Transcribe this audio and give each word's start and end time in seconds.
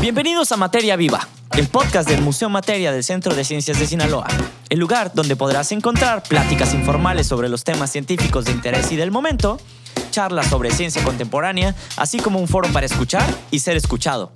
Bienvenidos 0.00 0.52
a 0.52 0.56
Materia 0.56 0.94
Viva, 0.94 1.26
el 1.56 1.68
podcast 1.68 2.08
del 2.08 2.20
Museo 2.20 2.48
Materia 2.48 2.92
del 2.92 3.02
Centro 3.02 3.34
de 3.34 3.44
Ciencias 3.44 3.80
de 3.80 3.86
Sinaloa, 3.86 4.28
el 4.68 4.78
lugar 4.78 5.12
donde 5.14 5.36
podrás 5.36 5.72
encontrar 5.72 6.22
pláticas 6.22 6.74
informales 6.74 7.26
sobre 7.26 7.48
los 7.48 7.64
temas 7.64 7.90
científicos 7.90 8.44
de 8.44 8.52
interés 8.52 8.92
y 8.92 8.96
del 8.96 9.10
momento, 9.10 9.58
charlas 10.10 10.46
sobre 10.46 10.70
ciencia 10.70 11.02
contemporánea, 11.02 11.74
así 11.96 12.18
como 12.18 12.38
un 12.38 12.46
foro 12.46 12.68
para 12.72 12.86
escuchar 12.86 13.26
y 13.50 13.60
ser 13.60 13.76
escuchado. 13.76 14.32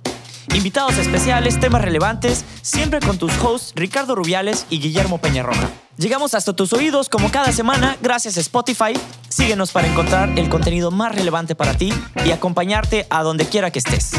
Invitados 0.53 0.97
especiales, 0.97 1.59
temas 1.59 1.81
relevantes, 1.81 2.43
siempre 2.61 2.99
con 2.99 3.17
tus 3.17 3.31
hosts 3.41 3.71
Ricardo 3.75 4.15
Rubiales 4.15 4.65
y 4.69 4.79
Guillermo 4.79 5.19
Peñarroja. 5.19 5.69
Llegamos 5.97 6.33
hasta 6.33 6.53
tus 6.53 6.73
oídos 6.73 7.07
como 7.07 7.31
cada 7.31 7.51
semana 7.51 7.97
gracias 8.01 8.37
a 8.37 8.41
Spotify. 8.41 8.93
Síguenos 9.29 9.71
para 9.71 9.87
encontrar 9.87 10.37
el 10.37 10.49
contenido 10.49 10.89
más 10.91 11.15
relevante 11.15 11.55
para 11.55 11.75
ti 11.77 11.93
y 12.25 12.31
acompañarte 12.31 13.05
a 13.09 13.21
donde 13.23 13.45
quiera 13.45 13.71
que 13.71 13.79
estés. 13.79 14.11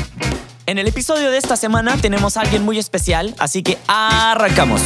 En 0.64 0.78
el 0.78 0.86
episodio 0.86 1.32
de 1.32 1.38
esta 1.38 1.56
semana 1.56 1.96
tenemos 1.96 2.36
a 2.36 2.42
alguien 2.42 2.64
muy 2.64 2.78
especial, 2.78 3.34
así 3.40 3.64
que 3.64 3.78
arrancamos. 3.88 4.80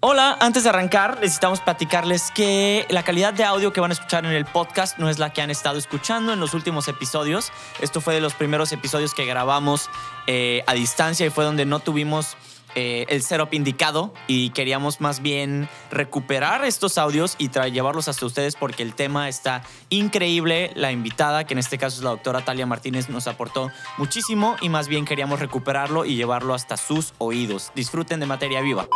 Hola, 0.00 0.38
antes 0.40 0.62
de 0.62 0.70
arrancar 0.70 1.18
necesitamos 1.20 1.60
platicarles 1.60 2.30
que 2.30 2.86
la 2.88 3.02
calidad 3.02 3.34
de 3.34 3.44
audio 3.44 3.74
que 3.74 3.80
van 3.82 3.90
a 3.90 3.92
escuchar 3.92 4.24
en 4.24 4.32
el 4.32 4.46
podcast 4.46 4.98
no 4.98 5.10
es 5.10 5.18
la 5.18 5.34
que 5.34 5.42
han 5.42 5.50
estado 5.50 5.76
escuchando 5.76 6.32
en 6.32 6.40
los 6.40 6.54
últimos 6.54 6.88
episodios. 6.88 7.52
Esto 7.82 8.00
fue 8.00 8.14
de 8.14 8.22
los 8.22 8.32
primeros 8.32 8.72
episodios 8.72 9.12
que 9.12 9.26
grabamos 9.26 9.90
eh, 10.26 10.64
a 10.66 10.72
distancia 10.72 11.26
y 11.26 11.30
fue 11.30 11.44
donde 11.44 11.66
no 11.66 11.80
tuvimos 11.80 12.38
eh, 12.74 13.06
el 13.08 13.22
setup 13.22 13.52
indicado 13.52 14.12
y 14.26 14.50
queríamos 14.50 15.00
más 15.00 15.20
bien 15.22 15.68
recuperar 15.90 16.64
estos 16.64 16.98
audios 16.98 17.36
y 17.38 17.50
llevarlos 17.70 18.08
hasta 18.08 18.26
ustedes 18.26 18.56
porque 18.56 18.82
el 18.82 18.94
tema 18.94 19.28
está 19.28 19.62
increíble. 19.88 20.70
La 20.74 20.92
invitada, 20.92 21.44
que 21.44 21.54
en 21.54 21.58
este 21.58 21.78
caso 21.78 21.98
es 21.98 22.04
la 22.04 22.10
doctora 22.10 22.44
Talia 22.44 22.66
Martínez, 22.66 23.08
nos 23.08 23.26
aportó 23.26 23.70
muchísimo 23.98 24.56
y 24.60 24.68
más 24.68 24.88
bien 24.88 25.04
queríamos 25.04 25.40
recuperarlo 25.40 26.04
y 26.04 26.16
llevarlo 26.16 26.54
hasta 26.54 26.76
sus 26.76 27.14
oídos. 27.18 27.72
Disfruten 27.74 28.20
de 28.20 28.26
materia 28.26 28.60
viva. 28.60 28.88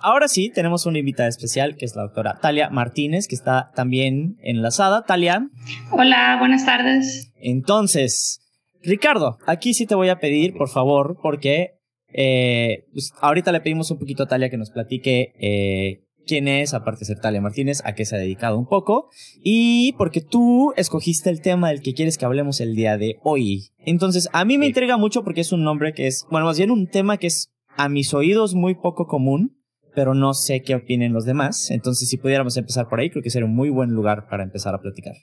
Ahora 0.00 0.28
sí, 0.28 0.50
tenemos 0.54 0.86
una 0.86 0.98
invitada 0.98 1.28
especial 1.28 1.76
que 1.76 1.84
es 1.84 1.96
la 1.96 2.02
doctora 2.02 2.38
Talia 2.40 2.70
Martínez, 2.70 3.26
que 3.26 3.34
está 3.34 3.72
también 3.74 4.36
enlazada. 4.42 5.04
Talia. 5.04 5.48
Hola, 5.90 6.36
buenas 6.38 6.64
tardes. 6.64 7.32
Entonces, 7.36 8.40
Ricardo, 8.82 9.38
aquí 9.46 9.74
sí 9.74 9.86
te 9.86 9.96
voy 9.96 10.08
a 10.08 10.20
pedir, 10.20 10.54
por 10.54 10.68
favor, 10.68 11.18
porque 11.20 11.77
eh, 12.12 12.84
pues 12.92 13.12
ahorita 13.20 13.52
le 13.52 13.60
pedimos 13.60 13.90
un 13.90 13.98
poquito 13.98 14.22
a 14.22 14.26
Talia 14.26 14.50
que 14.50 14.56
nos 14.56 14.70
platique 14.70 15.32
eh, 15.38 16.04
quién 16.26 16.46
es, 16.46 16.74
aparte 16.74 17.00
de 17.00 17.06
ser 17.06 17.20
Talia 17.20 17.40
Martínez, 17.40 17.82
a 17.84 17.94
qué 17.94 18.04
se 18.04 18.14
ha 18.14 18.18
dedicado 18.18 18.58
un 18.58 18.66
poco, 18.66 19.08
y 19.42 19.94
porque 19.98 20.20
tú 20.20 20.72
escogiste 20.76 21.30
el 21.30 21.40
tema 21.40 21.70
del 21.70 21.82
que 21.82 21.94
quieres 21.94 22.18
que 22.18 22.26
hablemos 22.26 22.60
el 22.60 22.74
día 22.74 22.98
de 22.98 23.16
hoy. 23.22 23.70
Entonces, 23.78 24.28
a 24.32 24.44
mí 24.44 24.58
me 24.58 24.66
intriga 24.66 24.96
mucho 24.96 25.24
porque 25.24 25.40
es 25.40 25.52
un 25.52 25.64
nombre 25.64 25.92
que 25.94 26.06
es, 26.06 26.26
bueno, 26.30 26.46
más 26.46 26.58
bien 26.58 26.70
un 26.70 26.86
tema 26.88 27.16
que 27.16 27.28
es 27.28 27.50
a 27.76 27.88
mis 27.88 28.12
oídos 28.14 28.54
muy 28.54 28.74
poco 28.74 29.06
común, 29.06 29.58
pero 29.94 30.14
no 30.14 30.32
sé 30.32 30.62
qué 30.62 30.76
opinen 30.76 31.12
los 31.12 31.24
demás. 31.24 31.72
Entonces, 31.72 32.08
si 32.08 32.18
pudiéramos 32.18 32.56
empezar 32.56 32.88
por 32.88 33.00
ahí, 33.00 33.10
creo 33.10 33.20
que 33.22 33.30
sería 33.30 33.46
un 33.46 33.56
muy 33.56 33.68
buen 33.68 33.90
lugar 33.90 34.28
para 34.28 34.44
empezar 34.44 34.72
a 34.72 34.80
platicar. 34.80 35.14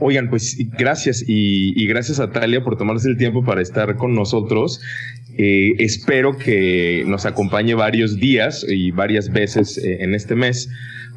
Oigan, 0.00 0.28
pues 0.28 0.56
gracias 0.78 1.24
y, 1.26 1.86
gracias 1.86 2.20
a 2.20 2.30
Talia 2.30 2.62
por 2.62 2.76
tomarse 2.76 3.08
el 3.08 3.16
tiempo 3.16 3.42
para 3.42 3.62
estar 3.62 3.96
con 3.96 4.14
nosotros. 4.14 4.82
Eh, 5.38 5.76
espero 5.78 6.36
que 6.36 7.04
nos 7.06 7.24
acompañe 7.24 7.74
varios 7.74 8.16
días 8.18 8.66
y 8.68 8.90
varias 8.90 9.30
veces 9.30 9.78
eh, 9.78 9.98
en 10.00 10.14
este 10.14 10.34
mes 10.34 10.68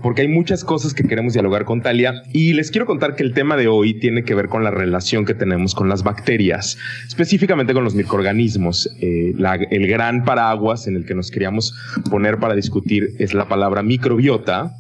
porque 0.02 0.22
hay 0.22 0.28
muchas 0.28 0.64
cosas 0.64 0.94
que 0.94 1.04
queremos 1.04 1.34
dialogar 1.34 1.66
con 1.66 1.82
Talia 1.82 2.24
y 2.34 2.54
les 2.54 2.72
quiero 2.72 2.86
contar 2.86 3.16
que 3.16 3.24
el 3.24 3.34
tema 3.34 3.56
de 3.56 3.68
hoy 3.68 3.94
tiene 3.94 4.24
que 4.24 4.34
ver 4.36 4.48
con 4.48 4.64
la 4.64 4.72
relación 4.72 5.26
que 5.26 5.34
tenemos 5.34 5.76
con 5.76 5.90
las 5.90 6.04
bacterias, 6.04 6.78
específicamente 7.08 7.74
con 7.74 7.84
los 7.84 7.96
microorganismos. 7.96 8.90
Eh, 9.00 9.34
el 9.70 9.88
gran 9.88 10.24
paraguas 10.24 10.88
en 10.88 10.96
el 10.96 11.06
que 11.06 11.16
nos 11.16 11.32
queríamos 11.32 11.76
poner 12.10 12.38
para 12.38 12.56
discutir 12.56 13.16
es 13.20 13.34
la 13.34 13.48
palabra 13.48 13.84
microbiota, 13.84 14.76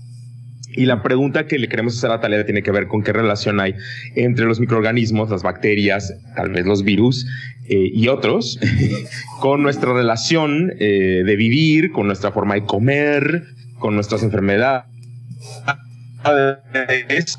y 0.75 0.85
la 0.85 1.01
pregunta 1.01 1.47
que 1.47 1.59
le 1.59 1.67
queremos 1.67 1.97
hacer 1.97 2.11
a 2.11 2.19
Talia 2.19 2.45
tiene 2.45 2.63
que 2.63 2.71
ver 2.71 2.87
con 2.87 3.03
qué 3.03 3.13
relación 3.13 3.59
hay 3.59 3.75
entre 4.15 4.45
los 4.45 4.59
microorganismos, 4.59 5.29
las 5.29 5.43
bacterias, 5.43 6.13
tal 6.35 6.49
vez 6.49 6.65
los 6.65 6.83
virus 6.83 7.25
eh, 7.67 7.89
y 7.93 8.07
otros, 8.07 8.59
con 9.39 9.63
nuestra 9.63 9.93
relación 9.93 10.73
eh, 10.79 11.23
de 11.25 11.35
vivir, 11.35 11.91
con 11.91 12.07
nuestra 12.07 12.31
forma 12.31 12.55
de 12.55 12.65
comer, 12.65 13.43
con 13.79 13.95
nuestras 13.95 14.23
enfermedades. 14.23 14.85
es 15.67 15.90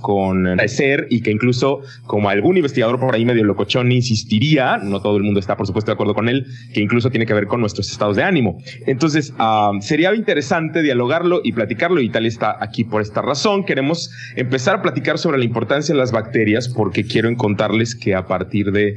con 0.01 0.59
ser 0.69 1.07
y 1.11 1.23
que 1.23 1.31
incluso 1.31 1.81
como 2.07 2.29
algún 2.29 2.57
investigador 2.57 2.99
por 2.99 3.15
ahí 3.15 3.25
medio 3.25 3.45
locochón 3.45 3.93
insistiría, 3.93 4.79
no 4.79 5.01
todo 5.01 5.17
el 5.17 5.23
mundo 5.23 5.41
está 5.41 5.57
por 5.57 5.67
supuesto 5.67 5.91
de 5.91 5.95
acuerdo 5.95 6.15
con 6.15 6.29
él, 6.29 6.47
que 6.73 6.81
incluso 6.81 7.11
tiene 7.11 7.27
que 7.27 7.35
ver 7.35 7.47
con 7.47 7.61
nuestros 7.61 7.91
estados 7.91 8.17
de 8.17 8.23
ánimo. 8.23 8.59
Entonces, 8.87 9.33
sería 9.81 10.15
interesante 10.15 10.83
dialogarlo 10.83 11.41
y 11.43 11.53
platicarlo 11.53 12.01
y 12.01 12.09
tal 12.09 12.27
está 12.27 12.57
aquí 12.61 12.85
por 12.85 13.03
esta 13.03 13.23
razón. 13.23 13.65
Queremos 13.65 14.11
empezar 14.37 14.77
a 14.77 14.83
platicar 14.83 15.19
sobre 15.19 15.39
la 15.39 15.45
importancia 15.45 15.95
de 15.95 15.99
las 15.99 16.13
bacterias 16.13 16.69
porque 16.69 17.05
quiero 17.05 17.35
contarles 17.37 17.95
que 17.95 18.15
a 18.15 18.27
partir 18.27 18.73
de 18.73 18.97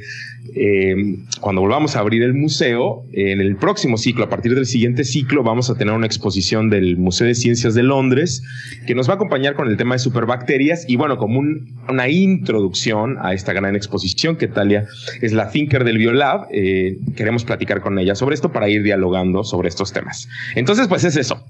eh, 0.54 0.96
cuando 1.42 1.62
volvamos 1.62 1.96
a 1.96 2.00
abrir 2.00 2.24
el 2.24 2.34
museo, 2.34 3.06
en 3.14 3.42
el 3.42 3.56
próximo 3.56 3.98
ciclo, 3.98 4.26
a 4.26 4.30
partir 4.30 4.54
del 4.56 4.66
siguiente 4.66 5.04
ciclo, 5.04 5.44
vamos 5.44 5.70
a 5.70 5.78
tener 5.78 5.94
una 5.94 6.06
exposición 6.06 6.70
del 6.70 6.98
Museo 6.98 7.28
de 7.28 7.36
Ciencias 7.36 7.74
de 7.74 7.84
Londres 7.84 8.44
que 8.86 8.96
nos 8.96 9.10
va 9.10 9.14
a 9.14 9.16
acompañar 9.16 9.56
con 9.56 9.68
el 9.68 9.75
tema 9.78 9.96
de 9.96 10.00
superbacterias 10.00 10.86
y 10.88 10.96
bueno, 10.96 11.18
como 11.18 11.42
una 11.90 12.10
introducción 12.10 13.18
a 13.22 13.34
esta 13.34 13.54
gran 13.54 13.76
exposición 13.76 14.36
que 14.38 14.48
Talia 14.48 14.88
es 15.22 15.34
la 15.34 15.50
thinker 15.50 15.84
del 15.84 15.98
Biolab, 15.98 16.48
eh, 16.52 16.98
queremos 17.16 17.46
platicar 17.46 17.82
con 17.82 17.98
ella 18.00 18.16
sobre 18.16 18.36
esto 18.36 18.52
para 18.52 18.70
ir 18.70 18.84
dialogando 18.84 19.44
sobre 19.44 19.70
estos 19.70 19.94
temas. 19.94 20.28
Entonces, 20.56 20.88
pues 20.88 21.04
es 21.04 21.16
eso. 21.16 21.44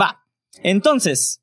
Va. 0.00 0.22
Entonces, 0.62 1.42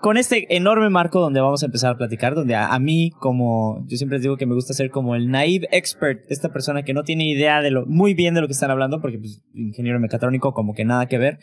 con 0.00 0.16
este 0.16 0.54
enorme 0.54 0.90
marco 0.90 1.20
donde 1.20 1.40
vamos 1.40 1.62
a 1.62 1.66
empezar 1.66 1.92
a 1.92 1.96
platicar, 1.96 2.34
donde 2.34 2.54
a, 2.54 2.78
mí, 2.78 3.10
como 3.18 3.84
yo 3.88 3.96
siempre 3.96 4.18
digo 4.20 4.36
que 4.36 4.46
me 4.46 4.54
gusta 4.54 4.72
ser 4.72 4.90
como 4.90 5.14
el 5.14 5.30
naive 5.30 5.68
expert, 5.72 6.20
esta 6.28 6.52
persona 6.52 6.82
que 6.84 6.94
no 6.94 7.02
tiene 7.02 7.28
idea 7.28 7.60
de 7.62 7.70
lo 7.70 7.84
muy 7.86 8.14
bien 8.14 8.34
de 8.34 8.40
lo 8.40 8.46
que 8.46 8.52
están 8.52 8.70
hablando, 8.70 9.00
porque 9.00 9.18
pues, 9.18 9.42
ingeniero 9.54 9.98
mecatrónico 9.98 10.52
como 10.52 10.74
que 10.74 10.84
nada 10.84 11.06
que 11.06 11.18
ver, 11.18 11.38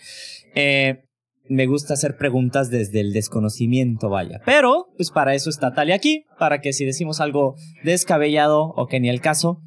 eh, 0.55 1.04
me 1.47 1.65
gusta 1.67 1.93
hacer 1.93 2.17
preguntas 2.17 2.69
desde 2.69 3.01
el 3.01 3.13
desconocimiento, 3.13 4.09
vaya. 4.09 4.41
Pero, 4.45 4.87
pues 4.97 5.11
para 5.11 5.35
eso 5.35 5.49
está 5.49 5.73
Talia 5.73 5.95
aquí, 5.95 6.25
para 6.39 6.61
que 6.61 6.73
si 6.73 6.85
decimos 6.85 7.21
algo 7.21 7.55
descabellado 7.83 8.73
o 8.75 8.87
que 8.87 8.99
ni 8.99 9.09
el 9.09 9.21
caso, 9.21 9.61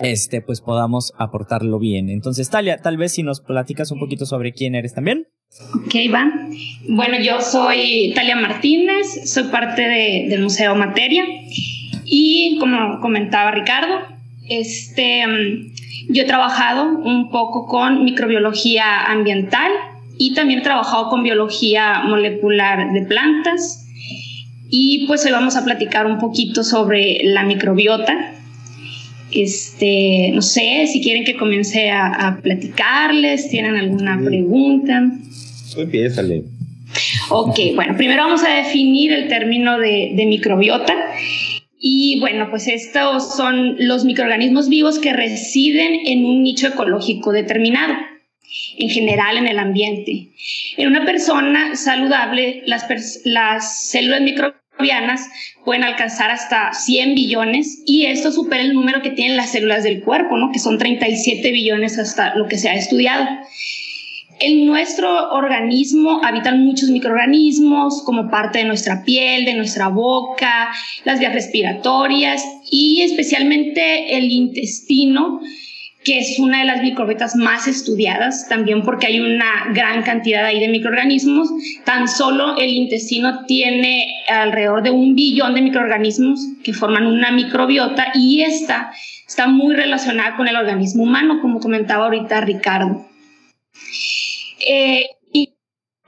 este, 0.00 0.40
pues 0.40 0.60
podamos 0.60 1.12
aportarlo 1.18 1.78
bien. 1.78 2.10
Entonces, 2.10 2.48
Talia, 2.50 2.78
tal 2.78 2.96
vez 2.96 3.12
si 3.12 3.22
nos 3.22 3.40
platicas 3.40 3.90
un 3.90 3.98
poquito 3.98 4.26
sobre 4.26 4.52
quién 4.52 4.74
eres 4.74 4.94
también. 4.94 5.26
Ok, 5.74 5.94
va. 6.14 6.30
Bueno, 6.88 7.18
yo 7.18 7.40
soy 7.40 8.12
Talia 8.14 8.36
Martínez, 8.36 9.28
soy 9.28 9.44
parte 9.44 9.82
del 9.82 10.42
Museo 10.42 10.76
Materia 10.76 11.24
y 12.04 12.56
como 12.60 13.00
comentaba 13.00 13.50
Ricardo, 13.50 13.94
este, 14.48 15.26
mm, 15.26 16.12
yo 16.12 16.22
he 16.22 16.26
trabajado 16.26 16.84
un 16.98 17.30
poco 17.30 17.66
con 17.66 18.04
microbiología 18.04 19.06
ambiental 19.06 19.70
y 20.20 20.34
también 20.34 20.60
he 20.60 20.62
trabajado 20.62 21.08
con 21.08 21.22
biología 21.22 22.02
molecular 22.06 22.92
de 22.92 23.02
plantas 23.02 23.86
y 24.68 25.06
pues 25.06 25.24
hoy 25.24 25.32
vamos 25.32 25.56
a 25.56 25.64
platicar 25.64 26.06
un 26.06 26.18
poquito 26.18 26.62
sobre 26.62 27.20
la 27.24 27.42
microbiota 27.42 28.34
este, 29.32 30.30
no 30.32 30.42
sé, 30.42 30.86
si 30.86 31.00
quieren 31.00 31.24
que 31.24 31.36
comience 31.36 31.90
a, 31.90 32.38
platicarles, 32.42 33.48
tienen 33.48 33.76
alguna 33.76 34.20
pregunta. 34.24 35.10
Empiézale. 35.76 36.44
Ok, 37.30 37.58
bueno, 37.76 37.96
primero 37.96 38.24
vamos 38.24 38.42
a 38.44 38.52
definir 38.54 39.12
el 39.12 39.28
término 39.28 39.78
de, 39.78 40.12
de 40.16 40.26
microbiota. 40.26 40.94
Y 41.78 42.18
bueno, 42.20 42.48
pues 42.50 42.66
estos 42.66 43.36
son 43.36 43.76
los 43.78 44.04
microorganismos 44.04 44.68
vivos 44.68 44.98
que 44.98 45.12
residen 45.12 46.00
en 46.06 46.24
un 46.24 46.42
nicho 46.42 46.66
ecológico 46.66 47.32
determinado, 47.32 47.94
en 48.78 48.88
general 48.88 49.36
en 49.36 49.46
el 49.46 49.58
ambiente. 49.58 50.28
En 50.76 50.88
una 50.88 51.04
persona 51.04 51.76
saludable, 51.76 52.62
las, 52.66 52.86
las 53.24 53.88
células 53.88 54.20
microbianas 54.20 55.28
pueden 55.64 55.84
alcanzar 55.84 56.30
hasta 56.30 56.72
100 56.72 57.14
billones 57.14 57.82
y 57.86 58.06
esto 58.06 58.32
supera 58.32 58.62
el 58.62 58.72
número 58.72 59.02
que 59.02 59.10
tienen 59.10 59.36
las 59.36 59.52
células 59.52 59.84
del 59.84 60.02
cuerpo, 60.02 60.36
¿no? 60.36 60.50
que 60.52 60.58
son 60.58 60.78
37 60.78 61.50
billones 61.50 61.98
hasta 61.98 62.34
lo 62.34 62.48
que 62.48 62.58
se 62.58 62.68
ha 62.68 62.74
estudiado. 62.74 63.26
En 64.42 64.64
nuestro 64.64 65.32
organismo 65.32 66.22
habitan 66.24 66.64
muchos 66.64 66.88
microorganismos 66.88 68.02
como 68.04 68.30
parte 68.30 68.60
de 68.60 68.64
nuestra 68.64 69.04
piel, 69.04 69.44
de 69.44 69.52
nuestra 69.52 69.88
boca, 69.88 70.72
las 71.04 71.20
vías 71.20 71.34
respiratorias 71.34 72.42
y 72.70 73.02
especialmente 73.02 74.16
el 74.16 74.32
intestino 74.32 75.42
que 76.04 76.18
es 76.18 76.38
una 76.38 76.60
de 76.60 76.64
las 76.64 76.82
microbiotas 76.82 77.36
más 77.36 77.68
estudiadas, 77.68 78.48
también 78.48 78.82
porque 78.82 79.06
hay 79.06 79.20
una 79.20 79.66
gran 79.74 80.02
cantidad 80.02 80.44
ahí 80.44 80.58
de 80.58 80.68
microorganismos. 80.68 81.50
Tan 81.84 82.08
solo 82.08 82.56
el 82.56 82.70
intestino 82.70 83.44
tiene 83.44 84.06
alrededor 84.28 84.82
de 84.82 84.90
un 84.90 85.14
billón 85.14 85.54
de 85.54 85.62
microorganismos 85.62 86.40
que 86.64 86.72
forman 86.72 87.06
una 87.06 87.30
microbiota 87.30 88.12
y 88.14 88.42
esta 88.42 88.90
está 89.26 89.46
muy 89.46 89.74
relacionada 89.74 90.36
con 90.36 90.48
el 90.48 90.56
organismo 90.56 91.02
humano, 91.02 91.40
como 91.42 91.60
comentaba 91.60 92.06
ahorita 92.06 92.40
Ricardo. 92.40 93.06
Eh, 94.66 95.06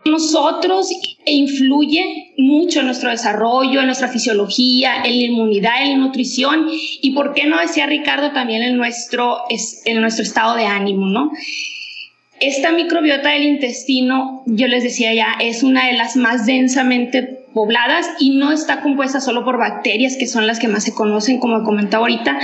nosotros 0.05 0.91
e 1.25 1.33
influye 1.33 2.33
mucho 2.37 2.81
en 2.81 2.87
nuestro 2.87 3.11
desarrollo, 3.11 3.81
en 3.81 3.87
nuestra 3.87 4.09
fisiología, 4.09 4.97
en 5.05 5.19
la 5.19 5.25
inmunidad, 5.25 5.83
en 5.83 5.91
la 5.93 5.97
nutrición 5.99 6.67
y, 6.71 7.11
por 7.13 7.35
qué 7.35 7.47
no 7.47 7.61
decía 7.61 7.87
Ricardo, 7.87 8.33
también 8.33 8.63
en 8.63 8.77
nuestro, 8.77 9.39
en 9.85 10.01
nuestro 10.01 10.25
estado 10.25 10.57
de 10.57 10.65
ánimo, 10.65 11.07
¿no? 11.07 11.31
Esta 12.41 12.73
microbiota 12.73 13.31
del 13.31 13.45
intestino, 13.45 14.43
yo 14.47 14.67
les 14.67 14.83
decía 14.83 15.15
ya, 15.15 15.37
es 15.41 15.63
una 15.63 15.87
de 15.87 15.93
las 15.93 16.17
más 16.17 16.45
densamente 16.45 17.39
pobladas 17.55 18.07
y 18.19 18.31
no 18.31 18.51
está 18.51 18.81
compuesta 18.81 19.21
solo 19.21 19.45
por 19.45 19.59
bacterias, 19.59 20.17
que 20.17 20.27
son 20.27 20.49
las 20.49 20.59
que 20.59 20.67
más 20.67 20.83
se 20.83 20.93
conocen, 20.95 21.39
como 21.39 21.63
comentaba 21.63 22.03
ahorita. 22.03 22.41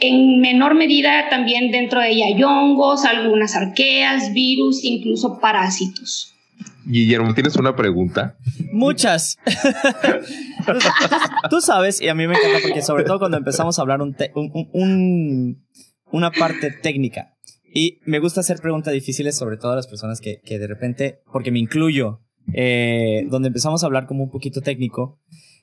En 0.00 0.40
menor 0.40 0.74
medida 0.74 1.30
también 1.30 1.70
dentro 1.70 2.00
de 2.00 2.10
ella 2.10 2.26
hay 2.26 2.42
hongos, 2.42 3.06
algunas 3.06 3.56
arqueas, 3.56 4.34
virus, 4.34 4.84
incluso 4.84 5.38
parásitos. 5.40 6.34
Guillermo, 6.84 7.34
¿tienes 7.34 7.56
una 7.56 7.76
pregunta? 7.76 8.36
Muchas. 8.72 9.38
tú, 11.50 11.60
sabes, 11.60 12.00
y 12.00 12.08
a 12.08 12.14
mí 12.14 12.26
me 12.26 12.34
encanta 12.34 12.58
porque 12.62 12.82
sobre 12.82 13.04
todo 13.04 13.18
cuando 13.18 13.36
empezamos 13.36 13.78
a 13.78 13.82
hablar 13.82 14.00
un, 14.02 15.64
una 16.10 16.30
parte 16.30 16.70
técnica. 16.70 17.36
Y 17.74 18.00
me 18.04 18.18
gusta 18.18 18.40
hacer 18.40 18.58
preguntas 18.60 18.92
difíciles 18.92 19.36
sobre 19.36 19.56
todo 19.56 19.72
a 19.72 19.76
las 19.76 19.86
personas 19.86 20.20
que, 20.20 20.40
que 20.44 20.58
de 20.58 20.66
repente, 20.66 21.20
porque 21.32 21.50
me 21.50 21.58
incluyo, 21.58 22.20
eh, 22.52 23.26
donde 23.30 23.48
empezamos 23.48 23.82
a 23.82 23.86
hablar 23.86 24.06
como 24.06 24.24
un 24.24 24.30
poquito 24.30 24.60
técnico, 24.60 25.20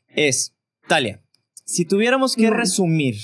es, 0.07 0.55
Talia, 0.87 1.21
si 1.65 1.85
tuviéramos 1.85 2.35
que 2.35 2.49
resumir 2.49 3.15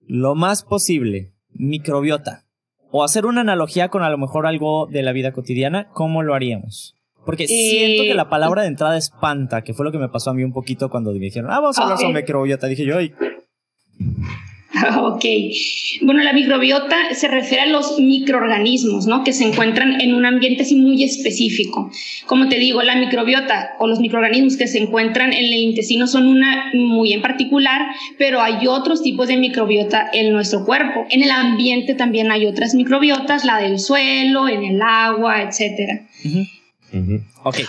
lo 0.00 0.34
más 0.34 0.64
posible 0.64 1.32
microbiota 1.52 2.44
o 2.90 3.04
hacer 3.04 3.24
una 3.24 3.40
analogía 3.40 3.88
con 3.88 4.02
a 4.02 4.10
lo 4.10 4.18
mejor 4.18 4.46
algo 4.46 4.86
de 4.86 5.02
la 5.02 5.12
vida 5.12 5.32
cotidiana, 5.32 5.88
¿cómo 5.92 6.22
lo 6.22 6.34
haríamos? 6.34 6.99
Porque 7.24 7.46
siento 7.46 8.02
que 8.02 8.14
la 8.14 8.28
palabra 8.28 8.62
de 8.62 8.68
entrada 8.68 8.96
espanta, 8.96 9.62
que 9.62 9.74
fue 9.74 9.84
lo 9.84 9.92
que 9.92 9.98
me 9.98 10.08
pasó 10.08 10.30
a 10.30 10.34
mí 10.34 10.42
un 10.42 10.52
poquito 10.52 10.88
cuando 10.88 11.12
me 11.12 11.18
dijeron, 11.18 11.50
ah, 11.50 11.60
vamos 11.60 11.78
a 11.78 11.82
hablar 11.82 11.98
sobre 11.98 12.14
microbiota. 12.14 12.66
Dije 12.66 12.84
yo, 12.84 12.98
ay. 12.98 13.12
Ok. 15.02 15.24
Bueno, 16.02 16.22
la 16.22 16.32
microbiota 16.32 16.96
se 17.14 17.28
refiere 17.28 17.64
a 17.64 17.66
los 17.66 17.98
microorganismos, 17.98 19.06
¿no? 19.06 19.24
Que 19.24 19.32
se 19.32 19.44
encuentran 19.44 20.00
en 20.00 20.14
un 20.14 20.24
ambiente 20.24 20.62
así 20.62 20.76
muy 20.76 21.02
específico. 21.02 21.90
Como 22.26 22.48
te 22.48 22.58
digo, 22.58 22.82
la 22.82 22.96
microbiota 22.96 23.72
o 23.78 23.86
los 23.86 24.00
microorganismos 24.00 24.56
que 24.56 24.66
se 24.66 24.78
encuentran 24.78 25.32
en 25.32 25.44
el 25.44 25.54
intestino 25.54 26.06
son 26.06 26.28
una 26.28 26.70
muy 26.74 27.12
en 27.12 27.22
particular, 27.22 27.82
pero 28.18 28.40
hay 28.40 28.66
otros 28.66 29.02
tipos 29.02 29.28
de 29.28 29.36
microbiota 29.36 30.08
en 30.12 30.32
nuestro 30.32 30.64
cuerpo. 30.64 31.04
En 31.10 31.22
el 31.22 31.30
ambiente 31.30 31.94
también 31.94 32.30
hay 32.30 32.46
otras 32.46 32.74
microbiotas, 32.74 33.44
la 33.44 33.58
del 33.58 33.78
suelo, 33.78 34.48
en 34.48 34.64
el 34.64 34.80
agua, 34.82 35.42
etcétera. 35.42 36.06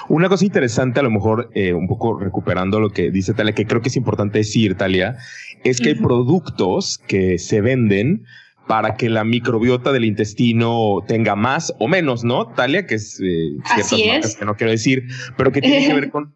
Una 0.10 0.30
cosa 0.30 0.46
interesante, 0.46 1.00
a 1.00 1.04
lo 1.04 1.12
mejor 1.12 1.50
eh, 1.54 1.74
un 1.74 1.88
poco 1.88 2.18
recuperando 2.20 2.80
lo 2.80 2.90
que 2.90 3.12
dice 3.12 3.34
Talia, 3.34 3.54
que 3.54 3.66
creo 3.66 3.82
que 3.82 3.90
es 3.90 3.96
importante 3.96 4.40
decir, 4.40 4.76
Talia, 4.76 5.18
es 5.64 5.80
que 5.80 5.90
hay 5.90 5.96
productos 5.96 6.98
que 6.98 7.38
se 7.38 7.62
venden 7.62 8.26
para 8.68 8.96
que 8.96 9.10
la 9.10 9.24
microbiota 9.24 9.92
del 9.92 10.06
intestino 10.06 11.00
tenga 11.08 11.36
más 11.36 11.74
o 11.80 11.88
menos, 11.88 12.24
¿no? 12.24 12.48
Talia, 12.48 12.86
que 12.86 12.96
es 12.96 13.20
eh, 13.20 13.58
ciertas 13.76 14.00
marcas 14.08 14.36
que 14.36 14.46
no 14.46 14.56
quiero 14.56 14.72
decir, 14.72 15.08
pero 15.38 15.52
que 15.52 15.62
tiene 15.62 15.88
que 15.88 15.94
ver 15.94 16.10
con 16.12 16.34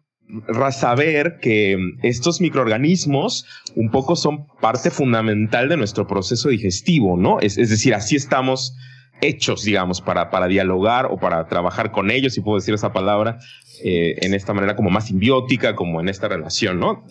saber 0.72 1.38
que 1.40 1.78
estos 2.02 2.40
microorganismos 2.40 3.46
un 3.76 3.90
poco 3.90 4.16
son 4.16 4.46
parte 4.60 4.90
fundamental 4.90 5.68
de 5.68 5.76
nuestro 5.76 6.06
proceso 6.06 6.48
digestivo, 6.48 7.16
¿no? 7.16 7.40
Es, 7.40 7.58
es 7.58 7.70
decir, 7.70 7.94
así 7.94 8.16
estamos 8.16 8.76
hechos, 9.20 9.64
digamos, 9.64 10.00
para, 10.00 10.30
para 10.30 10.46
dialogar 10.46 11.06
o 11.06 11.16
para 11.16 11.46
trabajar 11.46 11.90
con 11.90 12.10
ellos, 12.10 12.34
si 12.34 12.40
puedo 12.40 12.56
decir 12.58 12.74
esa 12.74 12.92
palabra, 12.92 13.38
eh, 13.82 14.16
en 14.22 14.34
esta 14.34 14.52
manera 14.52 14.76
como 14.76 14.90
más 14.90 15.06
simbiótica, 15.06 15.74
como 15.74 16.00
en 16.00 16.08
esta 16.08 16.28
relación, 16.28 16.78
¿no? 16.78 17.04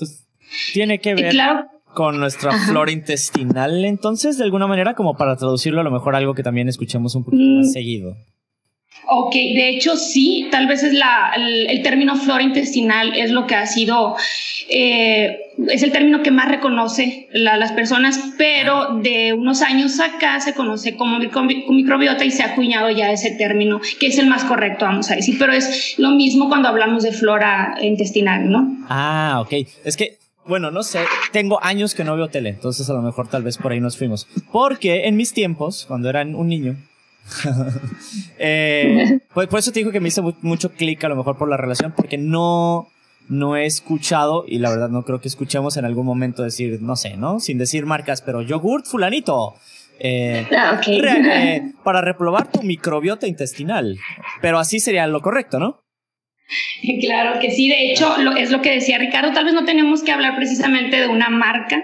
tiene 0.74 1.00
que 1.00 1.16
ver 1.16 1.36
con 1.94 2.20
nuestra 2.20 2.52
flora 2.52 2.92
intestinal, 2.92 3.86
entonces, 3.86 4.38
de 4.38 4.44
alguna 4.44 4.68
manera, 4.68 4.94
como 4.94 5.16
para 5.16 5.36
traducirlo 5.38 5.82
a 5.82 5.84
lo 5.84 5.92
mejor 5.92 6.16
algo 6.16 6.34
que 6.34 6.44
también 6.44 6.68
escuchemos 6.68 7.16
un 7.16 7.24
poquito 7.24 7.44
más 7.44 7.68
mm. 7.68 7.72
seguido. 7.72 8.16
Ok, 9.08 9.34
de 9.34 9.70
hecho 9.70 9.96
sí, 9.98 10.48
tal 10.52 10.68
vez 10.68 10.82
es 10.82 10.94
la, 10.94 11.32
el, 11.36 11.82
término 11.84 12.16
flora 12.16 12.42
intestinal 12.42 13.14
es 13.16 13.30
lo 13.30 13.46
que 13.46 13.54
ha 13.54 13.68
sido, 13.68 14.16
eh, 14.68 15.52
es 15.68 15.84
el 15.84 15.92
término 15.92 16.24
que 16.24 16.32
más 16.32 16.50
reconoce 16.50 17.28
las 17.32 17.72
personas, 17.74 18.20
pero 18.38 19.00
de 19.02 19.34
unos 19.34 19.62
años 19.62 20.00
acá 20.00 20.40
se 20.40 20.56
conoce 20.56 20.96
como 20.96 21.20
microbiota 21.20 22.26
y 22.26 22.32
se 22.32 22.42
ha 22.42 22.48
acuñado 22.48 22.90
ya 22.90 23.12
ese 23.12 23.32
término, 23.32 23.80
que 24.00 24.08
es 24.08 24.18
el 24.18 24.26
más 24.28 24.44
correcto, 24.44 24.86
vamos 24.86 25.12
a 25.12 25.16
decir, 25.16 25.36
pero 25.38 25.54
es 25.54 25.96
lo 26.00 26.12
mismo 26.12 26.50
cuando 26.50 26.70
hablamos 26.70 27.04
de 27.04 27.12
flora 27.12 27.76
intestinal, 27.82 28.50
¿no? 28.50 28.76
Ah, 28.90 29.38
ok, 29.42 29.54
es 29.84 29.98
que 29.98 30.18
bueno, 30.48 30.70
no 30.70 30.84
sé, 30.84 31.00
tengo 31.32 31.64
años 31.64 31.96
que 31.96 32.04
no 32.04 32.16
veo 32.16 32.28
tele, 32.28 32.50
entonces 32.50 32.88
a 32.90 32.94
lo 32.94 33.02
mejor 33.02 33.28
tal 33.28 33.42
vez 33.42 33.58
por 33.58 33.72
ahí 33.72 33.80
nos 33.80 33.98
fuimos. 33.98 34.28
Porque 34.52 35.08
en 35.08 35.16
mis 35.16 35.34
tiempos, 35.34 35.86
cuando 35.88 36.08
era 36.08 36.22
un 36.22 36.48
niño, 36.48 36.76
eh, 38.40 39.20
por 39.34 39.60
eso 39.60 39.72
te 39.72 39.80
digo 39.80 39.92
que 39.92 40.00
me 40.00 40.10
hizo 40.10 40.36
mucho 40.42 40.72
clic 40.72 41.04
a 41.04 41.10
lo 41.10 41.16
mejor 41.16 41.38
por 41.38 41.50
la 41.50 41.58
relación, 41.58 41.94
porque 41.96 42.18
no, 42.18 42.88
no 43.28 43.56
he 43.56 43.66
escuchado, 43.66 44.46
y 44.48 44.60
la 44.60 44.70
verdad 44.70 44.90
no 44.90 45.04
creo 45.04 45.22
que 45.22 45.28
escuchemos 45.28 45.78
en 45.78 45.86
algún 45.86 46.06
momento 46.06 46.44
decir, 46.44 46.82
no 46.82 46.96
sé, 46.96 47.18
¿no? 47.18 47.40
Sin 47.40 47.58
decir 47.58 47.86
marcas, 47.86 48.22
pero 48.22 48.42
yogurt 48.42 48.86
fulanito. 48.86 49.56
Eh, 50.00 50.46
ah, 50.52 50.82
eh, 50.88 51.72
para 51.84 52.02
reprobar 52.02 52.52
tu 52.52 52.62
microbiota 52.62 53.28
intestinal. 53.28 53.98
Pero 54.42 54.60
así 54.60 54.80
sería 54.80 55.08
lo 55.08 55.22
correcto, 55.22 55.60
¿no? 55.60 55.85
Claro 57.02 57.40
que 57.40 57.52
sí, 57.52 57.68
de 57.68 57.92
hecho 57.92 58.18
lo, 58.20 58.36
es 58.36 58.52
lo 58.52 58.62
que 58.62 58.72
decía 58.72 58.98
Ricardo, 58.98 59.32
tal 59.34 59.46
vez 59.46 59.54
no 59.54 59.66
tenemos 59.66 60.04
que 60.04 60.12
hablar 60.12 60.36
precisamente 60.36 60.98
de 61.00 61.08
una 61.08 61.30
marca, 61.30 61.82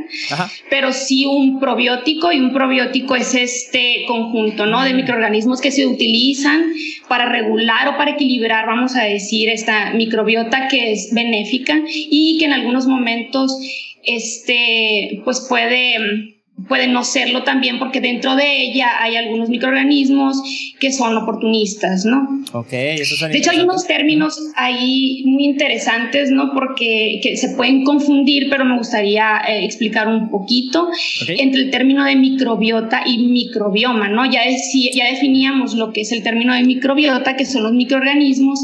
pero 0.69 0.93
sí 0.93 1.25
un 1.25 1.59
probiótico 1.59 2.31
y 2.31 2.39
un 2.39 2.53
probiótico 2.53 3.15
es 3.15 3.33
este 3.33 4.03
conjunto 4.07 4.65
¿no? 4.65 4.83
de 4.83 4.93
mm. 4.93 4.97
microorganismos 4.97 5.61
que 5.61 5.71
se 5.71 5.85
utilizan 5.85 6.73
para 7.07 7.25
regular 7.25 7.87
o 7.89 7.97
para 7.97 8.11
equilibrar, 8.11 8.65
vamos 8.67 8.95
a 8.95 9.03
decir, 9.03 9.49
esta 9.49 9.91
microbiota 9.93 10.67
que 10.67 10.91
es 10.91 11.09
benéfica 11.13 11.81
y 11.87 12.37
que 12.39 12.45
en 12.45 12.53
algunos 12.53 12.87
momentos 12.87 13.57
este, 14.03 15.21
pues 15.23 15.45
puede 15.47 16.40
puede 16.67 16.87
no 16.87 17.03
serlo 17.03 17.43
también 17.43 17.79
porque 17.79 18.01
dentro 18.01 18.35
de 18.35 18.63
ella 18.63 19.01
hay 19.01 19.15
algunos 19.15 19.49
microorganismos 19.49 20.41
que 20.79 20.91
son 20.91 21.15
oportunistas, 21.17 22.05
¿no? 22.05 22.27
Ok, 22.53 22.73
eso 22.73 23.27
De 23.27 23.37
hecho, 23.37 23.51
hay 23.51 23.59
unos 23.59 23.85
términos 23.85 24.37
ahí 24.55 25.23
muy 25.25 25.45
interesantes, 25.45 26.31
¿no? 26.31 26.51
Porque 26.53 27.19
que 27.21 27.37
se 27.37 27.49
pueden 27.55 27.83
confundir, 27.83 28.49
pero 28.49 28.65
me 28.65 28.77
gustaría 28.77 29.41
eh, 29.47 29.63
explicar 29.63 30.07
un 30.07 30.29
poquito 30.29 30.89
entre 31.27 31.61
el 31.61 31.71
término 31.71 32.03
de 32.03 32.15
microbiota 32.15 33.03
y 33.05 33.17
microbioma, 33.19 34.09
¿no? 34.09 34.25
Ya, 34.25 34.41
ya 34.93 35.05
definíamos 35.11 35.75
lo 35.75 35.93
que 35.93 36.01
es 36.01 36.11
el 36.11 36.23
término 36.23 36.53
de 36.53 36.63
microbiota, 36.63 37.35
que 37.35 37.45
son 37.45 37.63
los 37.63 37.73
microorganismos, 37.73 38.59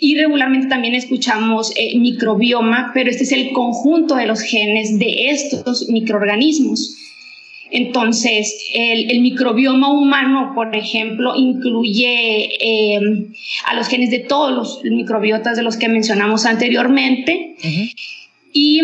y 0.00 0.16
regularmente 0.16 0.68
también 0.68 0.94
escuchamos 0.94 1.72
eh, 1.76 1.98
microbioma, 1.98 2.90
pero 2.94 3.10
este 3.10 3.24
es 3.24 3.32
el 3.32 3.52
conjunto 3.52 4.16
de 4.16 4.26
los 4.26 4.40
genes 4.40 4.98
de 4.98 5.30
estos 5.30 5.88
microorganismos. 5.88 6.96
Entonces, 7.70 8.66
el, 8.74 9.20
microbioma 9.20 9.92
humano, 9.92 10.52
por 10.54 10.74
ejemplo, 10.74 11.34
incluye 11.36 12.48
em, 12.60 13.32
a 13.66 13.74
los 13.74 13.88
genes 13.88 14.10
de 14.10 14.20
todos 14.20 14.52
los 14.52 14.84
microbiotas 14.84 15.56
de 15.56 15.62
los 15.62 15.76
que 15.76 15.88
mencionamos 15.88 16.46
anteriormente. 16.46 17.56
Y 18.52 18.80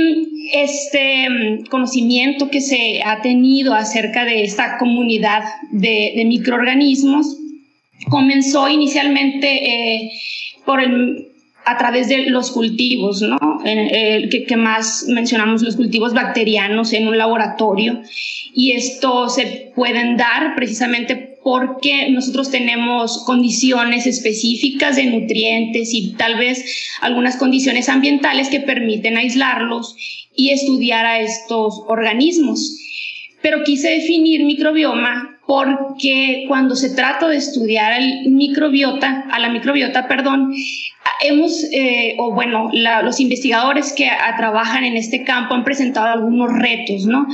este 0.52 1.64
conocimiento 1.70 2.50
que 2.50 2.60
se 2.60 3.02
ha 3.04 3.20
tenido 3.22 3.74
acerca 3.74 4.24
de 4.24 4.44
esta 4.44 4.78
comunidad 4.78 5.42
de, 5.72 6.22
microorganismos 6.24 7.38
comenzó 8.08 8.68
inicialmente 8.68 9.48
eh, 9.48 10.12
por 10.64 10.80
el 10.80 11.28
a 11.66 11.76
través 11.78 12.08
de 12.08 12.30
los 12.30 12.52
cultivos, 12.52 13.20
¿no? 13.22 13.38
En, 13.64 14.30
que, 14.30 14.56
más 14.56 15.04
mencionamos 15.08 15.62
los 15.62 15.74
cultivos 15.74 16.14
bacterianos 16.14 16.92
en 16.92 17.08
un 17.08 17.18
laboratorio. 17.18 18.00
Y 18.54 18.70
esto 18.70 19.28
se 19.28 19.72
pueden 19.74 20.16
dar 20.16 20.54
precisamente 20.54 21.38
porque 21.42 22.08
nosotros 22.10 22.52
tenemos 22.52 23.24
condiciones 23.26 24.06
específicas 24.06 24.94
de 24.94 25.06
nutrientes 25.06 25.92
y 25.92 26.12
tal 26.12 26.38
vez 26.38 26.64
algunas 27.00 27.36
condiciones 27.36 27.88
ambientales 27.88 28.48
que 28.48 28.60
permiten 28.60 29.16
aislarlos 29.16 29.96
y 30.36 30.50
estudiar 30.50 31.04
a 31.04 31.18
estos 31.18 31.82
organismos. 31.88 32.78
Pero 33.42 33.64
quise 33.64 33.88
definir 33.90 34.44
microbioma 34.44 35.35
porque 35.46 36.44
cuando 36.48 36.74
se 36.74 36.90
trata 36.90 37.28
de 37.28 37.36
estudiar 37.36 38.00
el 38.00 38.30
microbiota, 38.30 39.26
a 39.30 39.38
la 39.38 39.48
microbiota, 39.48 40.08
perdón, 40.08 40.52
hemos, 41.22 41.64
eh, 41.72 42.16
o 42.18 42.32
bueno, 42.32 42.70
los 42.72 43.20
investigadores 43.20 43.92
que 43.92 44.08
trabajan 44.36 44.84
en 44.84 44.96
este 44.96 45.24
campo 45.24 45.54
han 45.54 45.64
presentado 45.64 46.08
algunos 46.08 46.52
retos, 46.52 47.06
¿no? 47.06 47.26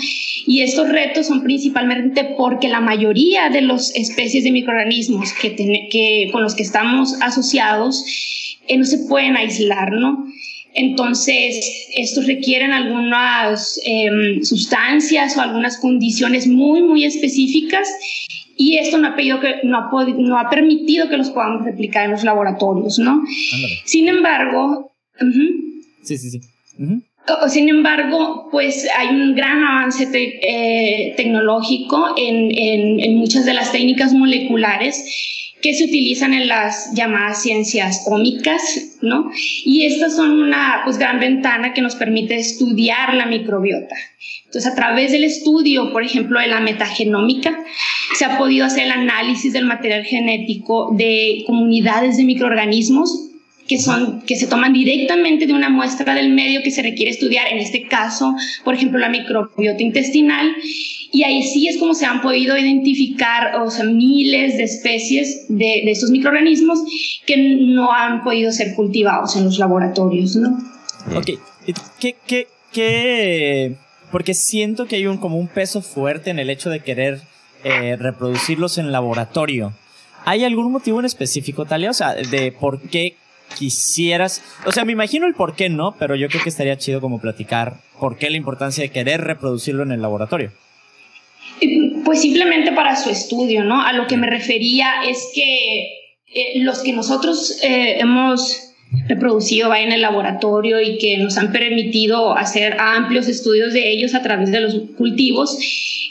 Y 0.46 0.60
estos 0.60 0.88
retos 0.88 1.26
son 1.26 1.42
principalmente 1.42 2.24
porque 2.36 2.68
la 2.68 2.80
mayoría 2.80 3.48
de 3.48 3.62
las 3.62 3.94
especies 3.96 4.44
de 4.44 4.52
microorganismos 4.52 5.32
que, 5.32 5.56
que 5.56 6.28
con 6.32 6.42
los 6.42 6.54
que 6.54 6.62
estamos 6.62 7.16
asociados 7.22 8.04
eh, 8.68 8.76
no 8.76 8.84
se 8.84 8.98
pueden 9.08 9.36
aislar, 9.36 9.92
¿no? 9.92 10.26
Entonces, 10.74 11.88
estos 11.94 12.26
requieren 12.26 12.72
algunas 12.72 13.78
em, 13.84 14.42
sustancias 14.42 15.36
o 15.36 15.40
algunas 15.40 15.78
condiciones 15.78 16.46
muy, 16.46 16.82
muy 16.82 17.04
específicas 17.04 17.88
y 18.56 18.76
esto 18.76 18.98
no 18.98 19.08
ha, 19.08 19.16
pedido 19.16 19.40
que, 19.40 19.56
no 19.64 19.78
ha, 19.78 19.90
no 20.18 20.38
ha 20.38 20.48
permitido 20.48 21.08
que 21.08 21.16
los 21.16 21.30
podamos 21.30 21.64
replicar 21.64 22.06
en 22.06 22.12
los 22.12 22.24
laboratorios, 22.24 22.98
¿no? 22.98 23.22
Sin 23.84 24.08
embargo... 24.08 24.92
Sí, 26.02 26.16
sí, 26.16 26.30
sí. 26.30 26.40
Sin 27.48 27.68
embargo, 27.68 28.48
pues 28.50 28.86
hay 28.96 29.08
un 29.08 29.34
gran 29.34 29.62
avance 29.62 30.08
eh, 30.12 31.14
tecnológico 31.16 32.14
en, 32.16 32.50
en, 32.56 33.00
en 33.00 33.16
muchas 33.16 33.44
de 33.44 33.54
las 33.54 33.70
técnicas 33.72 34.12
moleculares 34.12 35.04
que 35.62 35.74
se 35.74 35.84
utilizan 35.84 36.34
en 36.34 36.48
las 36.48 36.92
llamadas 36.92 37.40
ciencias 37.40 38.02
ómicas, 38.06 38.96
¿no? 39.00 39.30
Y 39.64 39.86
estas 39.86 40.16
son 40.16 40.42
una 40.42 40.82
pues, 40.84 40.98
gran 40.98 41.20
ventana 41.20 41.72
que 41.72 41.80
nos 41.80 41.94
permite 41.94 42.34
estudiar 42.36 43.14
la 43.14 43.26
microbiota. 43.26 43.94
Entonces, 44.44 44.70
a 44.70 44.74
través 44.74 45.12
del 45.12 45.24
estudio, 45.24 45.92
por 45.92 46.02
ejemplo, 46.02 46.40
de 46.40 46.48
la 46.48 46.60
metagenómica, 46.60 47.56
se 48.14 48.24
ha 48.24 48.36
podido 48.36 48.66
hacer 48.66 48.84
el 48.84 48.92
análisis 48.92 49.52
del 49.52 49.64
material 49.64 50.04
genético 50.04 50.90
de 50.94 51.44
comunidades 51.46 52.16
de 52.16 52.24
microorganismos 52.24 53.21
que, 53.72 53.78
son, 53.78 54.20
que 54.26 54.36
se 54.36 54.46
toman 54.46 54.74
directamente 54.74 55.46
de 55.46 55.54
una 55.54 55.70
muestra 55.70 56.14
del 56.14 56.34
medio 56.34 56.62
que 56.62 56.70
se 56.70 56.82
requiere 56.82 57.10
estudiar, 57.10 57.48
en 57.48 57.58
este 57.58 57.88
caso, 57.88 58.34
por 58.64 58.74
ejemplo, 58.74 58.98
la 58.98 59.08
microbiota 59.08 59.82
intestinal, 59.82 60.54
y 61.10 61.22
ahí 61.22 61.42
sí 61.42 61.68
es 61.68 61.78
como 61.78 61.94
se 61.94 62.04
han 62.04 62.20
podido 62.20 62.54
identificar 62.58 63.56
o 63.62 63.70
sea, 63.70 63.86
miles 63.86 64.58
de 64.58 64.64
especies 64.64 65.46
de, 65.48 65.82
de 65.84 65.90
estos 65.90 66.10
microorganismos 66.10 66.80
que 67.26 67.38
no 67.38 67.92
han 67.92 68.22
podido 68.22 68.52
ser 68.52 68.74
cultivados 68.74 69.36
en 69.36 69.44
los 69.44 69.58
laboratorios, 69.58 70.36
¿no? 70.36 70.58
Ok, 71.16 71.30
¿qué, 71.98 72.16
qué, 72.26 72.48
qué? 72.72 73.76
Porque 74.10 74.34
siento 74.34 74.84
que 74.84 74.96
hay 74.96 75.06
un, 75.06 75.16
como 75.16 75.38
un 75.38 75.48
peso 75.48 75.80
fuerte 75.80 76.28
en 76.28 76.38
el 76.38 76.50
hecho 76.50 76.68
de 76.68 76.80
querer 76.80 77.22
eh, 77.64 77.96
reproducirlos 77.98 78.76
en 78.76 78.92
laboratorio. 78.92 79.72
¿Hay 80.26 80.44
algún 80.44 80.70
motivo 80.70 81.00
en 81.00 81.06
específico, 81.06 81.64
Talia? 81.64 81.90
O 81.90 81.94
sea, 81.94 82.14
de 82.14 82.52
por 82.52 82.82
qué 82.82 83.16
quisieras, 83.58 84.42
o 84.66 84.72
sea, 84.72 84.84
me 84.84 84.92
imagino 84.92 85.26
el 85.26 85.34
por 85.34 85.54
qué 85.54 85.68
no, 85.68 85.96
pero 85.98 86.14
yo 86.14 86.28
creo 86.28 86.42
que 86.42 86.48
estaría 86.48 86.78
chido 86.78 87.00
como 87.00 87.20
platicar 87.20 87.80
por 87.98 88.18
qué 88.18 88.30
la 88.30 88.36
importancia 88.36 88.82
de 88.82 88.90
querer 88.90 89.20
reproducirlo 89.20 89.82
en 89.82 89.92
el 89.92 90.02
laboratorio. 90.02 90.52
Pues 92.04 92.20
simplemente 92.20 92.72
para 92.72 92.96
su 92.96 93.10
estudio, 93.10 93.64
¿no? 93.64 93.80
A 93.80 93.92
lo 93.92 94.06
que 94.06 94.16
me 94.16 94.28
refería 94.28 95.04
es 95.08 95.30
que 95.34 96.02
eh, 96.34 96.60
los 96.60 96.82
que 96.82 96.92
nosotros 96.92 97.60
eh, 97.62 97.98
hemos 98.00 98.71
reproducido 99.08 99.74
en 99.74 99.92
el 99.92 100.02
laboratorio 100.02 100.80
y 100.80 100.98
que 100.98 101.18
nos 101.18 101.38
han 101.38 101.52
permitido 101.52 102.36
hacer 102.36 102.76
amplios 102.78 103.28
estudios 103.28 103.72
de 103.72 103.90
ellos 103.90 104.14
a 104.14 104.22
través 104.22 104.50
de 104.50 104.60
los 104.60 104.76
cultivos, 104.96 105.58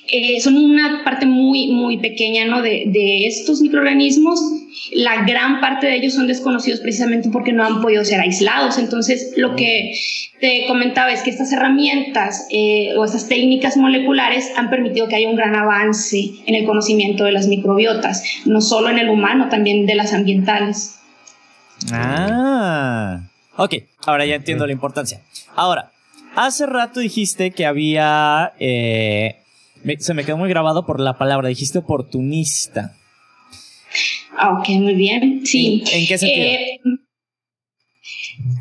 eh, 0.07 0.39
son 0.41 0.57
una 0.57 1.03
parte 1.03 1.25
muy, 1.25 1.67
muy 1.67 1.97
pequeña 1.97 2.45
¿no? 2.45 2.61
de, 2.61 2.83
de 2.87 3.27
estos 3.27 3.61
microorganismos 3.61 4.39
la 4.93 5.25
gran 5.25 5.61
parte 5.61 5.87
de 5.87 5.95
ellos 5.95 6.13
son 6.13 6.27
desconocidos 6.27 6.79
precisamente 6.79 7.29
porque 7.29 7.53
no 7.53 7.63
han 7.63 7.81
podido 7.81 8.03
ser 8.03 8.19
aislados. 8.19 8.77
Entonces, 8.77 9.33
lo 9.37 9.55
que 9.55 9.93
te 10.39 10.65
comentaba 10.67 11.11
es 11.11 11.21
que 11.21 11.29
estas 11.29 11.51
herramientas 11.51 12.47
eh, 12.51 12.93
o 12.97 13.05
estas 13.05 13.27
técnicas 13.27 13.77
moleculares 13.77 14.51
han 14.57 14.69
permitido 14.69 15.07
que 15.07 15.15
haya 15.15 15.29
un 15.29 15.35
gran 15.35 15.55
avance 15.55 16.31
en 16.45 16.55
el 16.55 16.65
conocimiento 16.65 17.23
de 17.23 17.31
las 17.31 17.47
microbiotas, 17.47 18.23
no 18.45 18.61
solo 18.61 18.89
en 18.89 18.97
el 18.97 19.09
humano, 19.09 19.49
también 19.49 19.85
de 19.85 19.95
las 19.95 20.13
ambientales. 20.13 20.97
Ah, 21.91 23.21
ok, 23.57 23.75
ahora 24.05 24.25
ya 24.25 24.35
entiendo 24.35 24.65
la 24.65 24.73
importancia. 24.73 25.21
Ahora, 25.55 25.91
hace 26.35 26.65
rato 26.65 26.99
dijiste 26.99 27.51
que 27.51 27.65
había... 27.65 28.53
Eh, 28.59 29.37
se 29.99 30.13
me 30.13 30.23
quedó 30.23 30.37
muy 30.37 30.49
grabado 30.49 30.85
por 30.85 30.99
la 30.99 31.17
palabra, 31.17 31.49
dijiste 31.49 31.79
oportunista. 31.79 32.95
Ah, 34.37 34.57
ok, 34.59 34.69
muy 34.69 34.93
bien. 34.93 35.45
Sí. 35.45 35.83
¿En, 35.91 36.07
qué 36.07 36.17
sentido? 36.17 36.47
Eh, 36.47 36.79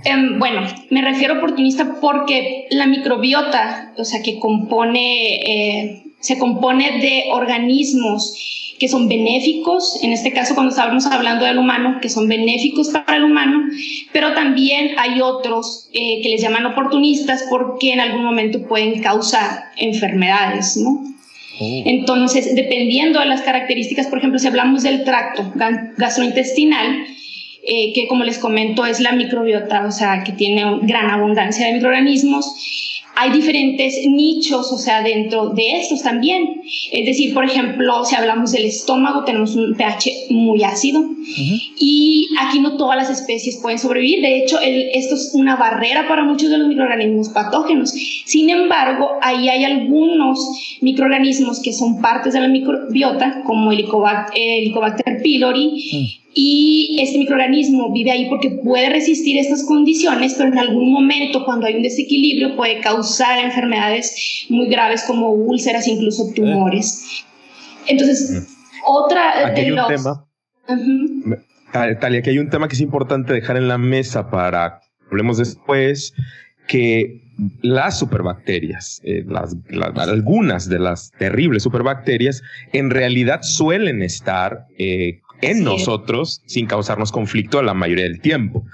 em, 0.04 0.38
bueno, 0.38 0.62
me 0.90 1.02
refiero 1.02 1.34
a 1.34 1.38
oportunista 1.38 1.96
porque 2.00 2.66
la 2.70 2.86
microbiota, 2.86 3.92
o 3.96 4.04
sea, 4.04 4.22
que 4.22 4.38
compone, 4.38 5.36
eh, 5.36 6.02
se 6.20 6.38
compone 6.38 7.00
de 7.00 7.24
organismos 7.30 8.34
que 8.80 8.88
son 8.88 9.08
benéficos, 9.08 10.02
en 10.02 10.12
este 10.12 10.32
caso 10.32 10.54
cuando 10.54 10.70
estábamos 10.70 11.04
hablando 11.04 11.44
del 11.44 11.58
humano, 11.58 11.99
que 12.00 12.08
son 12.08 12.26
benéficos 12.28 12.88
para 12.88 13.18
el 13.18 13.25
humano, 13.25 13.68
pero 14.10 14.32
también 14.32 14.92
hay 14.96 15.20
otros 15.20 15.90
eh, 15.92 16.22
que 16.22 16.30
les 16.30 16.40
llaman 16.40 16.64
oportunistas 16.64 17.44
porque 17.50 17.92
en 17.92 18.00
algún 18.00 18.25
momento 18.25 18.66
pueden 18.66 19.02
causar 19.02 19.64
enfermedades, 19.76 20.78
¿no? 20.78 21.04
Oh. 21.60 21.82
Entonces, 21.84 22.54
dependiendo 22.54 23.20
de 23.20 23.26
las 23.26 23.42
características, 23.42 24.06
por 24.06 24.16
ejemplo, 24.16 24.38
si 24.38 24.46
hablamos 24.46 24.82
del 24.82 25.04
tracto 25.04 25.52
gastrointestinal, 25.99 27.04
eh, 27.62 27.92
que 27.92 28.08
como 28.08 28.25
les 28.25 28.38
comento 28.38 28.87
es 28.87 29.00
la 29.00 29.12
microbiota, 29.12 29.84
o 29.84 29.92
sea, 29.92 30.25
que 30.25 30.32
tiene 30.32 30.64
gran 30.82 31.10
abundancia 31.10 31.66
de 31.66 31.75
microorganismos, 31.75 33.00
hay 33.17 33.33
diferentes 33.33 33.95
nichos, 34.07 34.73
o 34.73 34.79
sea, 34.79 35.02
dentro 35.02 35.50
de 35.50 35.81
estos 35.81 36.02
también. 36.02 36.62
Es 36.93 37.07
decir, 37.07 37.35
por 37.35 37.45
ejemplo, 37.45 38.05
si 38.05 38.14
hablamos 38.17 38.52
del 38.52 38.64
estómago, 38.64 39.25
tenemos 39.25 39.57
un 39.57 39.75
pH 39.75 40.29
muy 40.31 40.64
ácido 40.64 41.05
y 41.79 42.29
aquí 42.40 42.61
no 42.61 42.76
todas 42.76 42.97
las 42.97 43.11
especies 43.11 43.59
pueden 43.61 43.79
sobrevivir. 43.79 44.23
De 44.23 44.38
hecho, 44.38 44.59
esto 44.62 45.14
es 45.14 45.33
una 45.35 45.57
barrera 45.57 46.09
para 46.09 46.25
muchos 46.25 46.50
de 46.50 46.59
los 46.59 46.69
microorganismos 46.69 47.29
patógenos. 47.29 47.93
Sin 48.25 48.49
embargo, 48.49 49.11
ahí 49.23 49.49
hay 49.49 49.64
algunos 49.64 50.38
microorganismos 50.81 51.61
que 51.61 51.73
son 51.73 52.00
partes 52.00 52.33
de 52.33 52.40
la 52.40 52.49
microbiota, 52.49 53.43
como 53.45 53.71
el 53.73 53.81
Helicobacter 53.81 55.23
pylori, 55.23 56.21
y 56.32 56.99
este 57.00 57.18
microorganismo 57.18 57.92
vive 57.92 58.12
ahí 58.12 58.28
porque 58.28 58.50
puede 58.50 58.90
resistir 58.90 59.38
estas 59.38 59.64
condiciones, 59.64 60.34
pero 60.34 60.50
en 60.50 60.58
algún 60.58 60.92
momento 60.92 61.44
cuando 61.44 61.66
hay 61.66 61.75
un 61.75 61.82
desequilibrio 61.82 62.56
puede 62.56 62.80
causar 62.80 63.38
enfermedades 63.44 64.46
muy 64.49 64.68
graves 64.68 65.02
como 65.06 65.30
úlceras, 65.30 65.88
incluso 65.88 66.32
tumores. 66.34 67.25
Entonces, 67.87 68.46
otra 68.87 69.49
aquí 69.49 69.62
hay 69.62 69.72
un 69.72 69.87
tema. 69.88 70.26
Talia, 71.72 72.20
aquí 72.20 72.30
hay 72.30 72.38
un 72.38 72.50
tema 72.50 72.68
que 72.68 72.75
es 72.75 72.80
importante 72.80 73.32
dejar 73.32 73.56
en 73.56 73.68
la 73.68 73.78
mesa 73.78 74.30
para 74.30 74.80
hablemos 75.10 75.38
después, 75.38 76.14
que 76.68 77.22
las 77.62 77.99
superbacterias, 77.99 79.00
eh, 79.04 79.25
las, 79.26 79.56
algunas 79.96 80.68
de 80.68 80.78
las 80.78 81.10
terribles 81.12 81.62
superbacterias, 81.62 82.42
en 82.72 82.90
realidad 82.90 83.40
suelen 83.42 84.02
estar 84.02 84.66
eh, 84.78 85.20
en 85.42 85.64
nosotros 85.64 86.42
sin 86.47 86.66
causarnos 86.66 87.12
conflicto 87.12 87.62
la 87.62 87.75
mayoría 87.75 88.04
del 88.04 88.20
tiempo. 88.20 88.64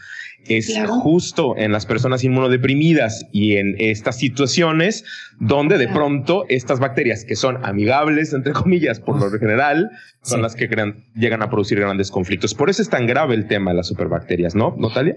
Es 0.49 0.79
justo 1.03 1.57
en 1.57 1.73
las 1.73 1.87
personas 1.87 2.23
inmunodeprimidas 2.23 3.27
y 3.33 3.57
en 3.57 3.75
estas 3.79 4.19
situaciones 4.19 5.05
donde 5.41 5.77
de 5.77 5.89
pronto 5.89 6.45
estas 6.49 6.79
bacterias 6.79 7.25
que 7.25 7.35
son 7.35 7.65
amigables, 7.65 8.33
entre 8.33 8.53
comillas, 8.53 9.01
por 9.01 9.21
lo 9.21 9.29
general, 9.39 9.91
son 10.23 10.43
las 10.43 10.55
que 10.55 10.69
llegan 11.17 11.43
a 11.43 11.51
producir 11.51 11.81
grandes 11.81 12.13
conflictos. 12.13 12.55
Por 12.55 12.71
eso 12.71 12.81
es 12.81 12.89
tan 12.89 13.07
grave 13.07 13.35
el 13.35 13.49
tema 13.49 13.73
de 13.73 13.79
las 13.79 13.89
superbacterias, 13.89 14.55
¿no, 14.55 14.77
Natalia? 14.79 15.17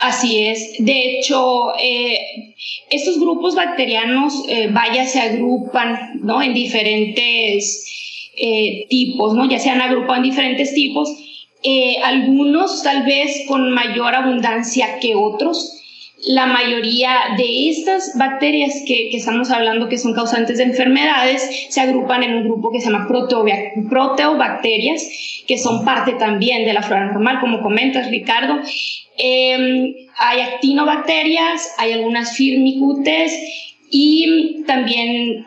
Así 0.00 0.44
es. 0.46 0.74
De 0.80 1.18
hecho, 1.18 1.72
eh, 1.80 2.18
estos 2.90 3.18
grupos 3.20 3.54
bacterianos, 3.54 4.44
eh, 4.48 4.68
vaya, 4.72 5.06
se 5.06 5.20
agrupan 5.20 6.20
¿no? 6.20 6.42
en 6.42 6.52
diferentes 6.52 8.03
eh, 8.36 8.86
tipos, 8.88 9.34
¿no? 9.34 9.48
ya 9.48 9.58
se 9.58 9.70
han 9.70 9.80
agrupado 9.80 10.16
en 10.16 10.22
diferentes 10.22 10.74
tipos, 10.74 11.08
eh, 11.62 11.96
algunos 12.04 12.82
tal 12.82 13.04
vez 13.04 13.44
con 13.48 13.70
mayor 13.72 14.14
abundancia 14.14 14.98
que 15.00 15.14
otros. 15.14 15.70
La 16.26 16.46
mayoría 16.46 17.14
de 17.36 17.68
estas 17.68 18.16
bacterias 18.18 18.82
que, 18.86 19.10
que, 19.10 19.18
estamos 19.18 19.50
hablando 19.50 19.88
que 19.88 19.98
son 19.98 20.14
causantes 20.14 20.56
de 20.56 20.64
enfermedades 20.64 21.66
se 21.68 21.80
agrupan 21.80 22.22
en 22.22 22.34
un 22.34 22.44
grupo 22.44 22.70
que 22.72 22.80
se 22.80 22.90
llama 22.90 23.06
proteobacterias, 23.08 25.06
que 25.46 25.58
son 25.58 25.84
parte 25.84 26.12
también 26.12 26.64
de 26.64 26.72
la 26.72 26.82
flora 26.82 27.06
normal, 27.06 27.40
como 27.40 27.60
comentas 27.60 28.10
Ricardo. 28.10 28.60
Em, 29.16 29.94
hay 30.18 30.40
actinobacterias, 30.40 31.74
hay 31.78 31.92
algunas 31.92 32.36
firmicutes 32.36 33.32
y 33.90 34.64
también 34.66 35.46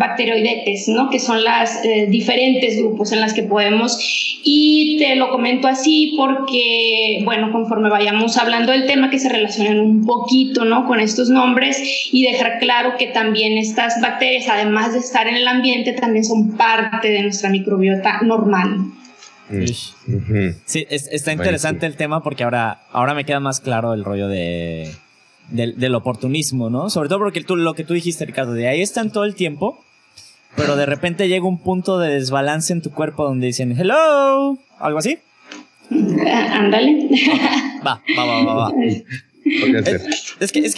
bacteroidetes, 0.00 0.88
¿no? 0.88 1.10
Que 1.10 1.20
son 1.20 1.44
las 1.44 1.84
eh, 1.84 2.06
diferentes 2.08 2.78
grupos 2.78 3.12
en 3.12 3.20
las 3.20 3.34
que 3.34 3.42
podemos. 3.42 3.98
Y 4.42 4.96
te 4.98 5.14
lo 5.14 5.28
comento 5.28 5.68
así 5.68 6.14
porque, 6.16 7.20
bueno, 7.24 7.52
conforme 7.52 7.90
vayamos 7.90 8.38
hablando 8.38 8.72
del 8.72 8.86
tema, 8.86 9.10
que 9.10 9.18
se 9.18 9.28
relacionen 9.28 9.78
un 9.78 10.06
poquito, 10.06 10.64
¿no? 10.64 10.86
Con 10.86 11.00
estos 11.00 11.28
nombres 11.28 11.78
y 12.10 12.24
dejar 12.24 12.58
claro 12.58 12.94
que 12.98 13.08
también 13.08 13.58
estas 13.58 14.00
bacterias, 14.00 14.48
además 14.48 14.94
de 14.94 15.00
estar 15.00 15.28
en 15.28 15.36
el 15.36 15.46
ambiente, 15.46 15.92
también 15.92 16.24
son 16.24 16.56
parte 16.56 17.10
de 17.10 17.22
nuestra 17.22 17.50
microbiota 17.50 18.22
normal. 18.22 18.78
Sí, 20.64 20.86
está 20.88 21.32
interesante 21.32 21.84
el 21.84 21.96
tema 21.96 22.22
porque 22.22 22.44
ahora, 22.44 22.82
ahora 22.92 23.14
me 23.14 23.24
queda 23.24 23.40
más 23.40 23.60
claro 23.60 23.92
el 23.94 24.04
rollo 24.04 24.28
de, 24.28 24.94
del, 25.50 25.94
oportunismo, 25.94 26.70
¿no? 26.70 26.88
Sobre 26.90 27.08
todo 27.08 27.18
porque 27.18 27.42
tú, 27.42 27.56
lo 27.56 27.74
que 27.74 27.84
tú 27.84 27.94
dijiste, 27.94 28.24
Ricardo, 28.24 28.52
de 28.52 28.68
ahí 28.68 28.80
están 28.80 29.10
todo 29.10 29.24
el 29.24 29.34
tiempo, 29.34 29.82
pero 30.56 30.76
de 30.76 30.86
repente 30.86 31.28
llega 31.28 31.46
un 31.46 31.62
punto 31.62 31.98
de 31.98 32.14
desbalance 32.14 32.72
en 32.72 32.82
tu 32.82 32.90
cuerpo 32.90 33.24
donde 33.24 33.46
dicen, 33.46 33.76
hello, 33.78 34.58
algo 34.78 34.98
así. 34.98 35.18
Ándale. 35.90 37.08
va, 37.86 38.00
va, 38.16 38.24
va, 38.24 38.44
va. 38.44 38.54
va. 38.54 38.72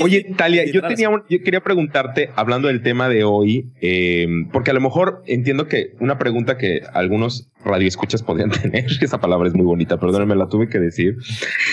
Oye, 0.00 0.24
Talia, 0.36 0.64
yo, 0.64 0.82
tenía 0.82 1.10
yo 1.28 1.42
quería 1.42 1.60
preguntarte, 1.60 2.30
hablando 2.36 2.68
del 2.68 2.82
tema 2.82 3.08
de 3.08 3.24
hoy, 3.24 3.70
eh, 3.80 4.26
porque 4.52 4.70
a 4.70 4.74
lo 4.74 4.80
mejor 4.80 5.22
entiendo 5.26 5.66
que 5.66 5.94
una 6.00 6.18
pregunta 6.18 6.56
que 6.56 6.82
algunos 6.92 7.50
radioescuchas 7.64 8.22
podrían 8.22 8.50
tener, 8.62 8.86
esa 9.00 9.20
palabra 9.20 9.48
es 9.48 9.54
muy 9.54 9.66
bonita, 9.66 9.98
perdónenme, 9.98 10.36
la 10.36 10.48
tuve 10.48 10.68
que 10.68 10.78
decir. 10.78 11.16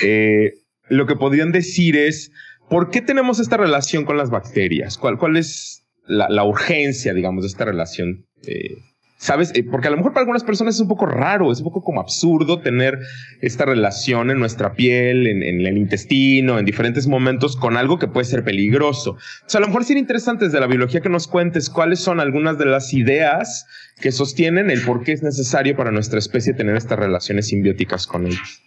Eh, 0.04 0.54
lo 0.90 1.06
que 1.06 1.16
podrían 1.16 1.52
decir 1.52 1.96
es, 1.96 2.32
¿por 2.70 2.90
qué 2.90 3.02
tenemos 3.02 3.40
esta 3.40 3.58
relación 3.58 4.06
con 4.06 4.18
las 4.18 4.30
bacterias? 4.30 4.98
¿Cuál, 4.98 5.18
cuál 5.18 5.38
es 5.38 5.86
la, 6.10 6.44
urgencia, 6.44 7.14
digamos, 7.14 7.44
de 7.44 7.48
esta 7.48 7.66
relación? 7.66 8.26
Eh, 8.46 8.78
¿Sabes? 9.18 9.52
Eh, 9.54 9.64
porque 9.64 9.90
a 9.90 9.92
lo 9.92 9.98
mejor 9.98 10.14
para 10.14 10.22
algunas 10.22 10.46
personas 10.46 10.76
es 10.76 10.82
un 10.82 10.88
poco 10.88 11.06
raro, 11.06 11.52
es 11.52 11.60
un 11.60 11.66
poco 11.66 11.84
como 11.84 12.00
absurdo 12.00 12.62
tener 12.62 13.00
esta 13.42 13.66
relación 13.66 14.32
en 14.32 14.40
nuestra 14.40 14.74
piel, 14.76 15.28
en, 15.28 15.44
el 15.44 15.78
intestino, 15.78 16.58
en 16.58 16.66
diferentes 16.66 17.06
momentos 17.06 17.58
con 17.58 17.76
algo 17.76 18.00
que 18.00 18.08
puede 18.08 18.24
ser 18.24 18.46
peligroso. 18.46 19.18
O 19.18 19.58
a 19.58 19.60
lo 19.60 19.68
mejor 19.68 19.84
sería 19.84 20.00
interesante 20.00 20.46
desde 20.46 20.62
la 20.62 20.68
biología 20.68 21.02
que 21.02 21.10
nos 21.10 21.28
cuentes 21.28 21.70
cuáles 21.70 22.00
son 22.00 22.22
algunas 22.22 22.58
de 22.58 22.66
las 22.66 22.94
ideas 22.94 23.66
que 24.00 24.14
sostienen 24.14 24.72
el 24.72 24.82
por 24.84 25.04
qué 25.04 25.12
es 25.12 25.22
necesario 25.22 25.76
para 25.76 25.92
nuestra 25.92 26.18
especie 26.18 26.54
tener 26.54 26.78
estas 26.78 26.98
relaciones 26.98 27.48
simbióticas 27.48 28.08
con 28.08 28.26
ellos. 28.26 28.64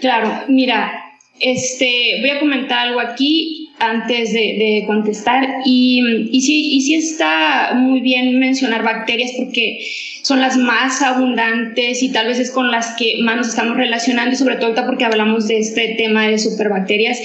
Claro, 0.00 0.46
mira, 0.48 0.90
este, 1.38 2.16
voy 2.20 2.30
a 2.30 2.40
comentar 2.40 2.88
algo 2.88 2.98
aquí 2.98 3.65
antes 3.78 4.32
de, 4.32 4.84
contestar 4.86 5.46
y, 5.64 6.28
y, 6.30 6.40
sí, 6.40 6.76
y 6.76 6.80
sí 6.82 6.94
está 6.94 7.74
muy 7.74 8.00
bien 8.00 8.38
mencionar 8.38 8.82
bacterias 8.82 9.32
porque 9.36 9.78
son 10.22 10.40
las 10.40 10.56
más 10.56 11.02
abundantes 11.02 12.02
y 12.02 12.10
tal 12.10 12.26
vez 12.26 12.38
es 12.40 12.50
con 12.50 12.70
las 12.70 12.96
que 12.96 13.18
más 13.22 13.36
nos 13.36 13.48
estamos 13.48 13.76
relacionando 13.76 14.32
y 14.32 14.36
sobre 14.36 14.56
todo 14.56 14.74
porque 14.86 15.04
hablamos 15.04 15.46
de 15.46 15.58
este 15.58 15.94
tema 15.96 16.26
de 16.26 16.38
superbacterias. 16.38 17.20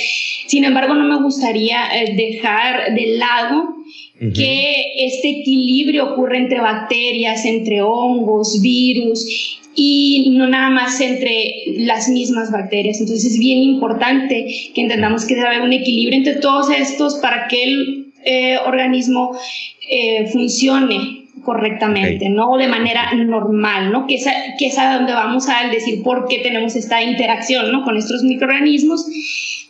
Sin 0.48 0.65
embargo, 0.65 0.93
no 0.93 1.05
me 1.05 1.24
gustaría 1.24 1.84
eh, 1.93 2.13
dejar 2.15 2.93
de 2.93 3.17
lado 3.17 3.75
que 4.33 4.93
este 4.97 5.29
equilibrio 5.41 6.13
ocurre 6.13 6.37
entre 6.37 6.59
bacterias, 6.59 7.43
entre 7.45 7.81
hongos, 7.81 8.61
virus 8.61 9.59
y 9.75 10.35
no 10.37 10.47
nada 10.47 10.69
más 10.69 11.01
entre 11.01 11.63
las 11.77 12.07
mismas 12.07 12.51
bacterias. 12.51 12.99
Entonces 12.99 13.33
es 13.33 13.39
bien 13.39 13.59
importante 13.59 14.45
que 14.75 14.81
entendamos 14.81 15.25
que 15.25 15.35
debe 15.35 15.47
haber 15.47 15.61
un 15.61 15.73
equilibrio 15.73 16.17
entre 16.17 16.35
todos 16.35 16.69
estos 16.69 17.15
para 17.15 17.47
que 17.47 17.63
el 17.63 18.13
eh, 18.23 18.57
organismo 18.67 19.31
eh, 19.89 20.27
funcione 20.31 21.21
correctamente, 21.43 22.29
¿no? 22.29 22.55
De 22.57 22.67
manera 22.67 23.13
normal, 23.13 23.91
¿no? 23.91 24.05
Que 24.05 24.15
es, 24.15 24.27
a, 24.27 24.31
que 24.59 24.67
es 24.67 24.77
a 24.77 24.97
donde 24.97 25.13
vamos 25.13 25.47
a 25.49 25.67
decir 25.69 26.03
por 26.03 26.27
qué 26.27 26.39
tenemos 26.39 26.75
esta 26.75 27.01
interacción, 27.01 27.71
¿no? 27.71 27.83
Con 27.83 27.97
estos 27.97 28.23
microorganismos, 28.23 29.07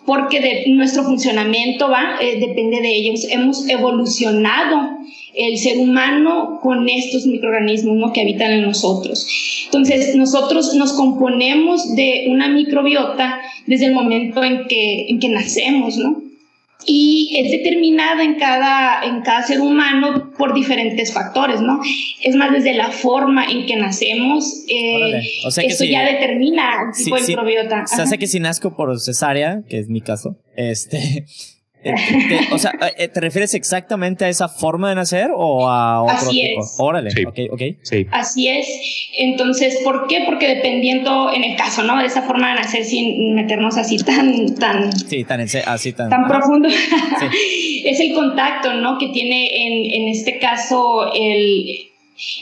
porque 0.06 0.40
de 0.40 0.64
nuestro 0.70 1.04
funcionamiento 1.04 1.90
va, 1.90 2.18
eh, 2.22 2.40
depende 2.40 2.82
de 2.82 2.96
ellos. 2.96 3.28
Hemos 3.30 3.68
evolucionado 3.70 4.98
el 5.34 5.58
ser 5.58 5.78
humano 5.78 6.60
con 6.62 6.90
estos 6.90 7.26
microorganismos 7.26 8.12
que 8.12 8.22
habitan 8.22 8.52
en 8.52 8.64
nosotros. 8.64 9.28
Entonces, 9.66 10.16
nosotros 10.16 10.74
nos 10.76 10.94
componemos 10.94 11.96
de 11.96 12.26
una 12.30 12.50
microbiota 12.50 13.40
desde 13.68 13.88
el 13.88 13.94
momento 13.94 14.44
en 14.44 14.68
que, 14.68 15.08
en 15.10 15.20
que 15.20 15.30
nacemos, 15.30 15.98
¿no? 15.98 16.31
Y 16.86 17.36
es 17.38 17.52
determinada 17.52 18.24
en 18.24 18.36
cada, 18.36 19.04
en 19.04 19.22
cada 19.22 19.44
ser 19.44 19.62
humano 19.62 20.32
por 20.38 20.54
diferentes 20.54 21.14
factores, 21.14 21.62
¿no? 21.62 21.80
Es 22.24 22.36
más, 22.36 22.52
desde 22.52 22.74
la 22.74 22.90
forma 22.90 23.46
en 23.46 23.66
que 23.66 23.76
nacemos, 23.76 24.64
eh, 24.68 25.22
eso 25.46 25.84
ya 25.86 26.06
determina 26.06 26.84
el 26.88 27.04
tipo 27.04 27.16
de 27.16 27.22
microbiota. 27.28 27.88
Se 27.88 28.02
hace 28.02 28.18
que 28.18 28.28
si 28.28 28.40
nazco 28.40 28.76
por 28.76 29.00
cesárea, 29.00 29.64
que 29.68 29.80
es 29.80 29.90
mi 29.90 30.02
caso, 30.02 30.38
este, 30.56 31.26
eh, 31.84 31.96
o 32.52 32.58
sea, 32.58 32.74
eh, 32.98 33.08
¿te 33.08 33.20
refieres 33.20 33.54
exactamente 33.54 34.26
a 34.26 34.30
esa 34.30 34.48
forma 34.48 34.90
de 34.90 34.96
nacer 34.96 35.32
o 35.36 35.68
a 35.68 36.04
otro 36.04 36.16
Así 36.16 36.42
tipo? 36.42 36.62
Es. 36.62 36.76
Órale, 36.78 37.12
ok, 37.26 37.62
Sí. 37.82 38.08
Así 38.12 38.48
es. 38.48 38.68
Entonces, 39.18 39.80
¿por 39.84 40.08
qué? 40.08 40.24
Porque 40.26 40.48
dependiendo, 40.48 41.34
en 41.34 41.44
el 41.44 41.56
caso, 41.58 41.84
¿no? 41.84 41.98
De 42.00 42.06
esa 42.06 42.22
forma 42.22 42.50
de 42.50 42.56
nacer 42.62 42.84
sin 42.86 43.36
meternos 43.36 43.78
así 43.78 43.98
tan, 43.98 44.56
tan... 44.56 44.92
Sí, 44.96 45.24
tan, 45.24 45.42
así 45.42 45.94
tan... 45.94 46.10
Tan 46.10 46.28
profundo. 46.28 46.70
es 47.86 48.00
el 48.00 48.14
contacto, 48.14 48.74
¿no? 48.74 48.98
Que 48.98 49.10
tiene 49.10 49.48
en, 49.48 50.02
en 50.02 50.08
este 50.10 50.40
caso 50.40 51.12
el 51.14 51.91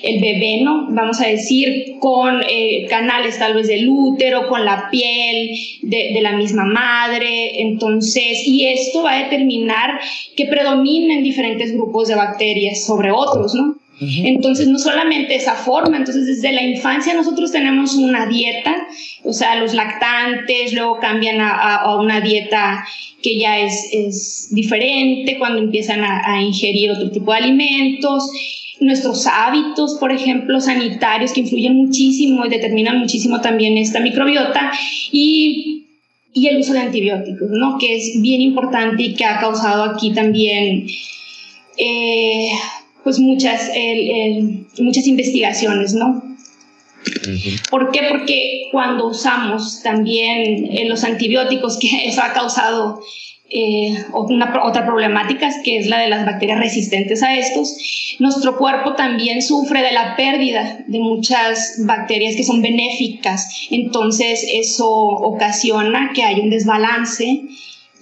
el 0.03 0.21
bebé, 0.21 0.61
¿no? 0.61 0.87
Vamos 0.89 1.21
a 1.21 1.27
decir, 1.27 1.95
con 1.99 2.41
eh, 2.47 2.85
canales 2.89 3.39
tal 3.39 3.53
vez 3.53 3.67
del 3.67 3.87
útero, 3.89 4.47
con 4.47 4.65
la 4.65 4.89
piel 4.89 5.57
de, 5.81 6.11
de, 6.13 6.21
la 6.21 6.33
misma 6.33 6.65
madre. 6.65 7.61
Entonces, 7.61 8.45
y 8.45 8.67
esto 8.67 9.03
va 9.03 9.13
a 9.13 9.23
determinar 9.23 9.99
que 10.35 10.45
predominen 10.45 11.23
diferentes 11.23 11.73
grupos 11.73 12.07
de 12.07 12.15
bacterias 12.15 12.85
sobre 12.85 13.11
otros, 13.11 13.53
¿no? 13.53 13.75
Entonces, 14.01 14.67
no 14.67 14.79
solamente 14.79 15.35
esa 15.35 15.55
forma, 15.55 15.97
entonces 15.97 16.25
desde 16.25 16.53
la 16.53 16.63
infancia 16.63 17.13
nosotros 17.13 17.51
tenemos 17.51 17.95
una 17.95 18.27
dieta, 18.27 18.73
o 19.25 19.33
sea, 19.33 19.55
los 19.55 19.73
lactantes 19.73 20.71
luego 20.71 20.99
cambian 20.99 21.41
a, 21.41 21.75
a 21.75 21.95
una 21.97 22.21
dieta 22.21 22.85
que 23.21 23.37
ya 23.37 23.59
es, 23.59 23.89
es 23.91 24.47
diferente 24.51 25.37
cuando 25.37 25.61
empiezan 25.61 26.05
a, 26.05 26.21
a 26.25 26.41
ingerir 26.41 26.91
otro 26.91 27.11
tipo 27.11 27.33
de 27.33 27.39
alimentos 27.39 28.31
nuestros 28.79 29.27
hábitos, 29.27 29.97
por 29.99 30.11
ejemplo, 30.11 30.59
sanitarios, 30.61 31.33
que 31.33 31.41
influyen 31.41 31.75
muchísimo 31.75 32.45
y 32.45 32.49
determinan 32.49 32.99
muchísimo 32.99 33.41
también 33.41 33.77
esta 33.77 33.99
microbiota, 33.99 34.71
y, 35.11 35.85
y 36.33 36.47
el 36.47 36.59
uso 36.59 36.73
de 36.73 36.79
antibióticos, 36.79 37.49
¿no? 37.49 37.77
que 37.77 37.97
es 37.97 38.21
bien 38.21 38.41
importante 38.41 39.03
y 39.03 39.13
que 39.15 39.25
ha 39.25 39.39
causado 39.39 39.83
aquí 39.83 40.11
también 40.11 40.87
eh, 41.77 42.51
pues 43.03 43.19
muchas, 43.19 43.69
muchas 44.77 45.07
investigaciones, 45.07 45.93
¿no? 45.93 46.29
¿Por 47.69 47.91
qué? 47.91 48.01
Porque 48.09 48.67
cuando 48.71 49.07
usamos 49.07 49.81
también 49.81 50.67
eh, 50.71 50.85
los 50.87 51.03
antibióticos, 51.03 51.77
que 51.77 51.89
eso 52.07 52.21
ha 52.21 52.33
causado 52.33 53.01
eh, 53.51 54.05
otra 54.13 54.85
problemática 54.85 55.49
que 55.63 55.77
es 55.77 55.88
la 55.88 55.99
de 55.99 56.09
las 56.09 56.25
bacterias 56.25 56.59
resistentes 56.59 57.23
a 57.23 57.35
estos. 57.35 57.75
Nuestro 58.19 58.57
cuerpo 58.57 58.93
también 58.93 59.41
sufre 59.41 59.81
de 59.81 59.91
la 59.91 60.15
pérdida 60.15 60.83
de 60.85 60.99
muchas 60.99 61.75
bacterias 61.85 62.35
que 62.35 62.43
son 62.43 62.62
benéficas, 62.62 63.67
entonces 63.71 64.45
eso 64.53 64.89
ocasiona 64.89 66.12
que 66.13 66.23
hay 66.23 66.41
un 66.41 66.49
desbalance 66.49 67.43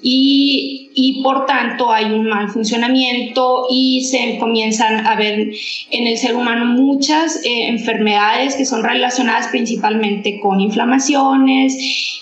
y, 0.02 0.92
y, 0.96 1.24
por 1.24 1.46
tanto 1.48 1.92
hay 1.92 2.06
un 2.06 2.28
mal 2.28 2.50
funcionamiento 2.50 3.66
y 3.72 4.04
se 4.06 4.38
comienzan 4.38 5.08
a 5.08 5.16
ver 5.16 5.52
en 5.90 6.08
el 6.08 6.18
ser 6.18 6.36
humano 6.36 6.66
muchas 6.66 7.44
eh, 7.44 7.68
enfermedades 7.68 8.56
que 8.56 8.66
son 8.66 8.84
relacionadas 8.84 9.48
principalmente 9.48 10.40
con 10.40 10.62
inflamaciones, 10.62 11.76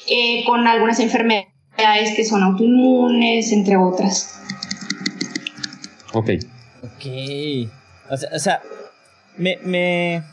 eh, 0.07 0.43
con 0.45 0.65
algunas 0.67 1.01
enfermedades 1.01 1.54
que 2.15 2.25
son 2.25 2.43
autoinmunes, 2.43 3.51
entre 3.51 3.77
otras. 3.77 4.39
Ok. 6.13 6.29
Ok. 6.83 7.05
O 8.09 8.39
sea, 8.39 8.61
me, 9.37 9.57
me... 9.63 10.23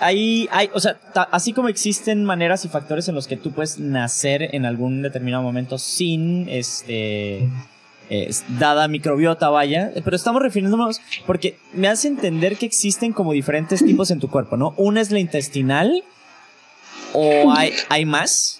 Hay, 0.00 0.48
hay, 0.50 0.70
o 0.72 0.80
sea, 0.80 0.98
así 1.30 1.52
como 1.52 1.68
existen 1.68 2.24
maneras 2.24 2.64
y 2.64 2.68
factores 2.68 3.08
en 3.08 3.14
los 3.14 3.26
que 3.26 3.36
tú 3.36 3.52
puedes 3.52 3.78
nacer 3.78 4.54
en 4.54 4.64
algún 4.64 5.02
determinado 5.02 5.42
momento 5.42 5.76
sin, 5.76 6.48
este, 6.48 7.46
dada 8.58 8.88
microbiota, 8.88 9.50
vaya, 9.50 9.92
pero 10.02 10.16
estamos 10.16 10.40
refiriéndonos 10.42 11.00
porque 11.26 11.58
me 11.74 11.86
hace 11.86 12.08
entender 12.08 12.56
que 12.56 12.64
existen 12.66 13.12
como 13.12 13.32
diferentes 13.32 13.84
tipos 13.84 14.10
en 14.10 14.20
tu 14.20 14.30
cuerpo, 14.30 14.56
¿no? 14.56 14.72
Una 14.78 15.02
es 15.02 15.10
la 15.10 15.18
intestinal 15.20 16.02
o 17.12 17.52
hay, 17.52 17.72
hay 17.88 18.06
más. 18.06 18.59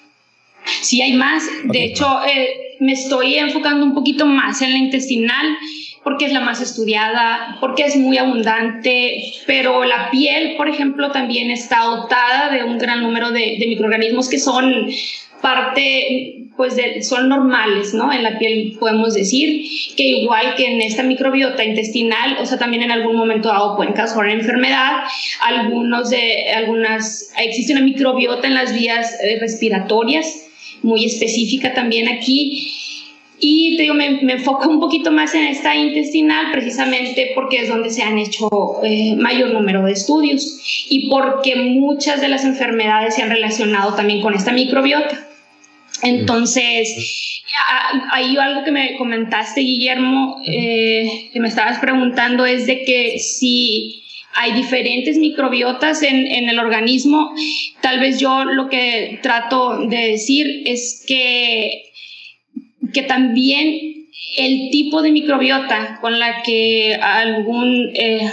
Sí 0.82 1.02
hay 1.02 1.12
más. 1.12 1.44
De 1.64 1.84
hecho, 1.84 2.06
eh, 2.26 2.76
me 2.80 2.92
estoy 2.92 3.36
enfocando 3.36 3.84
un 3.84 3.94
poquito 3.94 4.26
más 4.26 4.62
en 4.62 4.72
la 4.72 4.78
intestinal. 4.78 5.46
porque 6.02 6.24
es 6.24 6.32
la 6.32 6.40
más 6.40 6.62
estudiada, 6.62 7.58
porque 7.60 7.84
es 7.84 7.94
muy 7.94 8.16
abundante, 8.16 9.22
pero 9.46 9.84
la 9.84 10.10
piel, 10.10 10.56
por 10.56 10.66
ejemplo, 10.66 11.12
también 11.12 11.50
está 11.50 11.82
dotada 11.82 12.50
de 12.50 12.64
un 12.64 12.78
gran 12.78 13.02
número 13.02 13.30
de, 13.32 13.58
de 13.60 13.66
microorganismos 13.66 14.30
que 14.30 14.38
son 14.38 14.88
parte, 15.40 16.48
pues 16.56 16.76
de, 16.76 17.02
son 17.02 17.28
normales, 17.28 17.94
¿no? 17.94 18.12
En 18.12 18.22
la 18.22 18.38
piel 18.38 18.76
podemos 18.78 19.14
decir 19.14 19.66
que 19.96 20.02
igual 20.02 20.54
que 20.56 20.66
en 20.66 20.80
esta 20.80 21.02
microbiota 21.02 21.64
intestinal, 21.64 22.36
o 22.40 22.46
sea, 22.46 22.58
también 22.58 22.82
en 22.82 22.90
algún 22.90 23.16
momento 23.16 23.48
dado 23.48 23.76
pueden 23.76 23.94
causar 23.94 24.28
enfermedad, 24.28 25.02
algunos 25.40 26.10
de, 26.10 26.52
algunas, 26.54 27.32
existe 27.38 27.72
una 27.72 27.82
microbiota 27.82 28.46
en 28.46 28.54
las 28.54 28.74
vías 28.74 29.16
eh, 29.22 29.38
respiratorias, 29.40 30.46
muy 30.82 31.04
específica 31.04 31.74
también 31.74 32.08
aquí, 32.08 32.72
y 33.42 33.76
te 33.76 33.84
digo, 33.84 33.94
me, 33.94 34.20
me, 34.22 34.34
enfoco 34.34 34.68
un 34.68 34.80
poquito 34.80 35.10
más 35.10 35.34
en 35.34 35.46
esta 35.46 35.74
intestinal 35.74 36.52
precisamente 36.52 37.32
porque 37.34 37.62
es 37.62 37.68
donde 37.70 37.88
se 37.88 38.02
han 38.02 38.18
hecho 38.18 38.48
eh, 38.84 39.16
mayor 39.16 39.54
número 39.54 39.82
de 39.82 39.92
estudios 39.92 40.86
y 40.90 41.08
porque 41.08 41.56
muchas 41.56 42.20
de 42.20 42.28
las 42.28 42.44
enfermedades 42.44 43.14
se 43.14 43.22
han 43.22 43.30
relacionado 43.30 43.94
también 43.94 44.20
con 44.20 44.34
esta 44.34 44.52
microbiota. 44.52 45.26
Entonces, 46.02 47.42
hay 48.12 48.36
algo 48.36 48.64
que 48.64 48.72
me 48.72 48.96
comentaste, 48.96 49.62
Guillermo, 49.62 50.40
eh, 50.46 51.30
que 51.32 51.40
me 51.40 51.48
estabas 51.48 51.78
preguntando, 51.78 52.44
es 52.44 52.66
de 52.66 52.84
que 52.84 53.18
si 53.18 54.02
hay 54.34 54.52
diferentes 54.52 55.16
microbiotas 55.18 56.02
en, 56.02 56.26
en, 56.26 56.48
el 56.48 56.58
organismo, 56.58 57.34
tal 57.80 58.00
vez 58.00 58.20
yo 58.20 58.44
lo 58.44 58.68
que 58.68 59.18
trato 59.22 59.86
de 59.86 60.12
decir 60.12 60.62
es 60.66 61.04
que, 61.06 61.82
que 62.92 63.02
también 63.02 64.06
el 64.36 64.70
tipo 64.70 65.02
de 65.02 65.10
microbiota 65.10 65.98
con 66.00 66.18
la 66.18 66.42
que 66.42 66.94
algún, 66.94 67.90
eh, 67.94 68.30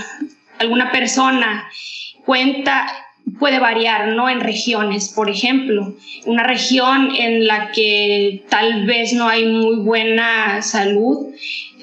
alguna 0.60 0.92
persona 0.92 1.68
cuenta 2.26 2.88
puede 3.40 3.60
variar, 3.60 4.10
¿no? 4.10 4.30
En 4.30 4.40
regiones, 4.40 5.10
por 5.10 5.30
ejemplo. 5.30 5.96
Una 6.26 6.44
región 6.44 7.14
en 7.16 7.46
la 7.48 7.72
que 7.72 8.44
tal 8.50 8.86
vez 8.86 9.14
no 9.14 9.28
hay 9.28 9.46
muy 9.46 9.78
buena 9.78 10.62
salud, 10.62 11.34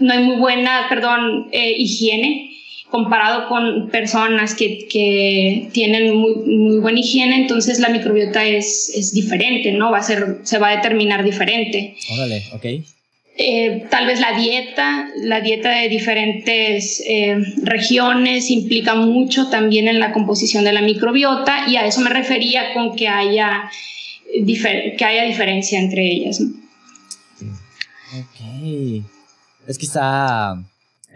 no 0.00 0.12
hay 0.12 0.24
muy 0.24 0.36
buena, 0.36 0.86
perdón, 0.88 1.48
eh, 1.52 1.74
higiene, 1.76 2.53
comparado 2.90 3.48
con 3.48 3.88
personas 3.90 4.54
que, 4.54 4.86
que 4.88 5.68
tienen 5.72 6.16
muy, 6.16 6.34
muy, 6.36 6.78
buena 6.78 7.00
higiene, 7.00 7.36
entonces 7.36 7.80
la 7.80 7.88
microbiota 7.88 8.44
es, 8.44 8.92
es 8.94 9.12
diferente, 9.12 9.72
¿no? 9.72 9.90
Va 9.90 9.98
a 9.98 10.02
ser, 10.02 10.38
se 10.42 10.58
va 10.58 10.68
a 10.68 10.76
determinar 10.76 11.24
diferente. 11.24 11.96
Órale, 12.12 12.42
ok. 12.52 12.66
Eh, 13.36 13.86
tal 13.90 14.06
vez 14.06 14.20
la 14.20 14.38
dieta, 14.38 15.08
la 15.16 15.40
dieta 15.40 15.70
de 15.70 15.88
diferentes 15.88 17.02
eh, 17.04 17.36
regiones 17.64 18.48
implica 18.50 18.94
mucho 18.94 19.48
también 19.48 19.88
en 19.88 19.98
la 19.98 20.12
composición 20.12 20.62
de 20.62 20.72
la 20.72 20.82
microbiota 20.82 21.68
y 21.68 21.74
a 21.74 21.84
eso 21.84 22.00
me 22.00 22.10
refería 22.10 22.72
con 22.74 22.94
que 22.94 23.08
haya, 23.08 23.68
que 24.46 25.04
haya 25.04 25.24
diferencia 25.24 25.80
entre 25.80 26.06
ellas. 26.06 26.40
Ok. 28.20 29.04
Es 29.66 29.78
que 29.78 29.86
está... 29.86 30.62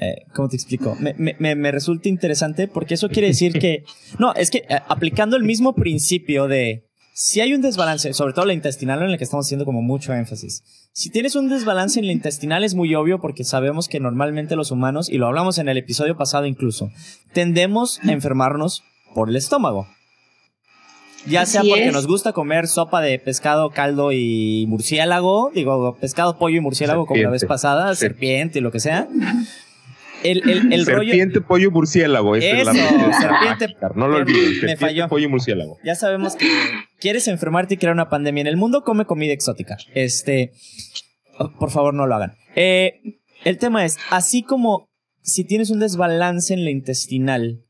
Eh, 0.01 0.27
¿Cómo 0.35 0.49
te 0.49 0.57
explico? 0.57 0.97
Me, 1.01 1.15
me, 1.39 1.55
me, 1.57 1.73
resulta 1.73 2.09
interesante 2.09 2.69
porque 2.69 2.95
eso 2.95 3.09
quiere 3.09 3.29
decir 3.29 3.59
que... 3.59 3.85
No, 4.19 4.33
es 4.35 4.51
que 4.51 4.59
eh, 4.59 4.79
aplicando 4.89 5.37
el 5.37 5.43
mismo 5.45 5.75
principio 5.75 6.47
de... 6.47 6.85
Si 7.15 7.41
hay 7.41 7.53
un 7.53 7.63
desbalance, 7.63 8.15
sobre 8.15 8.33
todo 8.33 8.45
la 8.45 8.53
intestinal 8.53 9.03
en 9.03 9.11
la 9.11 9.19
que 9.19 9.25
estamos 9.25 9.47
haciendo 9.47 9.65
como 9.65 9.83
mucho 9.83 10.15
énfasis, 10.15 10.63
si 10.93 11.11
tienes 11.11 11.35
un 11.35 11.49
desbalance 11.49 11.99
en 11.99 12.07
la 12.07 12.13
intestinal 12.13 12.63
es 12.63 12.77
muy 12.77 12.95
obvio 12.95 13.21
porque 13.21 13.43
sabemos 13.43 13.89
que 13.89 13.99
normalmente 13.99 14.55
los 14.55 14.71
humanos, 14.71 15.09
y 15.11 15.19
lo 15.19 15.27
hablamos 15.27 15.59
en 15.59 15.69
el 15.69 15.79
episodio 15.79 16.17
pasado 16.17 16.47
incluso, 16.47 16.91
tendemos 17.33 17.99
a 18.05 18.13
enfermarnos 18.13 18.85
por 19.17 19.29
el 19.31 19.35
estómago. 19.35 19.89
Ya 21.27 21.45
sea 21.45 21.63
Así 21.63 21.71
porque 21.71 21.89
es. 21.89 21.93
nos 21.93 22.07
gusta 22.07 22.33
comer 22.33 22.69
sopa 22.69 23.01
de 23.01 23.19
pescado, 23.19 23.71
caldo 23.71 24.13
y 24.13 24.67
murciélago, 24.69 25.51
digo, 25.53 25.97
pescado, 26.01 26.39
pollo 26.39 26.57
y 26.59 26.61
murciélago 26.61 27.05
como 27.07 27.21
la 27.21 27.31
vez 27.31 27.45
pasada, 27.45 27.93
Sí. 27.97 28.01
serpiente 28.01 28.61
y 28.61 28.63
lo 28.63 28.71
que 28.71 28.79
sea. 28.79 29.09
El, 30.25 30.49
el, 30.51 30.73
el 30.73 30.87
rollo... 30.87 31.09
serpiente, 31.11 31.41
pollo 31.41 31.71
murciélago. 31.71 32.35
es 32.37 32.65
la 32.67 32.73
serpiente- 32.73 33.69
mágica, 33.69 33.93
No 33.95 34.09
lo 34.09 34.17
olvides. 34.17 34.41
me 34.41 34.55
serpiente, 34.55 34.77
falló. 34.79 35.09
pollo 35.09 35.29
murciélago. 35.31 35.79
Ya 35.85 35.95
sabemos 35.95 36.35
que 36.37 36.47
quieres 36.99 37.29
enfermarte 37.29 37.75
y 37.75 37.77
crear 37.77 37.95
una 37.95 38.09
pandemia 38.09 38.41
en 38.43 38.47
el 38.49 38.57
mundo, 38.57 38.83
come 38.85 39.05
comida 39.05 39.33
exótica. 39.33 39.77
Este, 39.95 40.53
oh, 41.39 41.53
por 41.59 41.71
favor, 41.71 41.95
no 41.95 42.07
lo 42.07 42.15
hagan. 42.15 42.33
Eh, 42.57 43.01
el 43.45 43.59
tema 43.59 43.85
es, 43.85 43.99
así 44.11 44.43
como 44.43 44.89
si 45.23 45.45
tienes 45.45 45.71
un 45.71 45.79
desbalance 45.79 46.53
en 46.55 46.65
la 46.65 46.71
intestinal, 46.71 47.63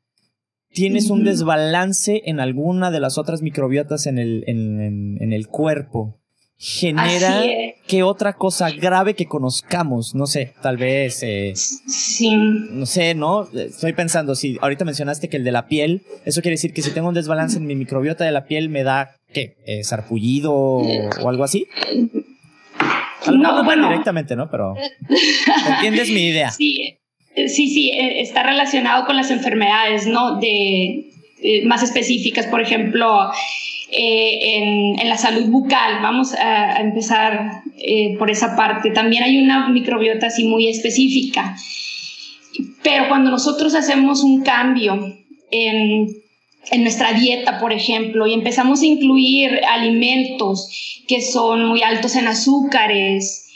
tienes 0.71 1.11
un 1.11 1.25
desbalance 1.25 2.23
en 2.27 2.41
alguna 2.41 2.91
de 2.91 3.01
las 3.01 3.19
otras 3.19 3.43
microbiotas 3.43 4.07
en 4.07 4.19
el, 4.19 4.45
en, 4.47 4.81
en- 4.81 5.19
en 5.23 5.33
el 5.33 5.49
cuerpo, 5.49 6.21
genera 6.59 7.45
es. 7.45 7.75
que 7.87 8.03
otra 8.03 8.33
cosa 8.33 8.71
grave 8.71 9.15
que 9.15 9.27
conozcamos, 9.27 10.15
no 10.15 10.27
sé, 10.27 10.55
tal 10.61 10.77
vez... 10.77 11.23
eh, 11.23 11.53
Sí. 11.55 12.35
no 12.37 12.85
sé, 12.85 13.15
¿no? 13.15 13.49
Estoy 13.55 13.93
pensando, 13.93 14.35
si 14.35 14.59
ahorita 14.61 14.85
mencionaste 14.85 15.29
que 15.29 15.37
el 15.37 15.45
de 15.45 15.53
la 15.53 15.69
piel, 15.69 16.03
eso 16.25 16.43
quiere 16.43 16.55
decir 16.55 16.73
que 16.73 16.83
si 16.83 16.91
tengo 16.91 17.09
un 17.09 17.15
desbalance 17.15 17.59
en 17.59 17.67
mi 17.67 17.77
microbiota 17.77 18.25
de 18.25 18.33
la 18.33 18.45
piel, 18.47 18.69
me 18.71 18.83
da, 18.83 19.15
¿qué? 19.33 19.57
Eh, 19.67 19.85
¿Sarpullido 19.85 20.53
o, 20.53 20.83
o 21.23 21.29
algo 21.29 21.45
así? 21.45 21.67
No, 23.33 23.57
tan 23.57 23.65
bueno. 23.65 23.89
directamente, 23.89 24.35
¿no? 24.37 24.51
Pero 24.51 24.75
entiendes 25.75 26.09
mi 26.11 26.29
idea. 26.29 26.51
Sí, 26.51 26.99
sí, 27.37 27.69
sí, 27.69 27.91
eh, 27.91 28.21
está 28.21 28.43
relacionado 28.43 29.05
con 29.07 29.17
las 29.17 29.31
enfermedades, 29.31 30.07
¿no? 30.07 30.39
De, 30.41 31.08
eh, 31.43 31.65
más 31.65 31.83
específicas, 31.83 32.47
por 32.47 32.61
ejemplo, 32.61 33.31
eh, 33.91 34.95
en, 34.99 35.09
la 35.09 35.17
salud 35.17 35.47
bucal. 35.47 36.03
Vamos 36.03 36.35
a, 36.35 36.81
empezar 36.81 37.63
eh, 37.79 38.17
por 38.19 38.31
esa 38.31 38.57
parte. 38.57 38.91
También 38.91 39.23
hay 39.23 39.39
una 39.39 39.69
microbiota 39.69 40.27
así 40.27 40.45
muy 40.45 40.69
específica. 40.69 41.57
Pero 42.83 43.09
cuando 43.09 43.31
nosotros 43.31 43.75
hacemos 43.75 44.23
un 44.23 44.43
cambio 44.43 45.17
en 45.51 46.83
nuestra 46.83 47.13
dieta, 47.13 47.61
por 47.61 47.73
ejemplo, 47.73 48.27
y 48.27 48.35
empezamos 48.35 48.83
a 48.83 48.87
incluir 48.87 49.61
alimentos 49.69 51.03
que 51.07 51.23
son 51.23 51.67
muy 51.67 51.83
altos 51.83 52.17
en 52.17 52.27
azúcares, 52.27 53.48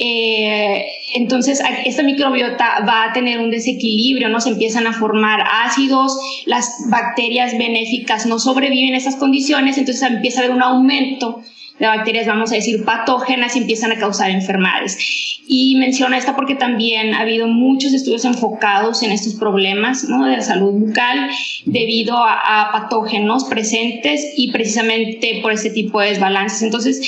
eh, 0.00 0.86
entonces 1.14 1.62
esta 1.84 2.02
microbiota 2.02 2.84
va 2.88 3.04
a 3.04 3.12
tener 3.12 3.38
un 3.38 3.50
desequilibrio, 3.50 4.28
¿no? 4.28 4.40
Se 4.40 4.50
empiezan 4.50 4.86
a 4.86 4.92
formar 4.92 5.44
ácidos, 5.64 6.18
las 6.46 6.84
bacterias 6.90 7.56
benéficas 7.58 8.26
no 8.26 8.38
sobreviven 8.38 8.94
a 8.94 8.98
esas 8.98 9.16
condiciones, 9.16 9.78
entonces 9.78 10.08
empieza 10.08 10.40
a 10.40 10.44
haber 10.44 10.56
un 10.56 10.62
aumento 10.62 11.42
de 11.80 11.86
bacterias, 11.86 12.26
vamos 12.26 12.52
a 12.52 12.56
decir, 12.56 12.84
patógenas 12.84 13.56
y 13.56 13.60
empiezan 13.60 13.90
a 13.90 13.98
causar 13.98 14.30
enfermedades. 14.30 14.98
Y 15.46 15.76
menciono 15.76 16.14
esta 16.14 16.36
porque 16.36 16.54
también 16.54 17.14
ha 17.14 17.20
habido 17.20 17.48
muchos 17.48 17.94
estudios 17.94 18.24
enfocados 18.24 19.02
en 19.02 19.10
estos 19.10 19.34
problemas 19.34 20.04
¿no? 20.04 20.26
de 20.26 20.36
la 20.36 20.42
salud 20.42 20.72
bucal 20.72 21.30
debido 21.64 22.18
a, 22.18 22.68
a 22.68 22.70
patógenos 22.72 23.44
presentes 23.44 24.34
y 24.36 24.52
precisamente 24.52 25.40
por 25.42 25.52
este 25.52 25.70
tipo 25.70 26.00
de 26.00 26.10
desbalances. 26.10 26.62
Entonces, 26.62 27.00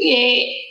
eh, 0.00 0.67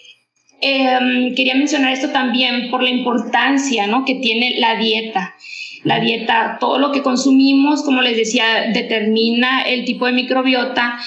eh, 0.62 1.34
quería 1.36 1.56
mencionar 1.56 1.94
esto 1.94 2.10
también 2.10 2.70
por 2.72 2.82
la 2.82 2.90
importancia 2.90 3.88
¿no? 3.88 4.06
que 4.06 4.16
tiene 4.16 4.56
la 4.60 4.76
dieta. 4.76 5.36
La 5.84 6.00
dieta, 6.00 6.58
todo 6.60 6.80
lo 6.80 6.92
que 6.92 7.04
consumimos, 7.04 7.84
como 7.84 8.02
les 8.02 8.18
decía, 8.18 8.72
determina 8.74 9.62
el 9.62 9.86
tipo 9.86 10.06
de 10.06 10.12
microbiota 10.12 11.00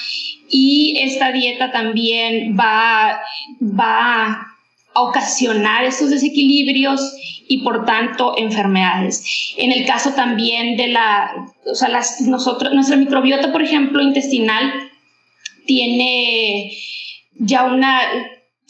y 0.49 0.97
esta 1.01 1.31
dieta 1.31 1.71
también 1.71 2.57
va, 2.57 3.19
va 3.61 4.47
a 4.93 5.01
ocasionar 5.01 5.83
estos 5.83 6.09
desequilibrios 6.09 7.15
y 7.47 7.59
por 7.59 7.85
tanto 7.85 8.37
enfermedades. 8.37 9.53
En 9.57 9.71
el 9.71 9.85
caso 9.85 10.11
también 10.13 10.77
de 10.77 10.87
la, 10.87 11.31
o 11.65 11.75
sea, 11.75 11.89
las, 11.89 12.21
nosotros, 12.21 12.73
nuestra 12.73 12.95
microbiota, 12.95 13.51
por 13.51 13.61
ejemplo, 13.61 14.01
intestinal, 14.01 14.71
tiene 15.65 16.71
ya 17.35 17.65
una 17.65 18.01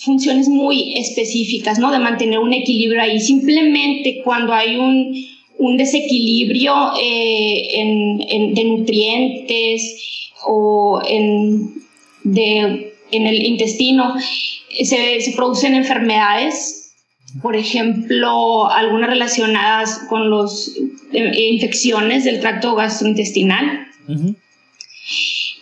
funciones 0.01 0.49
muy 0.49 0.97
específicas, 0.97 1.79
¿no? 1.79 1.91
De 1.91 1.99
mantener 1.99 2.39
un 2.39 2.53
equilibrio 2.53 3.01
ahí. 3.01 3.19
Simplemente 3.19 4.21
cuando 4.23 4.53
hay 4.53 4.75
un, 4.77 5.77
desequilibrio 5.77 6.73
eh, 6.99 7.67
de 8.55 8.63
nutrientes 8.63 10.31
o 10.47 11.01
en, 11.07 11.83
el 13.11 13.45
intestino, 13.45 14.15
se, 14.83 15.21
se, 15.21 15.31
producen 15.35 15.75
enfermedades, 15.75 16.93
por 17.43 17.55
ejemplo, 17.55 18.67
algunas 18.71 19.11
relacionadas 19.11 19.99
con 20.09 20.31
las 20.31 20.75
eh, 21.13 21.49
infecciones 21.51 22.23
del 22.23 22.39
tracto 22.39 22.73
gastrointestinal. 22.73 23.87
Uh. 24.07 24.33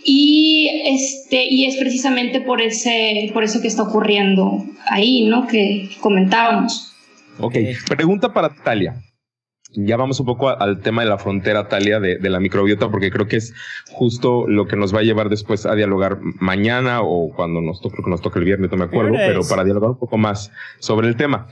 Y, 0.03 0.69
este, 0.85 1.45
y 1.49 1.65
es 1.65 1.77
precisamente 1.77 2.41
por, 2.41 2.61
ese, 2.61 3.29
por 3.33 3.43
eso 3.43 3.61
que 3.61 3.67
está 3.67 3.83
ocurriendo 3.83 4.63
ahí, 4.89 5.25
¿no? 5.25 5.47
Que 5.47 5.89
comentábamos. 6.01 6.93
Ok, 7.39 7.55
pregunta 7.87 8.33
para 8.33 8.53
Talia. 8.63 8.95
ya 9.73 9.97
vamos 9.97 10.19
un 10.19 10.25
poco 10.25 10.49
al 10.49 10.81
tema 10.81 11.03
de 11.03 11.09
la 11.09 11.17
frontera, 11.17 11.67
Talia, 11.67 11.99
de, 11.99 12.17
la 12.29 12.39
microbiota, 12.39 12.89
porque 12.89 13.11
creo 13.11 13.27
que 13.27 13.37
es 13.37 13.53
justo 13.91 14.47
lo 14.47 14.67
que 14.67 14.75
nos 14.75 14.93
va 14.93 14.99
a 14.99 15.03
llevar 15.03 15.29
después 15.29 15.65
a 15.65 15.75
dialogar 15.75 16.19
mañana 16.21 17.01
o 17.01 17.33
cuando 17.33 17.61
nos 17.61 17.81
toque, 17.81 18.01
que 18.03 18.09
nos 18.09 18.21
toque 18.21 18.39
el 18.39 18.45
viernes, 18.45 18.71
no 18.71 18.77
me 18.77 18.85
acuerdo, 18.85 19.13
pero 19.13 19.41
para 19.47 19.63
dialogar 19.63 19.91
un 19.91 19.99
poco 19.99 20.17
más 20.17 20.51
sobre 20.79 21.07
el 21.07 21.15
tema. 21.15 21.47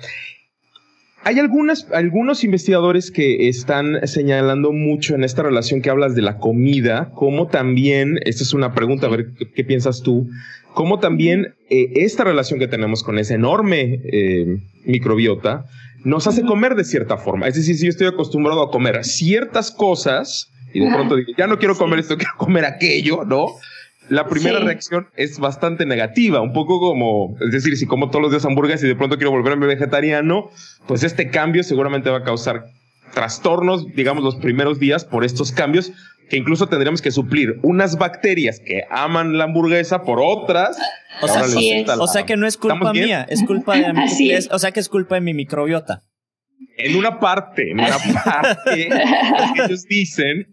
Hay 1.27 1.39
algunas, 1.39 1.91
algunos 1.91 2.45
investigadores 2.45 3.11
que 3.11 3.49
están 3.49 4.07
señalando 4.07 4.71
mucho 4.71 5.13
en 5.13 5.25
esta 5.25 5.43
relación 5.43 5.81
que 5.81 5.89
hablas 5.89 6.15
de 6.15 6.21
la 6.21 6.37
comida, 6.37 7.11
como 7.13 7.47
también, 7.47 8.17
esta 8.23 8.43
es 8.43 8.53
una 8.53 8.73
pregunta, 8.73 9.07
a 9.07 9.09
ver 9.09 9.33
qué, 9.53 9.63
piensas 9.65 10.03
tú, 10.03 10.29
como 10.73 10.99
también 10.99 11.53
eh, 11.69 11.91
esta 11.95 12.23
relación 12.23 12.59
que 12.61 12.69
tenemos 12.69 13.03
con 13.03 13.19
esa 13.19 13.33
enorme 13.33 13.99
eh, 14.05 14.61
microbiota 14.85 15.65
nos 16.05 16.27
hace 16.27 16.43
comer 16.43 16.75
de 16.75 16.85
cierta 16.85 17.17
forma. 17.17 17.49
Es 17.49 17.55
decir, 17.55 17.75
si 17.75 17.83
yo 17.83 17.89
estoy 17.89 18.07
acostumbrado 18.07 18.63
a 18.63 18.71
comer 18.71 19.03
ciertas 19.03 19.69
cosas 19.69 20.49
y 20.73 20.79
de 20.79 20.87
pronto 20.89 21.17
digo, 21.17 21.33
ya 21.37 21.47
no 21.47 21.59
quiero 21.59 21.75
comer 21.75 21.99
esto, 21.99 22.15
quiero 22.15 22.35
comer 22.37 22.63
aquello, 22.63 23.25
¿no? 23.25 23.47
La 24.09 24.27
primera 24.27 24.59
reacción 24.59 25.07
es 25.15 25.39
bastante 25.39 25.85
negativa, 25.85 26.41
un 26.41 26.53
poco 26.53 26.79
como, 26.79 27.35
es 27.41 27.51
decir, 27.51 27.75
si 27.77 27.85
como 27.85 28.09
todos 28.09 28.21
los 28.21 28.31
días 28.31 28.45
hamburguesas 28.45 28.83
y 28.83 28.87
de 28.87 28.95
pronto 28.95 29.17
quiero 29.17 29.31
volverme 29.31 29.67
vegetariano, 29.67 30.49
pues 30.87 31.03
este 31.03 31.29
cambio 31.29 31.63
seguramente 31.63 32.09
va 32.09 32.17
a 32.17 32.23
causar 32.23 32.65
trastornos, 33.13 33.87
digamos, 33.95 34.23
los 34.23 34.35
primeros 34.35 34.79
días 34.79 35.05
por 35.05 35.23
estos 35.23 35.51
cambios, 35.51 35.91
que 36.29 36.37
incluso 36.37 36.67
tendríamos 36.67 37.01
que 37.01 37.11
suplir 37.11 37.59
unas 37.63 37.97
bacterias 37.97 38.59
que 38.59 38.83
aman 38.89 39.37
la 39.37 39.45
hamburguesa 39.45 40.03
por 40.03 40.19
otras. 40.21 40.77
O 41.99 42.07
sea, 42.07 42.25
que 42.25 42.37
no 42.37 42.47
es 42.47 42.57
culpa 42.57 42.93
mía, 42.93 43.25
es 43.29 43.43
culpa 43.43 43.75
de 43.77 43.93
mi, 43.93 44.01
o 44.51 44.59
sea 44.59 44.71
que 44.71 44.79
es 44.79 44.89
culpa 44.89 45.15
de 45.15 45.21
mi 45.21 45.33
microbiota. 45.33 46.03
En 46.77 46.95
una 46.95 47.19
parte, 47.19 47.71
en 47.71 47.79
una 47.79 47.97
parte, 48.23 48.89
que 48.89 49.63
ellos 49.65 49.85
dicen 49.85 50.47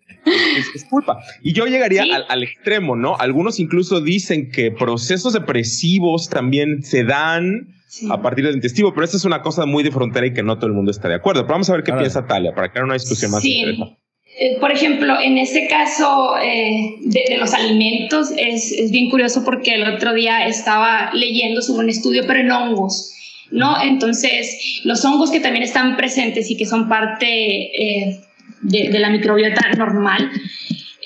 es, 0.75 0.85
culpa. 0.85 1.19
Y 1.43 1.53
yo 1.53 1.67
llegaría 1.67 2.05
al, 2.29 2.43
extremo, 2.43 2.97
¿no? 2.97 3.17
Algunos 3.17 3.61
incluso 3.61 4.01
dicen 4.01 4.51
que 4.51 4.71
procesos 4.71 5.33
depresivos 5.33 6.29
también 6.29 6.83
se 6.83 7.05
dan 7.05 7.69
a 8.11 8.23
partir 8.23 8.45
del 8.45 8.57
intestino, 8.57 8.93
pero 8.93 9.05
esa 9.05 9.17
es 9.17 9.25
una 9.25 9.43
cosa 9.43 9.67
muy 9.67 9.85
de 9.85 9.93
frontera 9.93 10.27
y 10.27 10.33
que 10.33 10.43
no 10.43 10.57
todo 10.57 10.67
el 10.67 10.73
mundo 10.73 10.91
está 10.91 11.09
de 11.09 11.15
acuerdo. 11.15 11.43
Pero 11.43 11.55
vamos 11.55 11.71
a 11.71 11.75
ver 11.75 11.85
qué 11.85 11.93
piensa 11.93 12.27
Talia 12.27 12.53
para 12.55 12.71
crear 12.71 12.85
una 12.85 12.95
discusión 12.95 13.31
más 13.31 13.45
interesante. 13.45 13.99
Eh, 14.37 14.59
por 14.59 14.73
ejemplo, 14.73 15.15
en 15.21 15.39
ese 15.39 15.69
caso 15.69 16.37
eh, 16.39 16.97
de, 17.03 17.37
los 17.39 17.55
alimentos 17.55 18.33
es, 18.37 18.73
es, 18.73 18.91
bien 18.91 19.09
curioso 19.09 19.45
porque 19.45 19.77
el 19.77 19.87
otro 19.95 20.13
día 20.13 20.49
estaba 20.49 21.13
leyendo 21.15 21.63
sobre 21.63 21.85
un 21.85 21.91
estudio, 21.91 22.25
pero 22.27 22.41
en 22.41 22.51
hongos, 22.51 23.15
¿no? 23.51 23.83
Entonces, 23.83 24.81
los 24.85 25.05
hongos 25.05 25.31
que 25.31 25.41
también 25.41 25.63
están 25.63 25.97
presentes 25.97 26.51
y 26.51 26.57
que 26.57 26.67
son 26.67 26.89
parte 26.89 27.27
eh, 27.27 28.21
de, 28.63 28.99
la 28.99 29.11
microbiota 29.11 29.69
normal, 29.77 30.31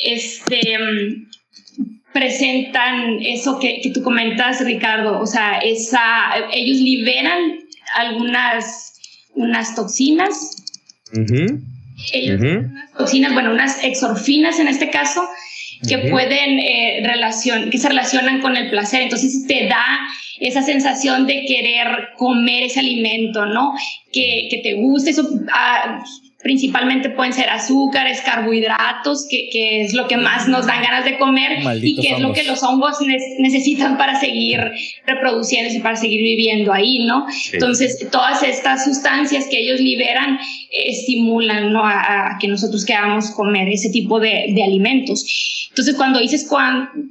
este, 0.05 0.79
presentan 2.13 3.19
eso 3.21 3.59
que, 3.59 3.81
que, 3.83 3.91
tú 3.91 4.03
comentas, 4.03 4.65
Ricardo, 4.65 5.21
o 5.21 5.27
sea, 5.27 5.59
esa, 5.59 6.01
ellos 6.53 6.79
liberan 6.79 7.59
algunas 7.97 8.89
unas 9.39 9.75
toxinas. 9.75 10.57
Ellos 12.13 12.41
unas 12.41 12.93
toxinas, 12.97 13.33
bueno, 13.33 13.53
unas 13.53 13.83
exorfinas 13.85 14.59
en 14.59 14.69
este 14.69 14.91
caso, 14.91 15.27
que 15.89 15.99
pueden 16.11 16.59
eh, 16.59 17.03
que 17.71 17.79
se 17.79 17.89
relacionan 17.89 18.41
con 18.41 18.57
el 18.57 18.69
placer. 18.71 19.03
Entonces 19.03 19.47
te 19.47 19.69
da 19.69 19.85
esa 20.41 20.63
sensación 20.63 21.27
de 21.27 21.45
querer 21.47 22.11
comer 22.17 22.65
ese 22.65 22.81
alimento, 22.81 23.47
¿no? 23.47 23.75
Que, 24.13 24.49
que 24.51 24.59
te 24.59 24.75
guste. 24.75 25.11
Eso 25.11 25.29
ah, 25.53 26.03
principalmente 26.43 27.11
pueden 27.11 27.33
ser 27.33 27.49
azúcares, 27.51 28.21
carbohidratos, 28.21 29.27
que, 29.29 29.49
que, 29.51 29.83
es 29.83 29.93
lo 29.93 30.07
que 30.07 30.17
más 30.17 30.47
nos 30.47 30.67
dan 30.67 30.83
ganas 30.83 31.05
de 31.05 31.19
comer 31.19 31.59
y 31.83 32.01
que 32.01 32.13
es 32.13 32.21
lo 32.21 32.33
que 32.33 32.45
los 32.45 32.63
hongos 32.63 32.99
necesitan 33.39 33.99
para 33.99 34.19
seguir 34.21 34.61
reproduciéndose 35.05 35.79
y 35.79 35.81
para 35.81 35.97
seguir 35.97 36.23
viviendo 36.23 36.73
ahí, 36.73 37.01
¿no? 37.01 37.27
Entonces, 37.53 38.09
todas 38.13 38.43
estas 38.45 38.85
sustancias 38.85 39.49
que 39.51 39.59
ellos 39.59 39.81
liberan 39.81 40.39
estimulan 40.71 41.73
¿no? 41.73 41.85
a, 41.85 42.39
que 42.41 42.47
nosotros 42.47 42.85
queramos 42.85 43.31
comer 43.33 43.69
ese 43.69 43.91
tipo 43.91 44.21
de, 44.21 44.53
de 44.55 44.63
alimentos. 44.63 45.69
Entonces, 45.71 45.97
cuando 45.97 46.21
dices 46.21 46.49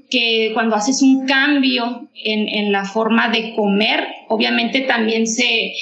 que 0.10 0.52
cuando 0.54 0.76
haces 0.76 1.02
un 1.02 1.26
cambio 1.26 2.08
en, 2.24 2.48
en 2.48 2.72
la 2.72 2.86
forma 2.86 3.30
de 3.30 3.54
comer, 3.56 4.08
obviamente 4.30 4.82
también 4.82 5.28
se 5.28 5.74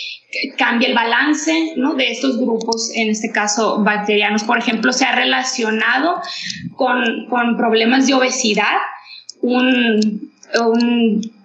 cambia 0.57 0.89
el 0.89 0.95
balance 0.95 1.73
de 1.97 2.11
estos 2.11 2.37
grupos, 2.37 2.91
en 2.95 3.09
este 3.09 3.31
caso 3.31 3.83
bacterianos, 3.83 4.43
por 4.43 4.57
ejemplo, 4.57 4.91
se 4.91 5.05
ha 5.05 5.15
relacionado 5.15 6.21
con, 6.75 7.27
con 7.29 7.57
problemas 7.57 8.07
de 8.07 8.13
obesidad, 8.13 8.75
un, 9.41 10.31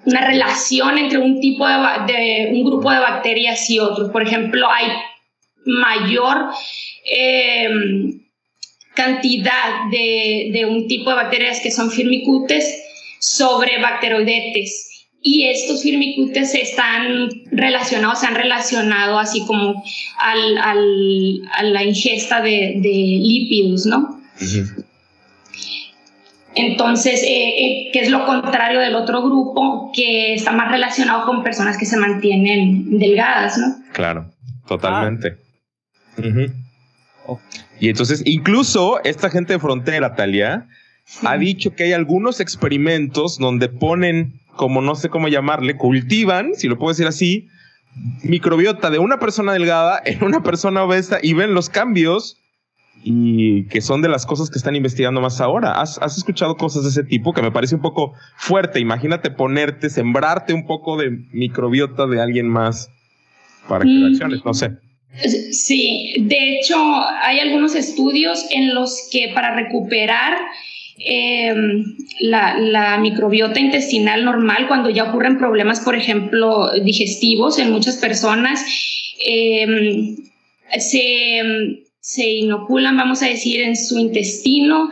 una 0.05 0.27
relación 0.27 0.99
entre 0.99 1.19
un 1.19 1.41
tipo 1.41 1.67
de, 1.67 2.51
un 2.53 2.65
grupo 2.65 2.91
de 2.91 2.99
bacterias 2.99 3.69
y 3.71 3.79
otros. 3.79 4.11
Por 4.11 4.23
ejemplo, 4.23 4.69
hay 4.71 4.87
mayor 5.67 6.51
em, 7.05 8.21
cantidad 8.95 9.91
de, 9.91 10.51
de 10.53 10.67
un 10.67 10.89
tipo 10.89 11.11
de 11.11 11.17
bacterias 11.17 11.61
que 11.61 11.71
son 11.71 11.91
firmicutes 11.91 12.83
sobre 13.21 13.81
bacteroidetes 13.81 14.90
y 15.23 15.47
estos 15.47 15.83
firmicutes 15.83 16.55
están 16.55 17.29
relacionados, 17.51 18.21
se 18.21 18.27
han 18.27 18.35
relacionado 18.35 19.19
así 19.19 19.45
como 19.47 19.83
al, 20.19 20.59
al, 20.59 21.41
a 21.53 21.63
la 21.63 21.85
ingesta 21.85 22.41
de, 22.41 22.75
de 22.77 23.19
lípidos, 23.23 23.87
¿no? 23.87 24.21
Entonces, 26.55 27.23
eh, 27.23 27.27
eh, 27.29 27.91
que 27.93 28.01
es 28.01 28.11
lo 28.11 28.25
contrario 28.27 28.81
del 28.81 28.95
otro 28.95 29.23
grupo 29.23 29.93
que 29.95 30.35
está 30.35 30.53
más 30.53 30.71
relacionado 30.71 31.27
con 31.27 31.43
personas 31.43 31.77
que 31.77 31.87
se 31.87 31.97
mantienen 31.97 32.99
delgadas, 32.99 33.59
¿no? 33.59 33.77
Claro, 33.93 34.33
totalmente. 34.67 35.37
Y 37.79 37.89
entonces, 37.89 38.23
incluso 38.25 39.03
esta 39.05 39.31
gente 39.31 39.53
de 39.53 39.59
frontera, 39.59 40.17
Talia, 40.17 40.67
ha 41.23 41.37
dicho 41.37 41.75
que 41.75 41.85
hay 41.85 41.93
algunos 41.93 42.41
experimentos 42.41 43.39
donde 43.39 43.69
ponen 43.69 44.40
como 44.57 44.83
no 44.83 44.95
sé 44.95 45.09
cómo 45.09 45.29
llamarle, 45.29 45.77
cultivan, 45.77 46.55
si 46.55 46.69
lo 46.69 46.79
puedo 46.79 46.91
decir 46.91 47.07
así, 47.07 47.49
microbiota 48.23 48.91
de 48.91 48.99
una 48.99 49.19
persona 49.19 49.53
delgada 49.53 50.01
en 50.05 50.23
una 50.23 50.43
persona 50.43 50.85
obesa 50.85 51.19
y 51.23 51.35
ven 51.35 51.55
los 51.55 51.69
cambios 51.69 52.37
y 53.03 53.65
que 53.69 53.81
son 53.81 54.03
de 54.03 54.09
las 54.09 54.27
cosas 54.27 54.51
que 54.51 54.59
están 54.59 54.77
investigando 54.77 55.21
más 55.21 55.41
ahora. 55.41 55.81
¿Has, 55.81 56.17
escuchado 56.17 56.57
cosas 56.57 56.83
de 56.83 56.91
ese 56.91 57.05
tipo 57.05 57.33
que 57.33 57.43
me 57.43 57.51
parece 57.51 57.75
un 57.75 57.81
poco 57.81 58.13
fuerte? 58.37 58.79
Imagínate 58.79 59.31
ponerte, 59.31 59.89
sembrarte 59.89 60.53
un 60.53 60.67
poco 60.67 60.97
de 60.97 61.11
microbiota 61.33 62.07
de 62.07 62.21
alguien 62.21 62.49
más 62.49 62.91
para 63.69 63.85
que 63.85 63.91
mm. 63.91 64.05
reacciones, 64.05 64.45
no 64.45 64.55
sé. 64.55 64.73
Sí, 65.53 66.15
de 66.21 66.59
hecho 66.59 66.77
hay 67.23 67.41
algunos 67.41 67.75
estudios 67.75 68.45
en 68.51 68.75
los 68.75 69.09
que 69.11 69.33
para 69.35 69.55
recuperar 69.57 70.37
Em, 71.03 71.97
la, 72.21 72.99
microbiota 72.99 73.59
intestinal 73.59 74.23
normal 74.23 74.69
cuando 74.69 74.91
ya 74.91 75.05
ocurren 75.05 75.39
problemas, 75.39 75.81
por 75.81 75.97
ejemplo, 75.97 76.71
digestivos 76.83 77.59
en 77.59 77.71
muchas 77.71 77.97
personas. 77.97 78.65
Em, 79.25 80.17
se, 80.79 81.83
se, 82.01 82.27
inoculan, 82.31 82.99
vamos 82.99 83.23
a 83.23 83.29
decir, 83.29 83.63
en 83.63 83.77
su 83.77 83.99
intestino 83.99 84.91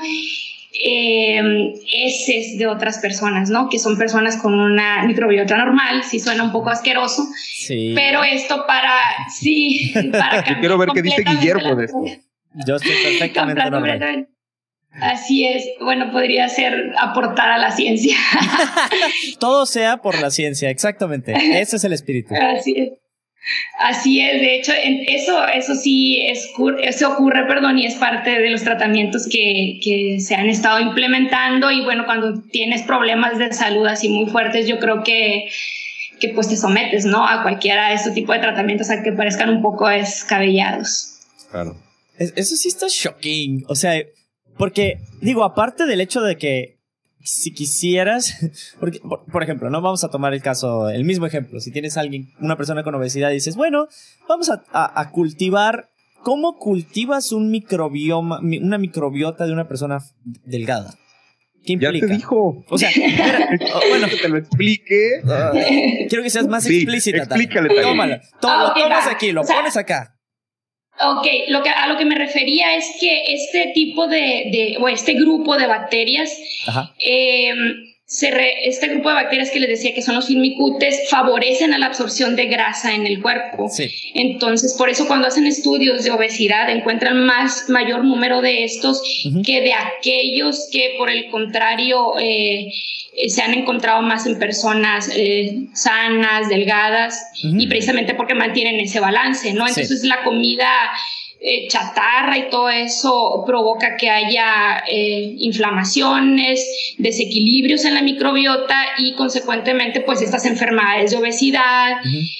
eh, 0.83 1.75
heces 1.92 2.57
de 2.59 2.66
otras 2.66 2.99
personas, 2.99 3.51
¿no? 3.51 3.68
Que 3.68 3.79
son 3.79 3.99
personas 3.99 4.37
con 4.38 4.55
una 4.55 5.05
microbiota 5.05 5.59
normal, 5.59 6.05
si 6.05 6.21
suena 6.21 6.42
un 6.42 6.53
poco 6.53 6.71
asqueroso, 6.71 7.27
sí. 7.35 7.92
pero 7.94 8.23
esto 8.23 8.64
para, 8.66 8.94
sí, 9.38 9.92
para 10.12 10.44
Yo 10.44 10.59
quiero 10.61 10.79
ver 10.79 10.88
qué 10.94 11.03
dice 11.03 11.23
Guillermo 11.23 11.77
de 11.77 11.85
esto. 11.85 12.05
Yo 12.66 12.77
estoy 12.77 12.92
perfectamente 13.05 13.71
normal. 13.71 14.29
Así 14.92 15.46
es, 15.46 15.64
bueno, 15.81 16.11
podría 16.11 16.48
ser 16.48 16.92
aportar 16.98 17.51
a 17.51 17.59
la 17.59 17.70
ciencia. 17.70 18.16
Todo 19.38 19.64
sea 19.66 19.98
por 19.98 20.20
la 20.20 20.31
ciencia, 20.31 20.70
exactamente. 20.70 21.33
Ese 21.61 21.77
es 21.77 21.85
el 21.85 21.92
espíritu. 21.92 22.35
Así 22.35 22.74
es. 22.77 22.92
Así 23.79 24.20
es, 24.20 24.40
de 24.40 24.57
hecho, 24.57 24.72
eso, 25.07 25.46
eso 25.46 25.74
sí 25.74 26.20
es, 26.27 26.51
se 26.96 27.07
ocurre, 27.07 27.46
perdón, 27.46 27.79
y 27.79 27.87
es 27.87 27.94
parte 27.94 28.31
de 28.31 28.51
los 28.51 28.62
tratamientos 28.62 29.27
que, 29.31 29.79
que, 29.83 30.20
se 30.20 30.35
han 30.35 30.48
estado 30.48 30.81
implementando. 30.81 31.70
Y 31.70 31.83
bueno, 31.83 32.05
cuando 32.05 32.42
tienes 32.51 32.83
problemas 32.83 33.38
de 33.38 33.53
salud 33.53 33.87
así 33.87 34.09
muy 34.09 34.31
fuertes, 34.31 34.66
yo 34.66 34.79
creo 34.79 35.03
que, 35.03 35.48
que 36.20 36.29
pues 36.31 36.48
te 36.48 36.57
sometes, 36.57 37.07
¿no? 37.07 37.27
A 37.27 37.42
cualquiera 37.42 37.88
de 37.88 37.94
este 37.94 38.11
tipo 38.11 38.33
de 38.33 38.40
tratamientos 38.40 38.90
a 38.90 39.03
que 39.03 39.12
parezcan 39.12 39.48
un 39.48 39.62
poco 39.62 39.88
descabellados. 39.88 41.20
Claro. 41.51 41.77
Eso 42.18 42.57
sí 42.57 42.68
está 42.68 42.87
shocking. 42.88 43.64
O 43.68 43.77
sea, 43.77 43.94
porque, 44.59 45.01
digo, 45.21 45.44
aparte 45.44 45.87
del 45.87 46.01
hecho 46.01 46.21
de 46.21 46.37
que 46.37 46.79
si 47.23 47.53
quisieras, 47.53 48.37
porque, 48.81 49.01
por, 49.01 49.42
ejemplo, 49.42 49.71
no 49.71 49.81
vamos 49.81 50.05
a 50.05 50.11
tomar 50.11 50.35
el 50.35 50.42
caso, 50.42 50.90
el 50.90 51.05
mismo 51.05 51.27
ejemplo, 51.27 51.61
si 51.61 51.71
tienes 51.71 51.97
alguien, 51.97 52.33
una 52.40 52.57
persona 52.57 52.83
con 52.83 52.94
obesidad 52.94 53.31
y 53.31 53.35
dices, 53.35 53.57
bueno, 53.57 53.88
vamos 54.29 54.51
a, 54.51 55.11
cultivar 55.12 55.88
¿cómo 56.23 56.59
cultivas 56.59 57.33
un 57.33 57.51
microbioma, 57.51 58.40
una 58.40 58.79
microbiota 58.79 59.47
de 59.47 59.53
una 59.53 59.68
persona 59.68 59.99
delgada? 60.25 60.94
¿Qué 61.64 61.75
implica? 61.75 61.92
Ya 61.92 62.07
te 62.07 62.14
dijo. 62.14 62.64
O 62.68 62.79
sea, 62.79 62.88
oh, 63.75 63.81
bueno, 63.90 64.09
que 64.09 64.16
te 64.16 64.29
lo 64.29 64.38
explique. 64.38 65.21
quiero 66.09 66.23
que 66.23 66.31
seas 66.31 66.47
más 66.47 66.66
explícita. 66.66 67.18
Explícale, 67.18 67.68
Tómalo. 67.83 68.16
Toma, 68.40 68.68
lo 68.68 68.75
tomas 68.75 69.07
aquí, 69.07 69.33
lo 69.33 69.42
pones 69.42 69.77
acá. 69.77 70.17
Ok, 71.01 71.27
lo 71.49 71.63
que, 71.63 71.71
a 71.71 71.87
lo 71.87 71.97
que 71.97 72.05
me 72.05 72.17
refería 72.17 72.75
es 72.75 72.97
que 73.01 73.35
este 73.35 73.73
tipo 73.75 74.07
de, 74.07 74.17
de 74.51 74.77
o 74.81 74.89
este 74.89 75.15
grupo 75.15 75.57
de 75.57 75.67
bacterias. 75.67 76.31
Eh, 76.99 77.53
este 78.11 78.89
grupo 78.89 79.11
de 79.11 79.17
bacterias 79.17 79.51
que 79.51 79.61
les 79.61 79.69
decía 79.69 79.95
que 79.95 80.01
son 80.01 80.15
los 80.15 80.27
firmicutes 80.29 81.11
favorecen 81.11 81.75
a 81.75 81.79
la 81.79 81.87
absorción 81.87 82.37
de 82.37 82.47
grasa 82.47 82.95
en 82.95 83.07
el 83.07 83.21
cuerpo. 83.21 83.71
Entonces, 84.15 84.75
por 84.79 84.89
eso 84.89 85.07
cuando 85.07 85.29
hacen 85.29 85.47
estudios 85.47 86.05
de 86.05 86.11
obesidad 86.11 86.71
encuentran 86.71 87.27
más 87.27 87.69
mayor 87.69 88.05
número 88.05 88.41
de 88.41 88.65
estos 88.65 89.03
que 89.45 89.61
de 89.61 89.75
aquellos 89.75 90.69
que 90.73 90.95
por 90.97 91.11
el 91.11 91.31
contrario 91.31 92.19
eh, 92.19 92.69
se 93.29 93.42
han 93.42 93.55
encontrado 93.55 94.03
más 94.03 94.27
en 94.27 94.38
personas 94.38 95.11
eh, 95.14 95.66
sanas, 95.75 96.49
delgadas 96.49 97.31
y 97.42 97.66
precisamente 97.66 98.14
porque 98.14 98.35
mantienen 98.35 98.79
ese 98.81 99.01
balance, 99.01 99.53
¿no? 99.53 99.66
Entonces 99.66 100.05
la 100.05 100.23
comida 100.23 100.68
eh, 101.40 101.68
chatarra 101.68 102.37
y 102.37 102.51
todo 102.51 102.68
eso 102.68 103.44
provoca 103.47 103.97
que 103.97 104.11
haya 104.11 104.83
eh, 104.90 105.37
inflamaciones, 105.38 106.97
desequilibrios 106.99 107.85
en 107.85 107.94
la 107.94 108.03
microbiota 108.03 108.77
y 108.99 109.14
consecuentemente 109.14 110.01
pues 110.01 110.21
estas 110.21 110.47
enfermedades 110.47 111.12
de 111.12 111.16
obesidad, 111.16 111.92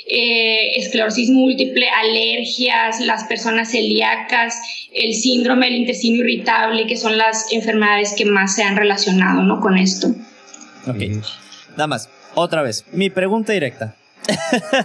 eh, 0.09 0.73
esclerosis 0.79 1.31
múltiple, 1.31 1.89
alergias, 1.89 2.99
las 2.99 3.23
personas 3.25 3.71
celíacas, 3.71 4.61
el 4.93 5.15
síndrome 5.15 5.67
del 5.67 5.77
intestino 5.77 6.17
irritable, 6.17 6.89
que 6.89 6.97
son 6.97 7.17
las 7.17 7.53
enfermedades 7.53 8.15
que 8.15 8.25
más 8.25 8.57
se 8.57 8.65
han 8.65 8.77
relacionado 8.77 9.45
¿no? 9.45 9.61
con 9.61 9.79
esto. 9.79 10.09
Ok, 10.89 11.25
nada 11.73 11.87
más, 11.87 12.11
otra 12.35 12.63
vez, 12.63 12.85
mi 12.93 13.11
pregunta 13.11 13.53
directa. 13.53 13.97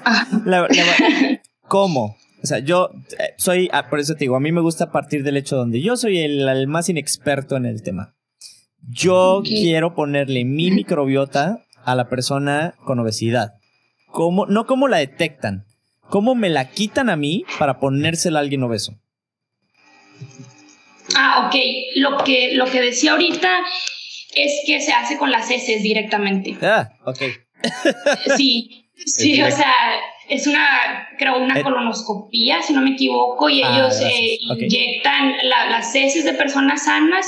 Ah. 0.06 0.28
¿Cómo? 1.68 2.18
O 2.44 2.48
sea, 2.48 2.60
yo 2.60 2.92
eh, 3.20 3.34
soy, 3.38 3.70
ah, 3.72 3.90
por 3.90 4.00
eso 4.00 4.14
te 4.14 4.20
digo, 4.20 4.36
a 4.36 4.40
mí 4.40 4.52
me 4.52 4.62
gusta 4.62 4.92
partir 4.92 5.24
del 5.24 5.38
hecho 5.38 5.56
donde 5.56 5.82
yo 5.82 5.96
soy 5.96 6.20
el, 6.20 6.68
más 6.68 6.90
inexperto 6.90 7.56
en 7.56 7.66
el 7.66 7.82
tema. 7.84 8.16
Yo 8.90 9.42
quiero 9.46 9.96
ponerle 9.96 10.44
mi 10.44 10.70
microbiota 10.72 11.66
a 11.86 11.96
la 11.96 12.10
persona 12.10 12.76
con 12.86 13.00
obesidad. 13.00 13.54
¿Cómo, 14.08 14.46
no 14.46 14.66
cómo 14.66 14.88
la 14.88 14.98
detectan, 14.98 15.66
cómo 16.10 16.36
me 16.36 16.50
la 16.50 16.70
quitan 16.70 17.10
a 17.10 17.16
mí 17.16 17.46
para 17.58 17.80
ponérsela 17.80 18.40
a 18.40 18.42
alguien 18.42 18.62
obeso. 18.64 18.94
Ah, 21.16 21.48
ok. 21.48 21.56
Lo 21.96 22.24
que, 22.24 22.56
lo 22.56 22.66
que 22.66 22.82
decía 22.82 23.14
ahorita 23.14 23.64
es 24.36 24.62
que 24.66 24.82
se 24.82 24.94
hace 24.94 25.18
con 25.18 25.32
las 25.32 25.50
heces 25.50 25.84
directamente. 25.84 26.58
Ah, 26.62 26.90
ok. 27.06 27.22
sí, 28.38 28.86
sí, 29.06 29.42
o 29.42 29.52
sea, 29.52 29.74
es 30.30 30.48
una, 30.48 31.08
creo, 31.18 31.38
una 31.38 31.60
eh. 31.60 31.64
colonoscopía, 31.64 32.62
si 32.62 32.74
no 32.74 32.82
me 32.82 32.92
equivoco, 32.92 33.50
y 33.50 33.62
ah, 33.62 33.74
ellos 33.74 34.02
eh, 34.02 34.38
inyectan 34.40 35.34
las 35.44 35.94
heces 35.96 36.26
de 36.26 36.34
personas 36.34 36.86
sanas 36.86 37.28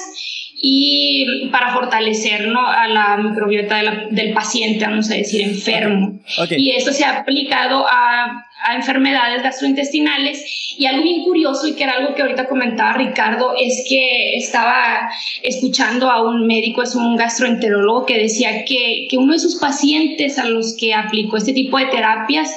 y 0.57 1.49
para 1.51 1.73
fortalecer 1.73 2.47
¿no? 2.47 2.65
a 2.65 2.87
la 2.87 3.17
microbiota 3.17 3.81
del 4.09 4.33
paciente, 4.33 4.85
vamos 4.85 5.11
a 5.11 5.15
decir, 5.15 5.41
enfermo. 5.41 6.19
Y 6.51 6.71
esto 6.71 6.91
se 6.91 7.03
ha 7.03 7.19
aplicado 7.19 7.85
a, 7.87 8.45
a, 8.63 8.75
enfermedades 8.75 9.43
gastrointestinales. 9.43 10.43
Y 10.77 10.85
algo 10.85 11.03
bien 11.03 11.23
curioso, 11.23 11.67
y 11.67 11.75
que 11.75 11.83
era 11.83 11.93
algo 11.93 12.15
que 12.15 12.21
ahorita 12.21 12.47
comentaba 12.47 12.93
Ricardo, 12.97 13.53
es 13.59 13.85
que 13.87 14.35
estaba 14.35 15.09
escuchando 15.41 16.09
a 16.09 16.21
un 16.27 16.45
médico, 16.47 16.83
es 16.83 16.95
un 16.95 17.15
gastroenterólogo, 17.15 18.05
que 18.05 18.17
decía 18.17 18.65
que, 18.65 19.07
que 19.09 19.17
uno 19.17 19.33
de 19.33 19.39
sus 19.39 19.55
pacientes 19.55 20.37
a 20.37 20.45
los 20.45 20.75
que 20.77 20.93
aplicó 20.93 21.37
este 21.37 21.53
tipo 21.53 21.77
de 21.77 21.85
terapias, 21.85 22.53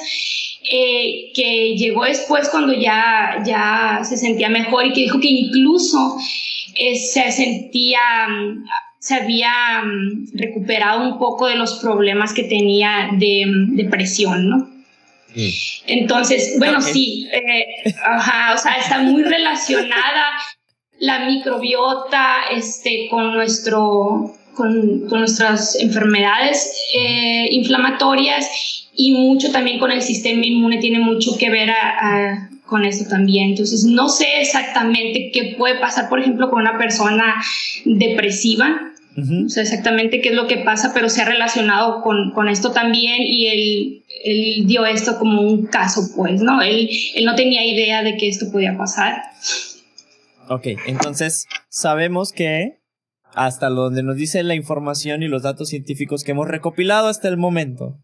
eh, 0.71 1.31
que 1.33 1.75
llegó 1.77 2.03
después 2.03 2.49
cuando 2.49 2.73
ya, 2.73 3.41
ya 3.45 4.01
se 4.03 4.17
sentía 4.17 4.49
mejor 4.49 4.85
y 4.85 4.93
que 4.93 5.01
dijo 5.01 5.19
que 5.19 5.29
incluso 5.29 6.17
eh, 6.75 6.95
se 6.95 7.31
sentía, 7.31 7.99
se 8.99 9.15
había 9.15 9.81
mm, 9.83 10.37
recuperado 10.37 11.09
un 11.09 11.17
poco 11.17 11.47
de 11.47 11.55
los 11.55 11.79
problemas 11.79 12.33
que 12.33 12.43
tenía 12.43 13.09
de 13.17 13.45
mm, 13.47 13.75
depresión, 13.77 14.49
¿no? 14.49 14.78
Entonces, 15.87 16.55
bueno, 16.57 16.81
sí, 16.81 17.27
eh, 17.31 17.93
ajá, 18.05 18.55
o 18.55 18.57
sea, 18.57 18.77
está 18.77 18.99
muy 18.99 19.23
relacionada 19.23 20.31
la 20.99 21.25
microbiota 21.25 22.47
este, 22.51 23.07
con, 23.09 23.33
nuestro, 23.33 24.35
con, 24.53 25.07
con 25.07 25.19
nuestras 25.19 25.75
enfermedades 25.75 26.75
eh, 26.93 27.47
inflamatorias 27.51 28.87
y 28.95 29.11
mucho 29.11 29.51
también 29.51 29.79
con 29.79 29.91
el 29.91 30.01
sistema 30.01 30.45
inmune, 30.45 30.77
tiene 30.77 30.99
mucho 30.99 31.37
que 31.37 31.49
ver 31.49 31.69
a 31.69 32.49
con 32.69 32.85
eso 32.85 33.05
también. 33.09 33.49
Entonces, 33.49 33.83
no 33.83 34.07
sé 34.07 34.39
exactamente 34.39 35.31
qué 35.33 35.55
puede 35.57 35.79
pasar, 35.79 36.07
por 36.07 36.19
ejemplo, 36.19 36.49
con 36.49 36.61
una 36.61 36.77
persona 36.77 37.35
depresiva. 37.83 38.85
No 39.15 39.49
sé 39.49 39.61
exactamente 39.61 40.21
qué 40.21 40.29
es 40.29 40.35
lo 40.35 40.47
que 40.47 40.57
pasa, 40.57 40.93
pero 40.93 41.09
se 41.09 41.21
ha 41.21 41.25
relacionado 41.25 42.01
con, 42.01 42.31
con 42.31 42.47
esto 42.47 42.71
también 42.71 43.17
y 43.19 43.47
él, 43.47 43.98
él, 44.23 44.65
dio 44.67 44.85
esto 44.85 45.17
como 45.17 45.41
un 45.41 45.65
caso, 45.67 46.01
pues, 46.15 46.41
¿no? 46.41 46.61
Él, 46.61 46.89
él 47.15 47.25
no 47.25 47.35
tenía 47.35 47.65
idea 47.65 48.03
de 48.03 48.17
que 48.17 48.27
esto 48.27 48.51
podía 48.51 48.77
pasar. 48.77 49.21
Ok, 50.49 50.67
entonces 50.87 51.47
sabemos 51.69 52.31
que 52.31 52.79
hasta 53.33 53.69
donde 53.69 54.03
nos 54.03 54.15
dice 54.15 54.41
la 54.43 54.55
información 54.55 55.21
y 55.23 55.27
los 55.27 55.43
datos 55.43 55.69
científicos 55.69 56.23
que 56.23 56.31
hemos 56.31 56.47
recopilado 56.47 57.07
hasta 57.07 57.27
el 57.27 57.37
momento, 57.37 57.99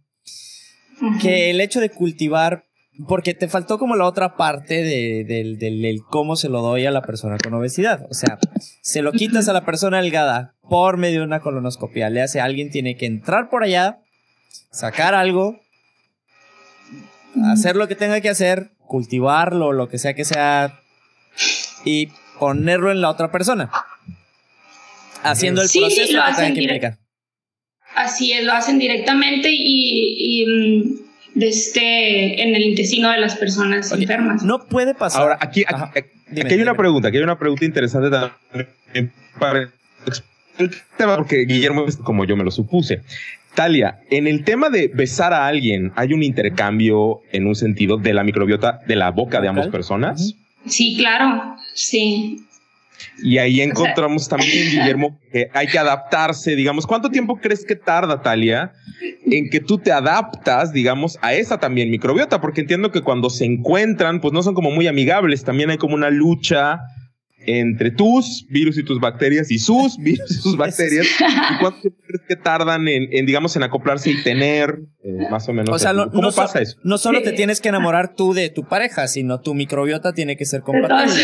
que 1.21 1.49
el 1.49 1.60
hecho 1.60 1.82
de 1.82 1.89
cultivar 1.89 2.65
porque 3.08 3.34
te 3.34 3.47
faltó 3.47 3.78
como 3.78 3.95
la 3.95 4.06
otra 4.06 4.36
parte 4.38 4.82
de, 4.82 5.25
del, 5.25 6.01
cómo 6.10 6.36
se 6.36 6.49
lo 6.49 6.62
doy 6.62 6.86
a 6.86 6.91
la 6.91 7.01
persona 7.01 7.38
con 7.43 7.54
obesidad. 7.54 8.06
O 8.10 8.13
sea, 8.13 8.39
se 8.82 9.01
lo 9.01 9.12
quitas 9.12 9.49
a 9.49 9.54
la 9.54 9.65
persona 9.65 10.01
delgada 10.01 10.56
por 10.62 10.97
medio 10.97 11.19
de 11.19 11.25
una 11.25 11.41
colonoscopia. 11.41 12.10
Le 12.10 12.21
hace 12.21 12.39
alguien 12.39 12.69
tiene 12.69 12.95
que 12.95 13.06
entrar 13.06 13.49
por 13.49 13.63
allá, 13.63 13.99
sacar 14.71 15.13
algo, 15.13 15.60
hacer 17.52 17.76
lo 17.76 17.88
que 17.88 17.95
tenga 17.95 18.21
que 18.21 18.30
hacer, 18.30 18.71
cultivarlo, 18.80 19.74
lo 19.74 19.89
que 19.89 19.98
sea 19.98 20.13
que 20.13 20.26
sea, 20.26 20.80
y 21.84 22.10
ponerlo 22.39 22.91
en 22.91 23.02
la 23.02 23.10
otra 23.10 23.32
persona. 23.32 23.69
Haciendo 25.24 25.62
el 25.62 25.69
proceso 25.69 26.13
que 26.28 26.34
tenga 26.36 26.54
que 26.54 26.62
implicar. 26.62 26.98
Así 27.95 28.34
es, 28.34 28.43
lo 28.43 28.54
hacen 28.54 28.78
directamente 28.78 29.50
y 29.52 30.45
mm, 30.45 31.06
de 31.36 31.50
este, 31.50 32.41
en 32.41 32.56
el 32.56 32.63
intestino 32.63 33.12
de 33.12 33.19
las 33.19 33.36
personas 33.36 33.91
enfermas. 33.91 34.43
No 34.43 34.65
puede 34.65 34.95
pasar. 34.95 35.21
Ahora, 35.21 35.38
aquí, 35.39 35.65
aquí, 35.67 36.10
hay 36.32 36.62
una 36.62 36.76
pregunta, 36.76 37.10
aquí 37.10 37.17
hay 37.17 37.24
una 37.24 37.38
pregunta 37.38 37.65
interesante 37.65 38.10
también 38.10 39.13
para 39.38 39.69
el 40.58 40.71
tema, 40.98 41.17
porque 41.17 41.45
Guillermo 41.45 41.86
es 41.88 41.98
como 41.98 42.26
yo 42.26 42.38
me 42.38 42.45
lo 42.45 42.52
supuse. 42.52 43.02
Talia, 43.55 44.01
en 44.09 44.27
el 44.27 44.43
tema 44.43 44.69
de 44.69 44.89
besar 44.89 45.33
a 45.33 45.47
alguien, 45.47 45.91
¿hay 45.95 46.13
un 46.13 46.23
intercambio 46.23 47.21
en 47.31 47.47
un 47.47 47.55
sentido 47.55 47.97
de 47.97 48.13
la 48.13 48.23
microbiota 48.23 48.81
de 48.85 48.95
la 48.95 49.11
boca 49.11 49.41
de 49.41 49.47
ambas 49.47 49.69
personas? 49.69 50.35
Sí, 50.67 50.97
claro, 50.97 51.55
sí. 51.73 52.41
Y 53.21 53.37
ahí 53.37 53.61
encontramos 53.61 54.27
también, 54.27 54.51
Guillermo, 54.71 55.19
que 55.31 55.49
hay 55.53 55.67
que 55.67 55.79
adaptarse, 55.79 56.55
digamos. 56.55 56.85
¿Cuánto 56.85 57.09
tiempo 57.09 57.37
crees 57.37 57.65
que 57.65 57.75
tarda, 57.75 58.21
Talia, 58.21 58.73
en 59.25 59.49
que 59.49 59.59
tú 59.59 59.77
te 59.77 59.91
adaptas, 59.91 60.73
digamos, 60.73 61.17
a 61.21 61.33
esa 61.33 61.57
también 61.59 61.89
microbiota? 61.89 62.41
Porque 62.41 62.61
entiendo 62.61 62.91
que 62.91 63.01
cuando 63.01 63.29
se 63.29 63.45
encuentran, 63.45 64.21
pues 64.21 64.33
no 64.33 64.43
son 64.43 64.53
como 64.53 64.71
muy 64.71 64.87
amigables, 64.87 65.43
también 65.43 65.69
hay 65.69 65.77
como 65.77 65.95
una 65.95 66.09
lucha 66.09 66.79
entre 67.47 67.91
tus 67.91 68.45
virus 68.49 68.77
y 68.77 68.84
tus 68.84 68.99
bacterias 68.99 69.51
y 69.51 69.60
sus 69.60 69.97
virus 69.99 70.31
y 70.31 70.34
sus 70.36 70.58
bacterias. 70.58 71.08
¿Y 71.19 71.60
cuánto 71.60 71.81
crees 71.81 72.21
que 72.27 72.36
tardan 72.36 72.88
en, 72.88 73.25
digamos, 73.25 73.55
en 73.55 73.63
acoplarse 73.63 74.12
y 74.12 74.23
tener 74.23 74.79
eh, 75.03 75.27
más 75.29 75.47
o 75.49 75.53
menos? 75.53 75.69
O 75.73 75.79
sea, 75.79 75.93
¿cómo 75.93 76.31
pasa 76.31 76.62
eso? 76.62 76.77
No 76.84 76.97
solo 76.97 77.21
te 77.21 77.31
tienes 77.31 77.62
que 77.62 77.69
enamorar 77.69 78.15
tú 78.15 78.33
de 78.33 78.50
tu 78.50 78.67
pareja, 78.67 79.08
sino 79.08 79.41
tu 79.41 79.54
microbiota 79.54 80.13
tiene 80.13 80.37
que 80.37 80.46
ser 80.46 80.62
compatible. 80.62 81.23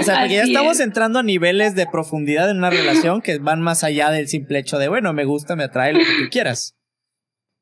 O 0.00 0.02
sea, 0.02 0.20
porque 0.20 0.34
ya 0.34 0.42
estamos 0.44 0.80
entrando 0.80 1.18
a 1.18 1.22
niveles 1.22 1.74
de 1.74 1.86
profundidad 1.86 2.50
en 2.50 2.58
una 2.58 2.70
relación 2.70 3.20
que 3.20 3.38
van 3.38 3.60
más 3.60 3.84
allá 3.84 4.10
del 4.10 4.28
simple 4.28 4.58
hecho 4.58 4.78
de, 4.78 4.88
bueno, 4.88 5.12
me 5.12 5.24
gusta, 5.24 5.56
me 5.56 5.64
atrae 5.64 5.92
lo 5.92 5.98
que 5.98 6.04
tú 6.04 6.30
quieras. 6.30 6.76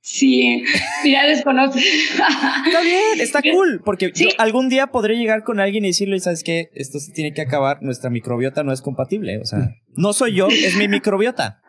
Sí, 0.06 0.62
mira, 1.02 1.26
desconozco. 1.26 1.78
está 1.78 2.82
bien, 2.82 3.20
está 3.20 3.40
cool, 3.40 3.80
porque 3.82 4.12
yo 4.14 4.28
algún 4.36 4.68
día 4.68 4.88
podré 4.88 5.16
llegar 5.16 5.44
con 5.44 5.60
alguien 5.60 5.82
y 5.86 5.88
decirle, 5.88 6.20
¿sabes 6.20 6.44
qué? 6.44 6.68
Esto 6.74 7.00
se 7.00 7.10
tiene 7.12 7.32
que 7.32 7.40
acabar, 7.40 7.82
nuestra 7.82 8.10
microbiota 8.10 8.62
no 8.64 8.72
es 8.74 8.82
compatible, 8.82 9.38
o 9.38 9.46
sea, 9.46 9.76
no 9.96 10.12
soy 10.12 10.34
yo, 10.34 10.48
es 10.48 10.76
mi 10.76 10.88
microbiota. 10.88 11.62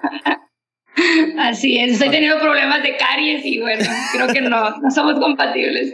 Así 1.39 1.77
es, 1.77 1.93
estoy 1.93 2.09
teniendo 2.09 2.37
problemas 2.41 2.83
de 2.83 2.97
caries 2.97 3.45
y 3.45 3.61
bueno, 3.61 3.85
creo 4.13 4.27
que 4.27 4.41
no, 4.41 4.81
no 4.81 4.91
somos 4.91 5.17
compatibles. 5.17 5.93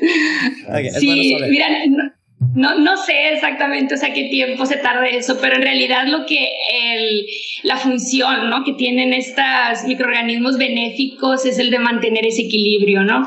sí, 0.98 1.38
mira, 1.48 1.68
no, 1.90 2.12
no 2.56 2.98
sé 2.98 3.34
exactamente, 3.34 3.96
o 3.96 3.98
sea, 3.98 4.14
qué 4.14 4.26
tiempo 4.26 4.66
se 4.66 4.78
tarda 4.78 5.08
eso, 5.08 5.38
pero 5.40 5.56
en 5.56 5.62
realidad 5.62 6.08
lo 6.08 6.26
que 6.26 6.50
el, 6.74 7.26
la 7.64 7.78
función, 7.78 8.50
¿no? 8.50 8.64
Que 8.64 8.74
tienen 8.74 9.14
estos 9.14 9.84
microorganismos 9.86 10.58
benéficos 10.58 11.46
es 11.46 11.60
el 11.60 11.70
de 11.70 11.80
mantener 11.80 12.26
ese 12.26 12.44
equilibrio, 12.44 13.04
¿no? 13.04 13.26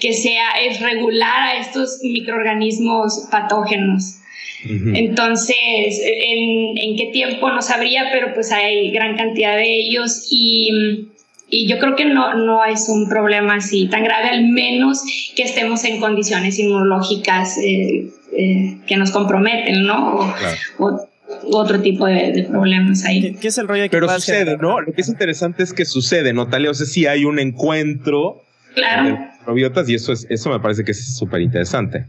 Que 0.00 0.12
sea, 0.12 0.50
es 0.62 0.80
regular 0.80 1.42
a 1.42 1.58
estos 1.58 2.00
microorganismos 2.02 3.28
patógenos. 3.30 4.20
Entonces, 4.68 6.00
¿en, 6.02 6.76
¿en, 6.76 6.96
qué 6.96 7.10
tiempo 7.12 7.48
no 7.50 7.62
sabría? 7.62 8.08
Pero 8.10 8.34
pues 8.34 8.50
hay 8.50 8.90
gran 8.90 9.16
cantidad 9.16 9.54
de 9.54 9.72
ellos 9.72 10.26
y 10.28 11.06
y 11.48 11.68
yo 11.68 11.78
creo 11.78 11.94
que 11.94 12.04
no, 12.04 12.34
no 12.34 12.64
es 12.64 12.88
un 12.88 13.08
problema 13.08 13.54
así 13.56 13.86
tan 13.88 14.02
grave, 14.02 14.30
al 14.30 14.48
menos 14.48 15.04
que 15.36 15.44
estemos 15.44 15.84
en 15.84 16.00
condiciones 16.00 16.58
inmunológicas 16.58 17.56
eh, 17.58 18.08
eh, 18.36 18.78
que 18.86 18.96
nos 18.96 19.10
comprometen, 19.10 19.84
¿no? 19.84 20.34
O, 20.78 21.08
otro 21.52 21.80
tipo 21.80 22.06
de, 22.06 22.46
problemas 22.48 23.04
ahí. 23.04 23.34
¿Qué, 23.34 23.48
es 23.48 23.58
el 23.58 23.66
rollo 23.66 23.82
que 23.84 23.90
Pero 23.90 24.08
sucede, 24.08 24.56
¿no? 24.58 24.80
Lo 24.80 24.92
que 24.92 25.00
es 25.00 25.08
interesante 25.08 25.62
es 25.62 25.72
que 25.72 25.84
sucede, 25.84 26.32
¿no, 26.32 26.48
Talia? 26.48 26.70
O 26.70 26.74
sea, 26.74 26.86
sí 26.86 27.06
hay 27.06 27.24
un 27.24 27.38
encuentro 27.38 28.42
claro. 28.74 29.10
de 29.10 29.18
probiotas 29.44 29.88
y 29.88 29.94
eso, 29.94 30.12
es, 30.12 30.26
eso 30.30 30.50
me 30.50 30.60
parece 30.60 30.84
que 30.84 30.92
es 30.92 31.16
súper 31.16 31.40
interesante. 31.40 32.06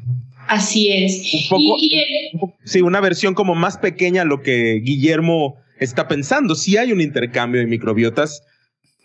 Así 0.47 0.91
es. 0.91 1.33
Un 1.33 1.49
poco, 1.49 2.53
sí, 2.63 2.81
una 2.81 3.01
versión 3.01 3.33
como 3.33 3.55
más 3.55 3.77
pequeña 3.77 4.21
a 4.21 4.25
lo 4.25 4.41
que 4.41 4.81
Guillermo 4.83 5.57
está 5.79 6.07
pensando. 6.07 6.55
Sí 6.55 6.77
hay 6.77 6.91
un 6.91 7.01
intercambio 7.01 7.59
de 7.61 7.67
microbiotas 7.67 8.43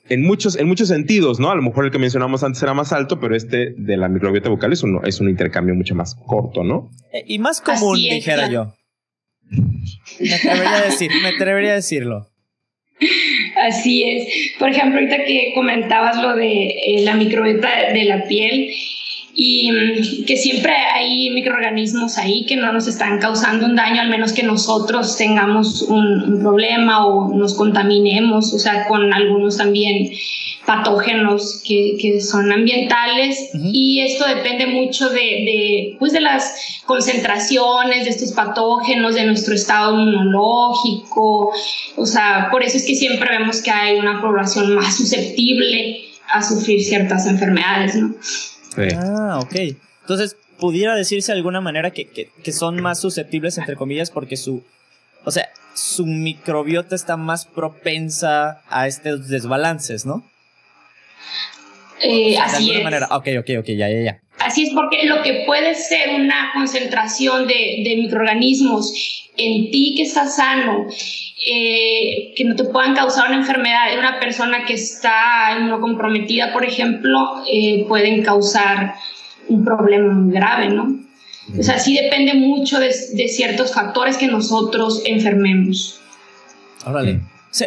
en 0.09 0.23
muchos, 0.23 0.57
en 0.57 0.67
muchos 0.67 0.89
sentidos, 0.89 1.39
¿no? 1.39 1.51
A 1.51 1.55
lo 1.55 1.63
mejor 1.63 1.85
el 1.85 1.91
que 1.91 1.99
mencionamos 1.99 2.43
antes 2.43 2.63
era 2.63 2.75
más 2.75 2.93
alto, 2.93 3.21
pero 3.21 3.37
este 3.37 3.75
de 3.77 3.97
la 3.97 4.09
microbiota 4.09 4.49
vocal 4.49 4.73
es 4.73 4.83
un, 4.83 5.01
es 5.07 5.21
un 5.21 5.29
intercambio 5.29 5.75
mucho 5.75 5.95
más 5.95 6.15
corto, 6.15 6.65
¿no? 6.65 6.91
Eh, 7.13 7.25
y 7.27 7.39
más 7.39 7.61
común, 7.61 7.97
dijera 7.97 8.51
yo. 8.51 8.75
Me 10.21 10.35
atrevería 10.35 10.77
a, 10.77 10.85
decir, 10.85 11.11
me 11.23 11.29
atrevería 11.29 11.73
a 11.73 11.75
decirlo. 11.75 12.29
Así 13.57 14.03
es. 14.05 14.55
Por 14.59 14.71
ejemplo, 14.71 14.99
ahorita 14.99 15.25
que 15.25 15.53
comentabas 15.55 16.23
lo 16.23 16.35
de 16.35 16.69
eh, 16.69 17.03
la 17.03 17.15
microbiota 17.15 17.93
de 17.93 18.05
la 18.05 18.25
piel, 18.25 18.71
y 19.35 19.71
mm, 19.73 20.25
que 20.27 20.37
siempre 20.37 20.73
hay 20.73 21.31
microorganismos 21.31 22.19
ahí 22.19 22.45
que 22.47 22.57
no 22.57 22.73
nos 22.73 22.87
están 22.87 23.19
causando 23.19 23.67
un 23.67 23.77
daño, 23.77 24.03
al 24.03 24.11
menos 24.11 24.33
que 24.33 24.43
nosotros 24.43 25.17
tengamos 25.17 25.83
un, 25.83 26.41
problema 26.43 27.07
o 27.07 27.35
nos 27.35 27.55
contaminemos, 27.55 28.53
o 28.53 28.59
sea, 28.59 28.87
con 28.89 29.13
algunos 29.13 29.59
también 29.59 30.11
patógenos 30.67 31.63
que, 31.67 31.97
que 32.01 32.21
son 32.21 32.51
ambientales. 32.53 33.51
Y 33.55 34.01
esto 34.01 34.27
depende 34.27 34.67
mucho 34.67 35.09
de, 35.09 35.21
de, 35.21 35.97
pues 35.99 36.13
de 36.13 36.21
las 36.21 36.83
concentraciones 36.85 38.05
de 38.05 38.11
estos 38.11 38.33
patógenos, 38.33 39.15
de 39.15 39.25
nuestro 39.25 39.55
estado 39.55 39.99
inmunológico, 40.01 41.53
o 41.97 42.07
sea, 42.07 42.49
por 42.51 42.63
eso 42.63 42.77
es 42.77 42.85
que 42.87 42.95
siempre 42.95 43.39
vemos 43.39 43.63
que 43.63 43.71
hay 43.71 43.99
una 43.99 44.21
población 44.21 44.75
más 44.75 44.97
susceptible 44.97 46.03
a 46.29 46.43
sufrir 46.43 46.83
ciertas 46.83 47.27
enfermedades, 47.27 47.95
¿no? 47.97 48.15
Ah, 48.97 49.41
ok. 49.41 49.55
Entonces, 50.03 50.37
pudiera 50.59 50.95
decirse 50.95 51.33
de 51.33 51.39
alguna 51.39 51.61
manera 51.61 51.91
que, 51.91 52.07
que, 52.07 52.53
son 52.53 52.81
más 52.81 53.01
susceptibles, 53.01 53.59
entre 53.59 53.77
comillas, 53.77 54.11
porque 54.11 54.37
su. 54.37 54.63
O 55.25 55.31
sea, 55.31 55.49
su 55.75 56.07
microbiota 56.07 56.95
está 56.95 57.17
más 57.17 57.47
propensa 57.47 58.63
a 58.69 58.87
estos 58.87 59.29
desbalances, 59.29 60.05
¿no? 60.07 60.25
Eh, 62.01 62.37
así 62.39 62.67
de 62.67 62.73
alguna 62.77 62.85
manera. 62.85 63.09
Ok, 63.13 63.29
ok, 63.39 63.51
ok, 63.61 63.67
ya, 63.69 63.89
ya, 63.89 64.01
ya. 64.03 64.21
Así 64.53 64.65
es, 64.65 64.75
porque 64.75 65.07
lo 65.07 65.23
que 65.23 65.45
puede 65.47 65.75
ser 65.75 66.15
una 66.15 66.51
concentración 66.53 67.47
de, 67.47 67.83
de 67.85 67.97
microorganismos 67.97 68.93
en 69.39 69.71
ti 69.71 69.95
que 69.97 70.03
está 70.03 70.27
sano, 70.27 70.89
eh, 71.51 72.35
que 72.37 72.45
no 72.45 72.55
te 72.55 72.65
puedan 72.65 72.95
causar 72.95 73.29
una 73.29 73.39
enfermedad 73.39 73.95
en 73.95 73.99
una 73.99 74.21
persona 74.21 74.67
que 74.67 74.75
está 74.75 75.57
inmunocomprometida, 75.59 76.53
por 76.53 76.67
ejemplo, 76.67 77.43
eh, 77.51 77.87
pueden 77.89 78.23
causar 78.23 78.95
un 79.49 79.65
problema 79.65 80.13
muy 80.13 80.35
grave, 80.35 80.69
¿no? 80.69 81.01
O 81.59 81.63
sea, 81.63 81.79
sí 81.79 81.97
depende 81.97 82.35
mucho 82.35 82.79
de, 82.79 82.89
de 82.89 83.29
ciertos 83.29 83.73
factores 83.73 84.19
que 84.19 84.27
nosotros 84.27 85.03
enfermemos. 85.07 85.99
Órale. 86.85 87.21
Sí, 87.51 87.65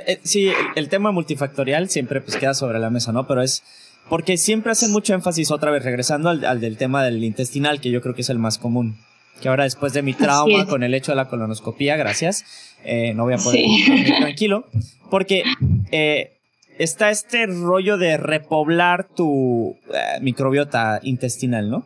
eh, 0.48 0.54
el, 0.76 0.90
tema 0.90 1.12
multifactorial 1.12 1.90
siempre 1.90 2.22
pues 2.22 2.38
queda 2.38 2.54
sobre 2.54 2.78
la 2.78 2.92
mesa, 2.92 3.12
¿no? 3.12 3.26
Pero 3.26 3.42
es 3.42 3.64
porque 4.10 4.38
siempre 4.38 4.72
hacen 4.72 4.92
mucho 4.92 5.14
énfasis, 5.14 5.52
otra 5.52 5.72
vez, 5.72 5.84
regresando 5.84 6.30
al, 6.30 6.46
al 6.46 6.60
del 6.60 6.78
tema 6.78 7.04
del 7.04 7.24
intestinal, 7.24 7.82
que 7.82 7.92
yo 7.92 8.02
creo 8.02 8.16
que 8.16 8.22
es 8.22 8.30
el 8.30 8.40
más 8.40 8.58
común 8.58 8.98
que 9.42 9.50
ahora 9.50 9.64
después 9.64 9.94
de 9.94 10.02
mi 10.02 10.14
trauma 10.14 10.66
con 10.66 10.84
el 10.84 10.94
hecho 10.94 11.12
de 11.12 11.18
la 11.18 11.28
colonoscopía, 11.28 11.96
gracias, 11.98 12.46
eh, 12.84 13.14
no 13.14 13.24
voy 13.24 13.34
a 13.34 13.38
poder 13.38 13.62
sí. 13.62 14.06
tranquilo, 14.18 14.66
porque 15.10 15.44
eh, 15.92 16.38
está 16.78 17.10
este 17.10 17.46
rollo 17.46 17.98
de 17.98 18.18
repoblar 18.18 19.08
tu 19.08 19.78
eh, 19.94 20.20
microbiota 20.22 21.00
intestinal, 21.04 21.70
¿no? 21.70 21.86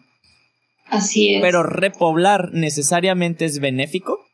Así 0.85 1.35
es. 1.35 1.41
Pero 1.41 1.63
repoblar 1.63 2.51
necesariamente 2.53 3.45
es 3.45 3.59
benéfico. 3.59 4.25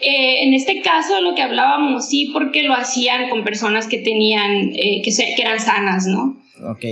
En 0.00 0.54
este 0.54 0.82
caso, 0.82 1.20
lo 1.20 1.34
que 1.34 1.42
hablábamos, 1.42 2.08
sí, 2.08 2.30
porque 2.32 2.62
lo 2.62 2.74
hacían 2.74 3.28
con 3.28 3.44
personas 3.44 3.86
que 3.86 3.98
tenían, 3.98 4.70
que, 4.72 5.02
que, 5.02 5.42
eran 5.42 5.60
sanas, 5.60 6.06
¿no? 6.06 6.36
Ok. 6.64 6.84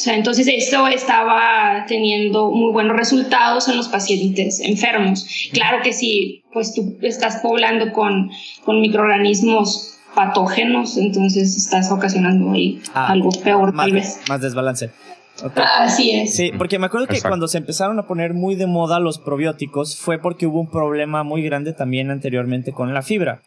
O 0.00 0.02
sea, 0.02 0.14
entonces 0.14 0.46
eso 0.48 0.86
estaba 0.88 1.84
teniendo 1.86 2.50
muy 2.50 2.72
buenos 2.72 2.96
resultados 2.96 3.68
en 3.68 3.76
los 3.76 3.88
pacientes 3.88 4.60
enfermos. 4.60 5.26
Claro 5.52 5.82
que 5.82 5.92
si 5.92 6.42
pues 6.52 6.74
tú 6.74 6.96
estás 7.02 7.36
poblando 7.42 7.92
con, 7.92 8.30
con 8.64 8.80
microorganismos 8.80 9.98
patógenos, 10.14 10.96
entonces 10.96 11.56
estás 11.56 11.90
ocasionando 11.90 12.52
ahí 12.52 12.80
ah, 12.94 13.08
algo 13.08 13.30
peor 13.44 13.72
más, 13.72 13.86
tal 13.86 13.92
vez. 13.92 14.20
Más 14.28 14.40
desbalance. 14.40 14.90
Así 15.56 16.10
es. 16.12 16.34
Sí, 16.34 16.52
porque 16.56 16.78
me 16.78 16.86
acuerdo 16.86 17.06
que 17.06 17.20
cuando 17.20 17.48
se 17.48 17.58
empezaron 17.58 17.98
a 17.98 18.06
poner 18.06 18.34
muy 18.34 18.54
de 18.54 18.66
moda 18.66 19.00
los 19.00 19.18
probióticos 19.18 19.96
fue 19.96 20.18
porque 20.18 20.46
hubo 20.46 20.60
un 20.60 20.70
problema 20.70 21.22
muy 21.22 21.42
grande 21.42 21.72
también 21.72 22.10
anteriormente 22.10 22.72
con 22.72 22.92
la 22.92 23.02
fibra 23.02 23.42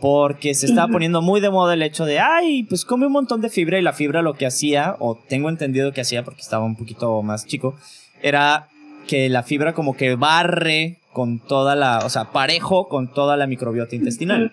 porque 0.00 0.54
se 0.54 0.66
estaba 0.66 0.88
poniendo 0.88 1.22
muy 1.22 1.40
de 1.40 1.50
moda 1.50 1.74
el 1.74 1.82
hecho 1.82 2.04
de, 2.04 2.20
ay, 2.20 2.62
pues 2.64 2.84
come 2.84 3.06
un 3.06 3.12
montón 3.12 3.40
de 3.40 3.48
fibra 3.48 3.78
y 3.78 3.82
la 3.82 3.92
fibra 3.92 4.22
lo 4.22 4.34
que 4.34 4.46
hacía, 4.46 4.94
o 5.00 5.16
tengo 5.16 5.48
entendido 5.48 5.92
que 5.92 6.02
hacía 6.02 6.22
porque 6.22 6.40
estaba 6.40 6.64
un 6.64 6.76
poquito 6.76 7.20
más 7.22 7.46
chico, 7.46 7.76
era 8.22 8.68
que 9.08 9.28
la 9.28 9.42
fibra 9.42 9.72
como 9.72 9.96
que 9.96 10.14
barre 10.14 10.98
con 11.12 11.40
toda 11.40 11.74
la, 11.74 12.00
o 12.04 12.10
sea, 12.10 12.26
parejo 12.26 12.88
con 12.88 13.12
toda 13.12 13.36
la 13.36 13.46
microbiota 13.46 13.96
intestinal. 13.96 14.52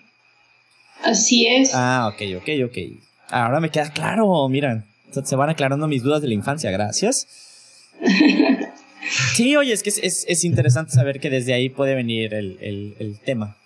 Así 1.04 1.46
es. 1.46 1.72
Ah, 1.74 2.10
ok, 2.12 2.22
ok, 2.38 2.48
ok. 2.66 2.78
Ahora 3.30 3.60
me 3.60 3.70
queda 3.70 3.90
claro, 3.90 4.48
miran, 4.48 4.84
se 5.10 5.36
van 5.36 5.50
aclarando 5.50 5.88
mis 5.88 6.02
dudas 6.02 6.22
de 6.22 6.28
la 6.28 6.34
infancia, 6.34 6.70
gracias. 6.70 7.26
Sí, 9.34 9.54
oye, 9.54 9.72
es 9.72 9.84
que 9.84 9.90
es, 9.90 10.44
interesante 10.44 10.90
saber 10.90 11.20
que 11.20 11.30
desde 11.30 11.54
ahí 11.54 11.68
puede 11.68 11.94
venir 11.94 12.34
el, 12.34 12.58
el 12.98 13.20
tema. 13.20 13.56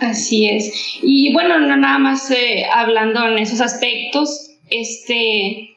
Así 0.00 0.48
es. 0.48 0.72
Y 1.02 1.32
bueno, 1.32 1.60
no 1.60 1.76
nada 1.76 1.98
más 1.98 2.30
eh, 2.30 2.64
hablando 2.72 3.26
en 3.26 3.38
esos 3.38 3.60
aspectos 3.60 4.50
este, 4.70 5.69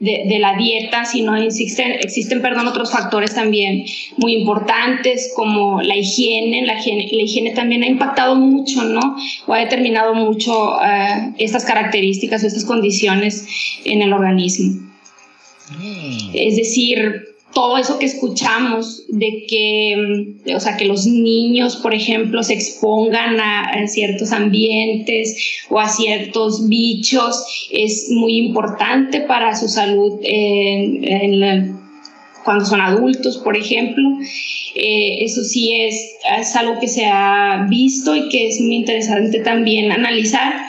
de, 0.00 0.38
la 0.38 0.56
dieta, 0.56 1.04
sino 1.04 1.36
existen, 1.36 1.92
existen 1.92 2.40
perdón, 2.40 2.68
otros 2.68 2.92
factores 2.92 3.34
también 3.34 3.84
muy 4.16 4.34
importantes 4.34 5.32
como 5.34 5.82
la 5.82 5.96
higiene. 5.96 6.64
La 6.66 6.78
higiene, 6.78 7.08
la 7.10 7.22
higiene 7.22 7.50
también 7.52 7.82
ha 7.82 7.88
impactado 7.88 8.36
mucho, 8.36 8.84
¿no? 8.84 9.16
O 9.46 9.54
ha 9.54 9.58
determinado 9.58 10.14
mucho 10.14 10.76
uh, 10.76 11.34
estas 11.38 11.64
características 11.64 12.44
o 12.44 12.46
estas 12.46 12.64
condiciones 12.64 13.46
en 13.84 14.02
el 14.02 14.12
organismo. 14.12 14.88
Mm. 15.78 16.30
Es 16.34 16.56
decir, 16.56 17.27
todo 17.54 17.78
eso 17.78 17.98
que 17.98 18.06
escuchamos 18.06 19.04
de 19.08 19.46
que, 19.48 20.36
mm, 20.46 20.54
o 20.54 20.60
sea, 20.60 20.76
que 20.76 20.84
los 20.84 21.06
niños, 21.06 21.76
por 21.76 21.94
ejemplo, 21.94 22.42
se 22.42 22.54
expongan 22.54 23.40
a, 23.40 23.86
ciertos 23.86 24.32
ambientes 24.32 25.36
o 25.70 25.80
a 25.80 25.88
ciertos 25.88 26.68
bichos 26.68 27.68
es 27.70 28.08
muy 28.10 28.36
importante 28.36 29.20
para 29.20 29.56
su 29.56 29.68
salud 29.68 30.20
cuando 32.44 32.64
son 32.64 32.80
adultos, 32.80 33.38
por 33.38 33.56
ejemplo. 33.56 34.08
Eh, 34.74 35.24
eso 35.24 35.42
sí 35.44 35.74
es, 35.74 36.16
es 36.38 36.56
algo 36.56 36.78
que 36.80 36.88
se 36.88 37.06
ha 37.06 37.66
visto 37.68 38.14
y 38.14 38.28
que 38.28 38.48
es 38.48 38.60
muy 38.60 38.76
interesante 38.76 39.40
también 39.40 39.92
analizar 39.92 40.67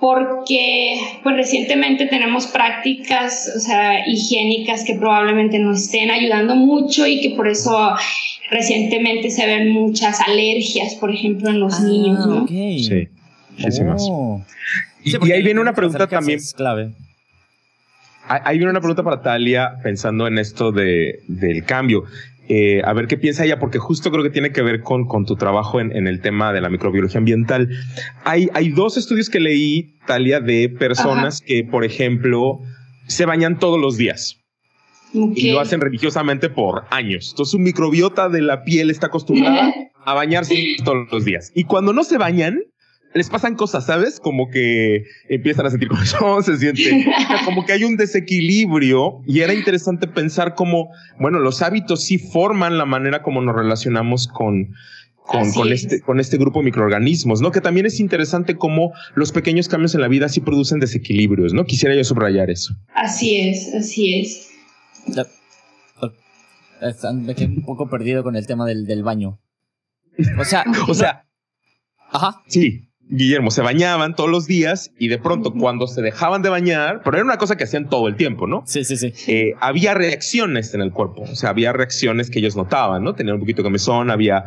porque 0.00 1.00
pues 1.22 1.36
recientemente 1.36 2.06
tenemos 2.06 2.46
prácticas 2.46 3.52
o 3.56 3.60
sea, 3.60 4.06
higiénicas 4.06 4.84
que 4.84 4.94
probablemente 4.94 5.58
no 5.58 5.72
estén 5.72 6.10
ayudando 6.10 6.54
mucho 6.54 7.06
y 7.06 7.20
que 7.20 7.30
por 7.30 7.48
eso 7.48 7.94
recientemente 8.50 9.30
se 9.30 9.46
ven 9.46 9.70
muchas 9.70 10.20
alergias, 10.20 10.94
por 10.94 11.10
ejemplo, 11.10 11.50
en 11.50 11.60
los 11.60 11.80
ah, 11.80 11.84
niños, 11.84 12.26
¿no? 12.26 12.46
Sí, 12.46 13.08
muchísimas. 13.50 14.06
Oh. 14.08 14.42
Y, 15.04 15.32
ahí 15.32 15.42
viene 15.42 15.60
una 15.60 15.74
pregunta 15.74 16.06
también. 16.06 16.38
clave. 16.56 16.92
Hay 18.28 18.60
una 18.60 18.78
pregunta 18.78 19.02
para 19.02 19.22
Talia 19.22 19.78
pensando 19.82 20.26
en 20.26 20.38
esto 20.38 20.70
de, 20.70 21.20
del 21.28 21.64
cambio. 21.64 22.04
Eh, 22.50 22.80
a 22.84 22.94
ver 22.94 23.06
qué 23.08 23.18
piensa 23.18 23.44
ella, 23.44 23.58
porque 23.58 23.78
justo 23.78 24.10
creo 24.10 24.22
que 24.22 24.30
tiene 24.30 24.52
que 24.52 24.62
ver 24.62 24.80
con, 24.82 25.06
con 25.06 25.26
tu 25.26 25.36
trabajo 25.36 25.80
en, 25.80 25.94
en, 25.94 26.06
el 26.06 26.22
tema 26.22 26.52
de 26.52 26.62
la 26.62 26.70
microbiología 26.70 27.18
ambiental. 27.18 27.68
Hay, 28.24 28.48
hay 28.54 28.70
dos 28.70 28.96
estudios 28.96 29.28
que 29.28 29.38
leí, 29.38 29.98
Talia, 30.06 30.40
de 30.40 30.70
personas 30.70 31.40
Ajá. 31.40 31.46
que, 31.46 31.64
por 31.64 31.84
ejemplo, 31.84 32.60
se 33.06 33.26
bañan 33.26 33.58
todos 33.58 33.78
los 33.78 33.98
días. 33.98 34.38
Okay. 35.14 35.48
Y 35.48 35.52
lo 35.52 35.60
hacen 35.60 35.80
religiosamente 35.80 36.48
por 36.48 36.84
años. 36.90 37.30
Entonces 37.30 37.52
su 37.52 37.58
microbiota 37.58 38.28
de 38.28 38.42
la 38.42 38.64
piel 38.64 38.90
está 38.90 39.08
acostumbrada 39.08 39.72
a 40.04 40.14
bañarse 40.14 40.76
todos 40.84 41.08
los 41.10 41.24
días. 41.24 41.52
Y 41.54 41.64
cuando 41.64 41.92
no 41.92 42.04
se 42.04 42.18
bañan, 42.18 42.60
les 43.14 43.30
pasan 43.30 43.54
cosas, 43.54 43.86
¿sabes? 43.86 44.20
Como 44.20 44.50
que 44.50 45.04
empiezan 45.28 45.66
a 45.66 45.70
sentir 45.70 45.88
corazón, 45.88 46.42
se 46.44 46.58
siente 46.58 47.06
como 47.44 47.64
que 47.64 47.72
hay 47.72 47.84
un 47.84 47.96
desequilibrio 47.96 49.20
y 49.26 49.40
era 49.40 49.54
interesante 49.54 50.06
pensar 50.06 50.54
cómo, 50.54 50.90
bueno, 51.18 51.38
los 51.38 51.62
hábitos 51.62 52.04
sí 52.04 52.18
forman 52.18 52.78
la 52.78 52.84
manera 52.84 53.22
como 53.22 53.40
nos 53.40 53.54
relacionamos 53.54 54.28
con, 54.28 54.74
con, 55.16 55.52
con 55.52 55.72
este, 55.72 56.00
con 56.00 56.20
este 56.20 56.36
grupo 56.36 56.60
de 56.60 56.66
microorganismos, 56.66 57.40
¿no? 57.40 57.50
Que 57.50 57.60
también 57.60 57.86
es 57.86 58.00
interesante 58.00 58.56
cómo 58.56 58.92
los 59.14 59.32
pequeños 59.32 59.68
cambios 59.68 59.94
en 59.94 60.00
la 60.00 60.08
vida 60.08 60.28
sí 60.28 60.40
producen 60.40 60.80
desequilibrios, 60.80 61.52
¿no? 61.52 61.64
Quisiera 61.64 61.94
yo 61.94 62.04
subrayar 62.04 62.50
eso. 62.50 62.74
Así 62.94 63.40
es, 63.40 63.74
así 63.74 64.20
es. 64.20 64.48
Me 67.14 67.34
quedé 67.34 67.46
un 67.46 67.64
poco 67.64 67.88
perdido 67.88 68.22
con 68.22 68.36
el 68.36 68.46
tema 68.46 68.66
del, 68.66 68.86
del 68.86 69.02
baño. 69.02 69.40
O 70.38 70.44
sea, 70.44 70.64
o 70.88 70.94
sea, 70.94 71.26
ajá. 72.10 72.42
Sí, 72.46 72.87
Guillermo, 73.10 73.50
se 73.50 73.62
bañaban 73.62 74.14
todos 74.14 74.28
los 74.28 74.46
días 74.46 74.90
y 74.98 75.08
de 75.08 75.18
pronto 75.18 75.54
cuando 75.54 75.86
se 75.86 76.02
dejaban 76.02 76.42
de 76.42 76.50
bañar, 76.50 77.00
pero 77.02 77.16
era 77.16 77.24
una 77.24 77.38
cosa 77.38 77.56
que 77.56 77.64
hacían 77.64 77.88
todo 77.88 78.06
el 78.06 78.16
tiempo, 78.16 78.46
¿no? 78.46 78.62
Sí, 78.66 78.84
sí, 78.84 78.96
sí. 78.96 79.14
Eh, 79.26 79.54
había 79.60 79.94
reacciones 79.94 80.74
en 80.74 80.82
el 80.82 80.92
cuerpo, 80.92 81.22
o 81.22 81.34
sea, 81.34 81.50
había 81.50 81.72
reacciones 81.72 82.30
que 82.30 82.40
ellos 82.40 82.54
notaban, 82.54 83.02
¿no? 83.02 83.14
Tenían 83.14 83.36
un 83.36 83.40
poquito 83.40 83.62
de 83.62 83.64
comezón, 83.64 84.10
había, 84.10 84.44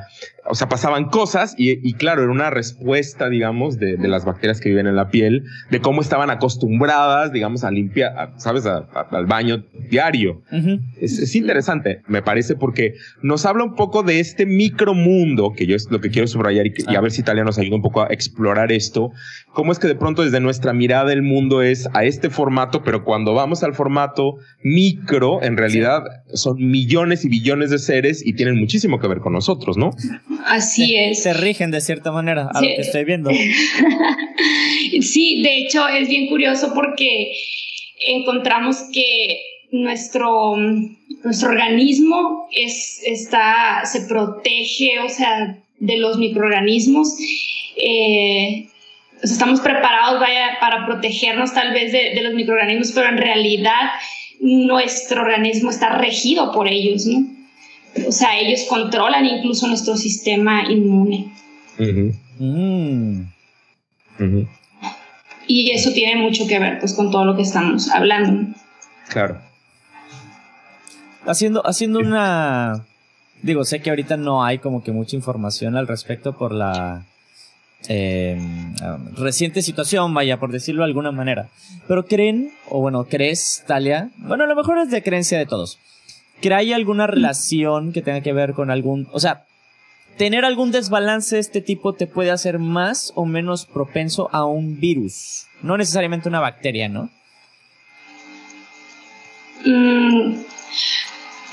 o 0.51 0.55
sea, 0.55 0.67
pasaban 0.67 1.05
cosas 1.05 1.55
y, 1.57 1.71
y 1.87 1.93
claro, 1.93 2.23
era 2.23 2.31
una 2.31 2.49
respuesta, 2.49 3.29
digamos, 3.29 3.79
de, 3.79 3.95
de, 3.95 4.07
las 4.09 4.25
bacterias 4.25 4.59
que 4.59 4.67
viven 4.67 4.85
en 4.85 4.97
la 4.97 5.07
piel, 5.09 5.45
de 5.69 5.79
cómo 5.79 6.01
estaban 6.01 6.29
acostumbradas, 6.29 7.31
digamos, 7.31 7.63
a 7.63 7.71
limpiar, 7.71 8.11
a, 8.19 8.37
¿sabes? 8.37 8.65
A, 8.65 8.79
a, 8.93 9.07
al 9.11 9.27
baño 9.27 9.63
diario. 9.89 10.41
Uh 10.51 10.55
-huh. 10.57 10.81
es, 10.99 11.19
es, 11.19 11.35
interesante, 11.37 12.01
me 12.07 12.21
parece, 12.21 12.55
porque 12.55 12.95
nos 13.21 13.45
habla 13.45 13.63
un 13.63 13.75
poco 13.75 14.03
de 14.03 14.19
este 14.19 14.45
micromundo, 14.45 15.53
que 15.55 15.65
yo 15.65 15.73
es 15.77 15.89
lo 15.89 16.01
que 16.01 16.09
quiero 16.09 16.27
subrayar 16.27 16.65
y, 16.65 16.73
que, 16.73 16.83
ah. 16.85 16.91
y 16.91 16.95
a 16.97 17.01
ver 17.01 17.11
si 17.11 17.21
Italia 17.21 17.45
nos 17.45 17.57
ayuda 17.57 17.77
un 17.77 17.81
poco 17.81 18.01
a 18.01 18.07
explorar 18.07 18.73
esto, 18.73 19.11
cómo 19.53 19.71
es 19.71 19.79
que 19.79 19.87
de 19.87 19.95
pronto 19.95 20.21
desde 20.21 20.41
nuestra 20.41 20.73
mirada 20.73 21.13
el 21.13 21.21
mundo 21.21 21.61
es 21.61 21.87
a 21.93 22.03
este 22.03 22.29
formato, 22.29 22.83
pero 22.83 23.05
cuando 23.05 23.33
vamos 23.33 23.63
al 23.63 23.73
formato 23.73 24.35
micro, 24.63 25.41
en 25.43 25.55
realidad 25.55 26.03
sí. 26.27 26.37
son 26.37 26.57
millones 26.57 27.23
y 27.23 27.29
billones 27.29 27.69
de 27.69 27.79
seres 27.79 28.21
y 28.25 28.33
tienen 28.33 28.59
muchísimo 28.59 28.99
que 28.99 29.07
ver 29.07 29.19
con 29.19 29.31
nosotros, 29.31 29.77
¿no? 29.77 29.91
Así 30.45 30.87
se, 30.87 31.09
es. 31.09 31.23
Se 31.23 31.33
rigen 31.33 31.71
de 31.71 31.81
cierta 31.81 32.11
manera 32.11 32.49
a 32.53 32.59
sí. 32.59 32.69
lo 32.69 32.75
que 32.75 32.81
estoy 32.81 33.03
viendo. 33.05 33.29
sí, 35.01 35.41
de 35.41 35.57
hecho 35.57 35.87
es 35.87 36.07
bien 36.07 36.27
curioso 36.27 36.73
porque 36.73 37.33
encontramos 38.07 38.77
que 38.93 39.41
nuestro, 39.71 40.55
nuestro 41.23 41.49
organismo 41.49 42.47
es, 42.51 43.01
está, 43.05 43.81
se 43.85 44.01
protege, 44.01 44.99
o 44.99 45.09
sea, 45.09 45.57
de 45.79 45.97
los 45.97 46.17
microorganismos 46.17 47.17
eh, 47.75 48.67
estamos 49.23 49.61
preparados 49.61 50.19
vaya, 50.19 50.57
para 50.59 50.85
protegernos 50.85 51.53
tal 51.53 51.73
vez 51.73 51.91
de, 51.91 52.13
de, 52.13 52.21
los 52.21 52.33
microorganismos, 52.33 52.91
pero 52.91 53.09
en 53.09 53.17
realidad 53.17 53.91
nuestro 54.39 55.21
organismo 55.21 55.69
está 55.69 55.97
regido 55.97 56.51
por 56.51 56.67
ellos, 56.67 57.05
¿no? 57.05 57.40
O 58.07 58.11
sea, 58.11 58.39
ellos 58.39 58.65
controlan 58.69 59.25
incluso 59.25 59.67
nuestro 59.67 59.97
sistema 59.97 60.63
inmune. 60.69 61.31
Uh 61.77 61.83
-huh. 61.83 62.15
mm. 62.39 63.21
uh 64.19 64.23
-huh. 64.23 64.47
Y 65.47 65.71
eso 65.71 65.91
tiene 65.91 66.21
mucho 66.21 66.47
que 66.47 66.59
ver 66.59 66.79
pues 66.79 66.93
con 66.93 67.11
todo 67.11 67.25
lo 67.25 67.35
que 67.35 67.41
estamos 67.41 67.89
hablando. 67.89 68.53
Claro. 69.09 69.41
Haciendo, 71.25 71.65
haciendo 71.65 71.99
una... 71.99 72.85
Digo, 73.41 73.65
sé 73.65 73.81
que 73.81 73.89
ahorita 73.89 74.17
no 74.17 74.43
hay 74.43 74.59
como 74.59 74.83
que 74.83 74.91
mucha 74.91 75.15
información 75.15 75.75
al 75.75 75.87
respecto 75.87 76.37
por 76.37 76.53
la 76.53 77.05
eh, 77.87 78.37
reciente 79.17 79.61
situación, 79.61 80.13
vaya, 80.13 80.39
por 80.39 80.51
decirlo 80.51 80.83
de 80.83 80.87
alguna 80.87 81.11
manera. 81.11 81.49
Pero 81.87 82.05
creen, 82.05 82.51
o 82.69 82.79
bueno, 82.79 83.05
crees, 83.05 83.63
Talia, 83.67 84.09
bueno, 84.17 84.43
a 84.43 84.47
lo 84.47 84.55
mejor 84.55 84.77
es 84.77 84.91
de 84.91 85.01
creencia 85.01 85.37
de 85.37 85.45
todos, 85.45 85.79
que 86.41 86.53
hay 86.53 86.73
alguna 86.73 87.07
relación 87.07 87.93
que 87.93 88.01
tenga 88.01 88.21
que 88.21 88.33
ver 88.33 88.53
con 88.53 88.71
algún, 88.71 89.07
o 89.11 89.19
sea, 89.19 89.45
tener 90.17 90.43
algún 90.43 90.71
desbalance 90.71 91.35
de 91.35 91.41
este 91.41 91.61
tipo 91.61 91.93
te 91.93 92.07
puede 92.07 92.31
hacer 92.31 92.59
más 92.59 93.11
o 93.15 93.25
menos 93.25 93.65
propenso 93.65 94.29
a 94.31 94.45
un 94.45 94.79
virus, 94.79 95.45
no 95.61 95.77
necesariamente 95.77 96.29
una 96.29 96.39
bacteria, 96.39 96.89
¿no? 96.89 97.09
Mm, 99.65 100.41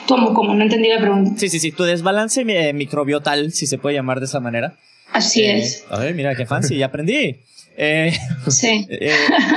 ¿Cómo? 0.09 0.33
¿Cómo? 0.33 0.55
No 0.55 0.63
entendí 0.63 0.89
la 0.89 1.01
pregunta. 1.01 1.33
Sí, 1.37 1.49
sí, 1.49 1.61
sí, 1.61 1.71
tu 1.73 1.85
desbalance 1.85 2.41
eh, 2.41 2.73
microbiotal, 2.73 3.53
si 3.53 3.67
se 3.67 3.77
puede 3.79 3.97
llamar 3.97 4.21
de 4.21 4.27
esa 4.27 4.41
manera 4.41 4.77
Así 5.13 5.43
eh, 5.43 5.59
es. 5.59 5.85
A 5.91 5.99
ver, 5.99 6.15
mira 6.15 6.35
qué 6.35 6.47
fancy, 6.47 6.77
ya 6.77 6.87
aprendí. 6.87 7.37
Eh, 7.81 8.13
sí. 8.49 8.87
Eh, 8.91 9.15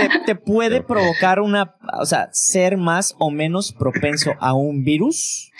te, 0.10 0.20
te, 0.20 0.36
puede 0.36 0.84
provocar 0.84 1.40
una, 1.40 1.76
o 2.00 2.06
sea, 2.06 2.30
ser 2.32 2.78
más 2.78 3.16
o 3.18 3.32
menos 3.32 3.74
propenso 3.74 4.34
a 4.40 4.54
un 4.54 4.84
virus? 4.84 5.52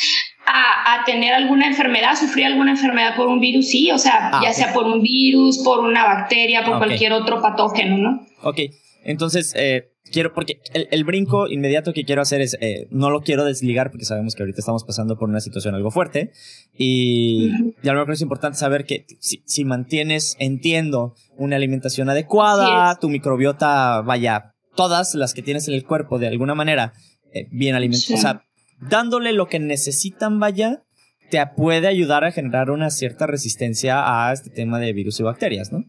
A, 0.46 0.94
a 0.94 1.04
tener 1.04 1.34
alguna 1.34 1.66
enfermedad, 1.68 2.16
sufrir 2.16 2.46
alguna 2.46 2.72
enfermedad 2.72 3.16
por 3.16 3.28
un 3.28 3.40
virus, 3.40 3.70
sí, 3.70 3.90
o 3.92 3.98
sea, 3.98 4.28
ah, 4.28 4.32
ya 4.44 4.52
okay. 4.52 4.54
sea 4.54 4.74
por 4.74 4.86
un 4.86 5.02
virus, 5.02 5.60
por 5.60 5.80
una 5.80 6.06
bacteria, 6.06 6.64
por 6.64 6.76
okay. 6.76 6.88
cualquier 6.88 7.14
otro 7.14 7.42
patógeno, 7.42 7.98
¿no? 7.98 8.28
Ok, 8.44 8.60
entonces, 9.04 9.54
eh, 9.56 9.91
quiero, 10.12 10.34
porque 10.34 10.62
el, 10.74 10.88
el, 10.92 11.04
brinco 11.04 11.48
inmediato 11.48 11.94
que 11.94 12.04
quiero 12.04 12.22
hacer 12.22 12.42
es, 12.42 12.58
eh, 12.62 12.88
no 12.92 13.10
lo 13.10 13.22
quiero 13.22 13.44
desligar 13.46 13.90
porque 13.90 14.06
sabemos 14.06 14.36
que 14.36 14.44
ahorita 14.44 14.60
estamos 14.60 14.84
pasando 14.84 15.18
por 15.18 15.30
una 15.30 15.40
situación 15.40 15.74
algo 15.74 15.90
fuerte 15.90 16.32
y, 16.78 17.52
y 17.82 17.90
a 17.90 17.94
lo 17.94 18.00
mejor 18.00 18.14
es 18.14 18.22
importante 18.22 18.58
saber 18.58 18.86
que 18.86 19.06
si, 19.20 19.42
si 19.46 19.66
mantienes, 19.66 20.36
entiendo, 20.40 21.16
una 21.38 21.56
alimentación 21.56 22.10
adecuada, 22.10 23.00
tu 23.00 23.10
microbiota, 23.10 24.02
vaya, 24.02 24.54
todas 24.76 25.16
las 25.16 25.34
que 25.34 25.42
tienes 25.42 25.68
en 25.68 25.74
el 25.74 25.86
cuerpo 25.86 26.20
de 26.20 26.28
alguna 26.28 26.56
manera, 26.56 26.94
eh, 27.34 27.48
bien 27.52 27.76
alimentadas, 27.76 28.06
sí. 28.06 28.14
o 28.14 28.18
sea, 28.18 28.46
dándole 28.80 29.34
lo 29.34 29.48
que 29.48 29.60
necesitan, 29.60 30.40
vaya, 30.40 30.84
te 31.30 31.44
puede 31.56 31.88
ayudar 31.88 32.24
a 32.26 32.32
generar 32.32 32.70
una 32.70 32.90
cierta 32.90 33.26
resistencia 33.26 34.28
a 34.28 34.34
este 34.34 34.50
tema 34.50 34.80
de 34.80 34.94
virus 34.94 35.20
y 35.20 35.24
bacterias, 35.24 35.72
¿no? 35.72 35.86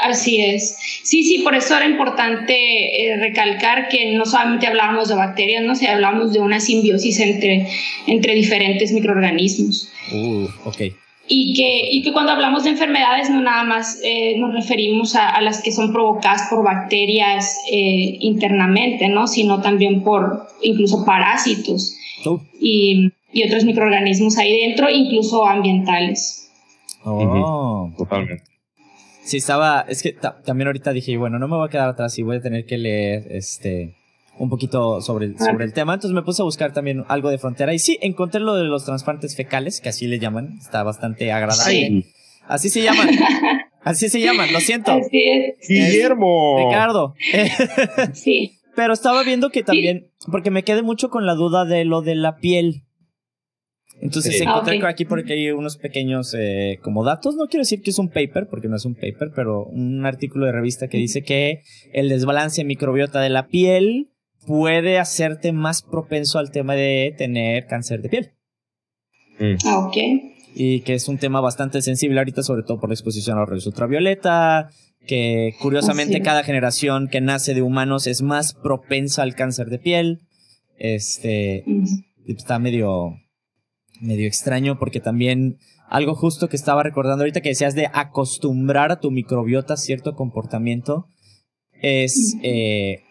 Así 0.00 0.40
es. 0.40 0.76
Sí, 1.02 1.24
sí, 1.24 1.38
por 1.38 1.54
eso 1.54 1.76
era 1.76 1.86
importante 1.86 2.54
eh, 2.54 3.16
recalcar 3.16 3.88
que 3.88 4.12
no 4.12 4.26
solamente 4.26 4.66
hablábamos 4.66 5.08
de 5.08 5.14
bacterias, 5.14 5.62
no 5.62 5.74
sé, 5.74 5.88
hablamos 5.88 6.32
de 6.32 6.40
una 6.40 6.60
simbiosis 6.60 7.18
entre, 7.20 7.66
entre 8.06 8.34
diferentes 8.34 8.92
microorganismos. 8.92 9.90
Uh, 10.12 10.48
ok. 10.64 10.82
Y 11.28 11.54
que, 11.54 11.90
y 11.90 12.02
que 12.02 12.12
cuando 12.12 12.30
hablamos 12.32 12.64
de 12.64 12.70
enfermedades 12.70 13.30
no 13.30 13.40
nada 13.40 13.64
más 13.64 13.98
eh, 14.04 14.38
nos 14.38 14.54
referimos 14.54 15.16
a, 15.16 15.28
a, 15.28 15.40
las 15.40 15.60
que 15.60 15.72
son 15.72 15.92
provocadas 15.92 16.48
por 16.48 16.62
bacterias 16.62 17.56
eh, 17.72 18.18
internamente, 18.20 19.08
¿no? 19.08 19.26
sino 19.26 19.60
también 19.60 20.04
por 20.04 20.46
incluso 20.62 21.04
parásitos 21.04 21.96
uh. 22.26 22.38
y, 22.60 23.10
y, 23.32 23.44
otros 23.44 23.64
microorganismos 23.64 24.38
ahí 24.38 24.56
dentro, 24.60 24.88
incluso 24.88 25.44
ambientales. 25.44 26.48
Oh, 27.02 27.12
uh 27.12 27.90
-huh. 27.90 27.96
totalmente. 27.96 28.55
Sí, 29.26 29.38
estaba. 29.38 29.84
Es 29.88 30.02
que 30.02 30.12
también 30.44 30.68
ahorita 30.68 30.92
dije, 30.92 31.16
bueno, 31.16 31.38
no 31.40 31.48
me 31.48 31.56
voy 31.56 31.66
a 31.66 31.70
quedar 31.70 31.88
atrás 31.88 32.16
y 32.18 32.22
voy 32.22 32.36
a 32.36 32.40
tener 32.40 32.64
que 32.64 32.78
leer 32.78 33.26
este 33.30 33.96
un 34.38 34.48
poquito 34.48 35.00
sobre, 35.00 35.36
sobre 35.38 35.64
el 35.64 35.72
tema. 35.72 35.94
Entonces 35.94 36.14
me 36.14 36.22
puse 36.22 36.42
a 36.42 36.44
buscar 36.44 36.72
también 36.72 37.04
algo 37.08 37.30
de 37.30 37.38
frontera. 37.38 37.74
Y 37.74 37.80
sí, 37.80 37.98
encontré 38.02 38.40
lo 38.40 38.54
de 38.54 38.64
los 38.64 38.84
trasplantes 38.84 39.34
fecales, 39.34 39.80
que 39.80 39.88
así 39.88 40.06
le 40.06 40.20
llaman. 40.20 40.58
Está 40.60 40.84
bastante 40.84 41.32
agradable. 41.32 41.88
Sí. 41.88 42.06
Así 42.46 42.68
se 42.68 42.82
llaman. 42.82 43.08
Así 43.82 44.08
se 44.08 44.20
llaman, 44.20 44.52
lo 44.52 44.60
siento. 44.60 44.92
Así 44.92 45.24
es. 45.24 45.68
Guillermo. 45.68 46.68
Ricardo. 46.68 47.14
sí. 48.12 48.52
Pero 48.76 48.92
estaba 48.92 49.22
viendo 49.24 49.48
que 49.50 49.62
también, 49.62 50.10
sí. 50.18 50.30
porque 50.30 50.50
me 50.50 50.62
quedé 50.62 50.82
mucho 50.82 51.08
con 51.08 51.24
la 51.24 51.34
duda 51.34 51.64
de 51.64 51.84
lo 51.84 52.02
de 52.02 52.14
la 52.14 52.36
piel. 52.36 52.82
Entonces 54.00 54.36
sí. 54.36 54.42
encontré 54.42 54.76
okay. 54.76 54.90
aquí 54.90 55.04
porque 55.04 55.32
hay 55.32 55.50
unos 55.50 55.78
pequeños 55.78 56.34
eh, 56.38 56.78
como 56.82 57.02
datos, 57.04 57.34
no 57.36 57.46
quiero 57.46 57.62
decir 57.62 57.82
que 57.82 57.90
es 57.90 57.98
un 57.98 58.08
paper, 58.08 58.46
porque 58.48 58.68
no 58.68 58.76
es 58.76 58.84
un 58.84 58.94
paper, 58.94 59.32
pero 59.34 59.64
un 59.64 60.04
artículo 60.04 60.46
de 60.46 60.52
revista 60.52 60.88
que 60.88 60.98
dice 60.98 61.22
que 61.22 61.62
el 61.92 62.08
desbalance 62.08 62.62
microbiota 62.64 63.20
de 63.20 63.30
la 63.30 63.48
piel 63.48 64.10
puede 64.46 64.98
hacerte 64.98 65.52
más 65.52 65.82
propenso 65.82 66.38
al 66.38 66.50
tema 66.50 66.74
de 66.74 67.14
tener 67.16 67.66
cáncer 67.66 68.02
de 68.02 68.08
piel. 68.08 68.32
Mm. 69.38 69.56
Ah, 69.66 69.78
ok. 69.78 69.96
Y 70.54 70.80
que 70.80 70.94
es 70.94 71.08
un 71.08 71.18
tema 71.18 71.40
bastante 71.40 71.82
sensible 71.82 72.18
ahorita, 72.18 72.42
sobre 72.42 72.62
todo 72.62 72.80
por 72.80 72.88
la 72.88 72.94
exposición 72.94 73.36
a 73.36 73.40
los 73.40 73.50
rayos 73.50 73.66
ultravioleta, 73.66 74.70
que 75.06 75.54
curiosamente 75.60 76.14
oh, 76.14 76.18
sí. 76.18 76.22
cada 76.22 76.42
generación 76.42 77.08
que 77.08 77.20
nace 77.20 77.54
de 77.54 77.62
humanos 77.62 78.06
es 78.06 78.22
más 78.22 78.54
propensa 78.54 79.22
al 79.22 79.34
cáncer 79.34 79.68
de 79.68 79.78
piel. 79.78 80.20
Este 80.78 81.64
está 82.26 82.58
medio, 82.58 83.16
medio 84.00 84.26
extraño 84.26 84.78
porque 84.78 85.00
también 85.00 85.58
algo 85.88 86.14
justo 86.14 86.48
que 86.48 86.56
estaba 86.56 86.82
recordando 86.82 87.22
ahorita 87.22 87.40
que 87.40 87.50
decías 87.50 87.74
de 87.74 87.88
acostumbrar 87.92 88.90
a 88.90 89.00
tu 89.00 89.10
microbiota 89.10 89.74
a 89.74 89.76
cierto 89.76 90.14
comportamiento 90.14 91.08
es 91.80 92.36
eh, 92.42 93.02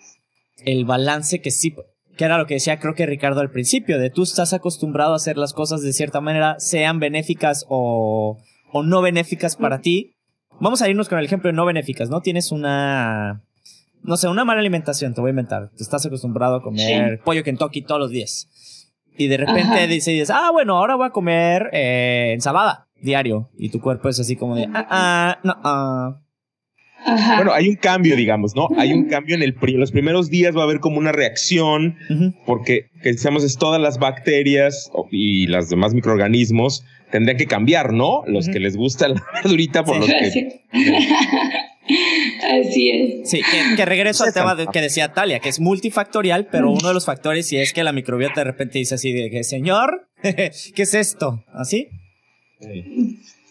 el 0.65 0.85
balance 0.85 1.39
que 1.39 1.51
sí, 1.51 1.75
que 2.17 2.25
era 2.25 2.37
lo 2.37 2.47
que 2.47 2.55
decía 2.55 2.79
creo 2.79 2.95
que 2.95 3.05
Ricardo 3.05 3.41
al 3.41 3.51
principio, 3.51 3.99
de 3.99 4.09
tú 4.09 4.23
estás 4.23 4.53
acostumbrado 4.53 5.13
a 5.13 5.17
hacer 5.17 5.37
las 5.37 5.53
cosas 5.53 5.81
de 5.81 5.93
cierta 5.93 6.21
manera, 6.21 6.59
sean 6.59 6.99
benéficas 6.99 7.65
o, 7.69 8.37
o 8.71 8.83
no 8.83 9.01
benéficas 9.01 9.55
para 9.55 9.81
ti. 9.81 10.15
Vamos 10.59 10.81
a 10.81 10.89
irnos 10.89 11.09
con 11.09 11.19
el 11.19 11.25
ejemplo 11.25 11.49
de 11.49 11.53
no 11.53 11.65
benéficas, 11.65 12.09
¿no? 12.09 12.21
Tienes 12.21 12.51
una, 12.51 13.43
no 14.03 14.17
sé, 14.17 14.27
una 14.27 14.45
mala 14.45 14.61
alimentación, 14.61 15.13
te 15.13 15.21
voy 15.21 15.29
a 15.29 15.31
inventar. 15.31 15.69
Te 15.75 15.83
estás 15.83 16.05
acostumbrado 16.05 16.55
a 16.55 16.61
comer 16.61 17.19
pollo 17.23 17.43
Kentucky 17.43 17.81
todos 17.81 17.99
los 17.99 18.11
días. 18.11 18.47
Y 19.17 19.27
de 19.27 19.37
repente 19.37 19.87
dices, 19.87 20.29
ah, 20.29 20.49
bueno, 20.51 20.77
ahora 20.77 20.95
voy 20.95 21.07
a 21.07 21.11
comer 21.11 21.69
eh, 21.73 22.31
ensalada 22.33 22.87
diario. 23.01 23.49
Y 23.57 23.69
tu 23.69 23.79
cuerpo 23.79 24.09
es 24.09 24.19
así 24.19 24.35
como 24.35 24.55
de, 24.55 24.67
ah, 24.73 24.87
ah, 24.89 25.39
no, 25.43 25.55
ah. 25.63 26.21
Bueno, 27.35 27.53
hay 27.53 27.69
un 27.69 27.75
cambio, 27.75 28.15
digamos, 28.15 28.55
¿no? 28.55 28.67
Hay 28.77 28.91
un 28.91 29.05
cambio 29.05 29.35
en 29.35 29.43
el 29.43 29.55
los 29.75 29.91
primeros 29.91 30.29
días 30.31 30.55
va 30.55 30.61
a 30.61 30.63
haber 30.63 30.79
como 30.79 30.97
una 30.97 31.11
reacción, 31.11 31.97
porque 32.47 32.87
que 33.03 33.11
decíamos 33.11 33.43
es 33.43 33.57
todas 33.57 33.79
las 33.79 33.99
bacterias 33.99 34.91
y 35.11 35.45
los 35.45 35.69
demás 35.69 35.93
microorganismos 35.93 36.83
tendrían 37.11 37.37
que 37.37 37.45
cambiar, 37.45 37.93
¿no? 37.93 38.23
Los 38.25 38.49
que 38.49 38.59
les 38.59 38.75
gusta 38.75 39.07
la 39.07 39.23
verdurita 39.35 39.83
por 39.83 39.97
los 39.97 40.07
que 40.07 40.61
Así 41.87 42.89
es. 42.89 43.29
Sí, 43.29 43.41
que, 43.75 43.85
regreso 43.85 44.23
al 44.23 44.33
tema 44.33 44.55
que 44.71 44.81
decía 44.81 45.13
Talia, 45.13 45.39
que 45.39 45.49
es 45.49 45.59
multifactorial, 45.59 46.47
pero 46.47 46.71
uno 46.71 46.87
de 46.87 46.93
los 46.93 47.05
factores 47.05 47.47
sí 47.47 47.57
es 47.57 47.73
que 47.73 47.83
la 47.83 47.93
microbiota 47.93 48.41
de 48.41 48.45
repente 48.45 48.79
dice 48.79 48.95
así 48.95 49.11
de 49.11 49.29
que, 49.29 49.43
señor, 49.43 50.07
¿qué 50.21 50.51
es 50.75 50.93
esto? 50.93 51.43
¿Así? 51.53 51.89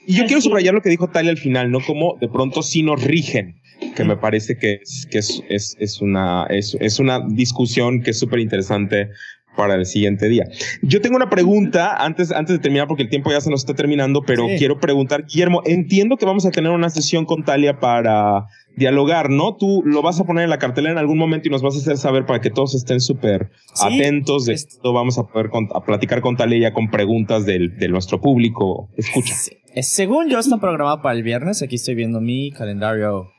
Y 0.06 0.16
yo 0.16 0.26
quiero 0.26 0.40
subrayar 0.40 0.74
lo 0.74 0.82
que 0.82 0.90
dijo 0.90 1.08
Talia 1.08 1.30
al 1.30 1.38
final, 1.38 1.70
¿no? 1.70 1.80
Como 1.80 2.16
de 2.20 2.28
pronto 2.28 2.62
sí 2.62 2.82
nos 2.82 3.02
rigen, 3.04 3.60
que 3.94 4.04
me 4.04 4.16
parece 4.16 4.56
que 4.56 4.80
es, 4.82 5.06
que 5.10 5.18
es, 5.18 5.42
es, 5.48 5.76
es 5.78 6.00
una, 6.00 6.46
es, 6.50 6.76
es 6.80 6.98
una 6.98 7.20
discusión 7.20 8.02
que 8.02 8.10
es 8.10 8.18
súper 8.18 8.40
interesante 8.40 9.10
para 9.56 9.74
el 9.74 9.86
siguiente 9.86 10.28
día. 10.28 10.44
Yo 10.82 11.00
tengo 11.00 11.16
una 11.16 11.30
pregunta 11.30 11.94
antes, 11.96 12.32
antes 12.32 12.56
de 12.56 12.62
terminar, 12.62 12.88
porque 12.88 13.02
el 13.02 13.08
tiempo 13.08 13.30
ya 13.30 13.40
se 13.40 13.50
nos 13.50 13.60
está 13.60 13.74
terminando, 13.74 14.22
pero 14.22 14.46
quiero 14.58 14.78
preguntar, 14.80 15.24
Guillermo, 15.26 15.62
entiendo 15.64 16.16
que 16.16 16.26
vamos 16.26 16.46
a 16.46 16.50
tener 16.50 16.70
una 16.70 16.90
sesión 16.90 17.24
con 17.24 17.44
Talia 17.44 17.80
para 17.80 18.46
dialogar, 18.76 19.30
¿no? 19.30 19.56
Tú 19.56 19.82
lo 19.84 20.02
vas 20.02 20.20
a 20.20 20.24
poner 20.24 20.44
en 20.44 20.50
la 20.50 20.58
cartelera 20.58 20.92
en 20.92 20.98
algún 20.98 21.18
momento 21.18 21.48
y 21.48 21.50
nos 21.50 21.62
vas 21.62 21.76
a 21.76 21.78
hacer 21.78 21.96
saber 21.96 22.26
para 22.26 22.40
que 22.40 22.50
todos 22.50 22.74
estén 22.74 23.00
súper 23.00 23.50
atentos 23.80 24.46
de 24.46 24.54
esto. 24.54 24.92
Vamos 24.92 25.18
a 25.18 25.24
poder 25.24 25.50
platicar 25.86 26.20
con 26.20 26.36
Talia 26.36 26.58
ya 26.58 26.74
con 26.74 26.90
preguntas 26.90 27.46
del, 27.46 27.76
de 27.76 27.88
nuestro 27.88 28.20
público. 28.20 28.88
Escucha. 28.96 29.34
Según 29.82 30.28
yo, 30.28 30.38
está 30.38 30.58
programado 30.58 31.02
para 31.02 31.16
el 31.16 31.22
viernes. 31.22 31.62
Aquí 31.62 31.76
estoy 31.76 31.94
viendo 31.94 32.20
mi 32.20 32.50
calendario. 32.52 33.30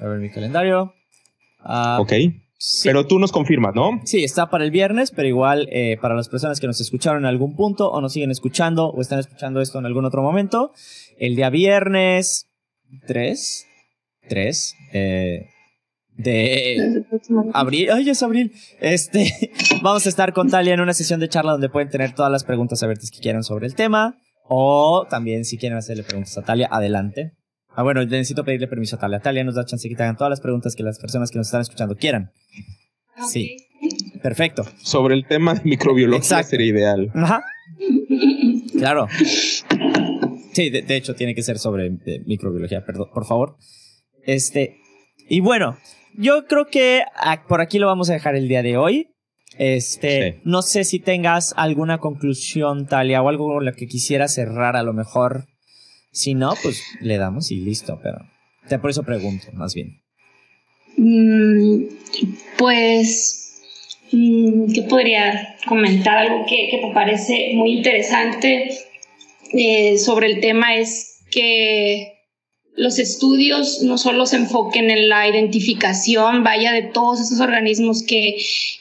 A 0.00 0.06
ver 0.06 0.20
mi 0.20 0.30
calendario. 0.30 0.94
Uh, 1.64 2.00
ok. 2.00 2.12
Pero 2.84 3.06
tú 3.06 3.18
nos 3.18 3.32
confirmas, 3.32 3.74
¿no? 3.74 4.00
Sí, 4.04 4.24
está 4.24 4.48
para 4.48 4.64
el 4.64 4.70
viernes, 4.70 5.10
pero 5.10 5.28
igual 5.28 5.68
eh, 5.70 5.98
para 6.00 6.14
las 6.14 6.28
personas 6.28 6.58
que 6.58 6.66
nos 6.66 6.80
escucharon 6.80 7.22
en 7.22 7.26
algún 7.26 7.54
punto 7.54 7.90
o 7.90 8.00
nos 8.00 8.14
siguen 8.14 8.30
escuchando 8.30 8.88
o 8.88 9.00
están 9.00 9.18
escuchando 9.18 9.60
esto 9.60 9.78
en 9.78 9.86
algún 9.86 10.06
otro 10.06 10.22
momento, 10.22 10.72
el 11.18 11.36
día 11.36 11.50
viernes 11.50 12.48
3, 13.06 13.66
3 14.28 14.74
eh, 14.94 15.48
de 16.16 17.04
abril, 17.52 17.90
ay, 17.90 18.08
es 18.08 18.22
abril, 18.22 18.52
este, 18.80 19.30
vamos 19.82 20.06
a 20.06 20.08
estar 20.08 20.32
con 20.32 20.48
Talia 20.48 20.72
en 20.72 20.80
una 20.80 20.94
sesión 20.94 21.20
de 21.20 21.28
charla 21.28 21.52
donde 21.52 21.68
pueden 21.68 21.90
tener 21.90 22.14
todas 22.14 22.32
las 22.32 22.44
preguntas 22.44 22.82
abiertas 22.82 23.10
que 23.10 23.20
quieran 23.20 23.42
sobre 23.42 23.66
el 23.66 23.74
tema 23.74 24.16
o 24.48 25.06
también 25.10 25.44
si 25.44 25.58
quieren 25.58 25.76
hacerle 25.76 26.04
preguntas 26.04 26.38
a 26.38 26.42
Talia, 26.42 26.68
adelante. 26.70 27.32
Ah, 27.76 27.82
bueno, 27.82 28.02
necesito 28.06 28.42
pedirle 28.42 28.68
permiso 28.68 28.96
a 28.96 28.98
Talia. 28.98 29.20
Talia 29.20 29.44
nos 29.44 29.54
da 29.54 29.66
chance 29.66 29.86
que 29.86 29.94
te 29.94 30.02
hagan 30.02 30.16
todas 30.16 30.30
las 30.30 30.40
preguntas 30.40 30.74
que 30.74 30.82
las 30.82 30.98
personas 30.98 31.30
que 31.30 31.36
nos 31.36 31.48
están 31.48 31.60
escuchando 31.60 31.94
quieran. 31.94 32.30
Sí. 33.28 33.58
Perfecto. 34.22 34.64
Sobre 34.78 35.14
el 35.14 35.26
tema 35.26 35.54
de 35.54 35.60
microbiología 35.64 36.42
sería 36.42 36.68
ideal. 36.68 37.10
Ajá. 37.14 37.44
Claro. 38.78 39.08
Sí, 40.52 40.70
de, 40.70 40.96
hecho 40.96 41.14
tiene 41.14 41.34
que 41.34 41.42
ser 41.42 41.58
sobre 41.58 41.90
microbiología, 42.24 42.82
perdón, 42.82 43.10
por 43.12 43.26
favor. 43.26 43.56
Este, 44.24 44.78
y 45.28 45.40
bueno, 45.40 45.76
yo 46.16 46.46
creo 46.46 46.68
que 46.68 47.02
por 47.46 47.60
aquí 47.60 47.78
lo 47.78 47.88
vamos 47.88 48.08
a 48.08 48.14
dejar 48.14 48.36
el 48.36 48.48
día 48.48 48.62
de 48.62 48.78
hoy. 48.78 49.10
Este, 49.58 50.40
no 50.44 50.62
sé 50.62 50.84
si 50.84 50.98
tengas 50.98 51.52
alguna 51.58 51.98
conclusión, 51.98 52.86
Talia, 52.86 53.20
o 53.20 53.28
algo 53.28 53.48
con 53.48 53.66
lo 53.66 53.72
que 53.74 53.86
quisiera 53.86 54.28
cerrar 54.28 54.76
a 54.76 54.82
lo 54.82 54.94
mejor 54.94 55.44
si 56.16 56.32
no, 56.32 56.54
pues 56.62 56.82
le 57.02 57.18
damos 57.18 57.50
y 57.50 57.56
listo, 57.56 58.00
pero 58.02 58.16
te 58.70 58.78
por 58.78 58.88
eso 58.88 59.02
pregunto, 59.02 59.48
más 59.52 59.74
bien. 59.74 60.00
Mm, 60.96 61.84
pues, 62.56 63.60
mm, 64.12 64.72
¿qué 64.72 64.82
podría 64.84 65.56
comentar? 65.68 66.16
Algo 66.16 66.46
que, 66.46 66.80
me 66.82 66.94
parece 66.94 67.50
muy 67.54 67.72
interesante 67.72 68.70
eh, 69.52 69.98
sobre 69.98 70.28
el 70.28 70.40
tema 70.40 70.76
es 70.76 71.18
que 71.30 72.14
los 72.76 72.98
estudios 72.98 73.82
no 73.82 73.98
solo 73.98 74.24
se 74.24 74.36
enfoquen 74.36 74.90
en 74.90 75.10
la 75.10 75.28
identificación, 75.28 76.42
vaya, 76.42 76.72
de 76.72 76.82
todos 76.82 77.20
esos 77.20 77.40
organismos 77.40 78.02
que, 78.02 78.38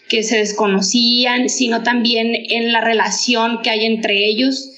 que 0.07 0.23
se 0.23 0.37
desconocían, 0.37 1.49
sino 1.49 1.83
también 1.83 2.33
en 2.33 2.71
la 2.71 2.79
relación 2.79 3.59
que 3.61 3.71
hay 3.71 3.85
entre 3.85 4.25
ellos 4.25 4.71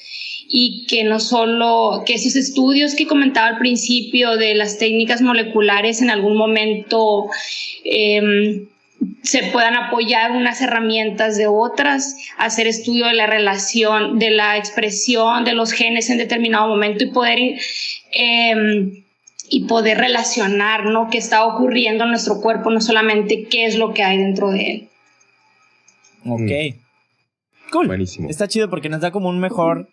y 0.50 0.86
que 0.88 1.04
no 1.04 1.20
solo, 1.20 2.04
que 2.06 2.14
esos 2.14 2.36
estudios 2.36 2.96
que 2.96 3.08
comentaba 3.08 3.48
al 3.48 3.58
principio 3.58 4.38
de 4.38 4.56
las 4.56 4.78
técnicas 4.78 5.22
moleculares 5.22 6.02
en 6.02 6.10
algún 6.10 6.38
momento 6.38 7.26
em, 7.84 8.68
se 9.24 9.44
puedan 9.52 9.76
apoyar 9.76 10.32
unas 10.32 10.62
herramientas 10.62 11.38
de 11.38 11.48
otras, 11.48 12.16
hacer 12.38 12.66
estudio 12.68 13.08
de 13.08 13.14
la 13.14 13.28
relación, 13.28 14.20
de 14.20 14.32
la 14.32 14.58
expresión 14.58 15.44
de 15.44 15.54
los 15.54 15.72
genes 15.72 16.10
en 16.10 16.18
determinado 16.18 16.68
momento 16.68 17.04
y 17.04 17.12
poder, 17.12 17.40
em, 18.14 19.04
y 19.50 19.66
poder 19.66 19.98
relacionar 19.98 20.86
¿no? 20.86 21.10
qué 21.10 21.18
está 21.18 21.46
ocurriendo 21.46 22.06
en 22.06 22.12
nuestro 22.12 22.40
cuerpo, 22.40 22.72
no 22.72 22.80
solamente 22.80 23.48
qué 23.50 23.66
es 23.66 23.78
lo 23.78 23.94
que 23.94 24.04
hay 24.04 24.18
dentro 24.18 24.50
de 24.50 24.72
él. 24.72 24.90
Ok. 26.26 26.40
Mm. 26.40 27.72
Cool. 27.72 27.88
Buenísimo. 27.88 28.30
Está 28.30 28.48
chido 28.48 28.70
porque 28.70 28.88
nos 28.88 29.02
da 29.02 29.12
como 29.12 29.30
un 29.30 29.40
mejor 29.40 29.90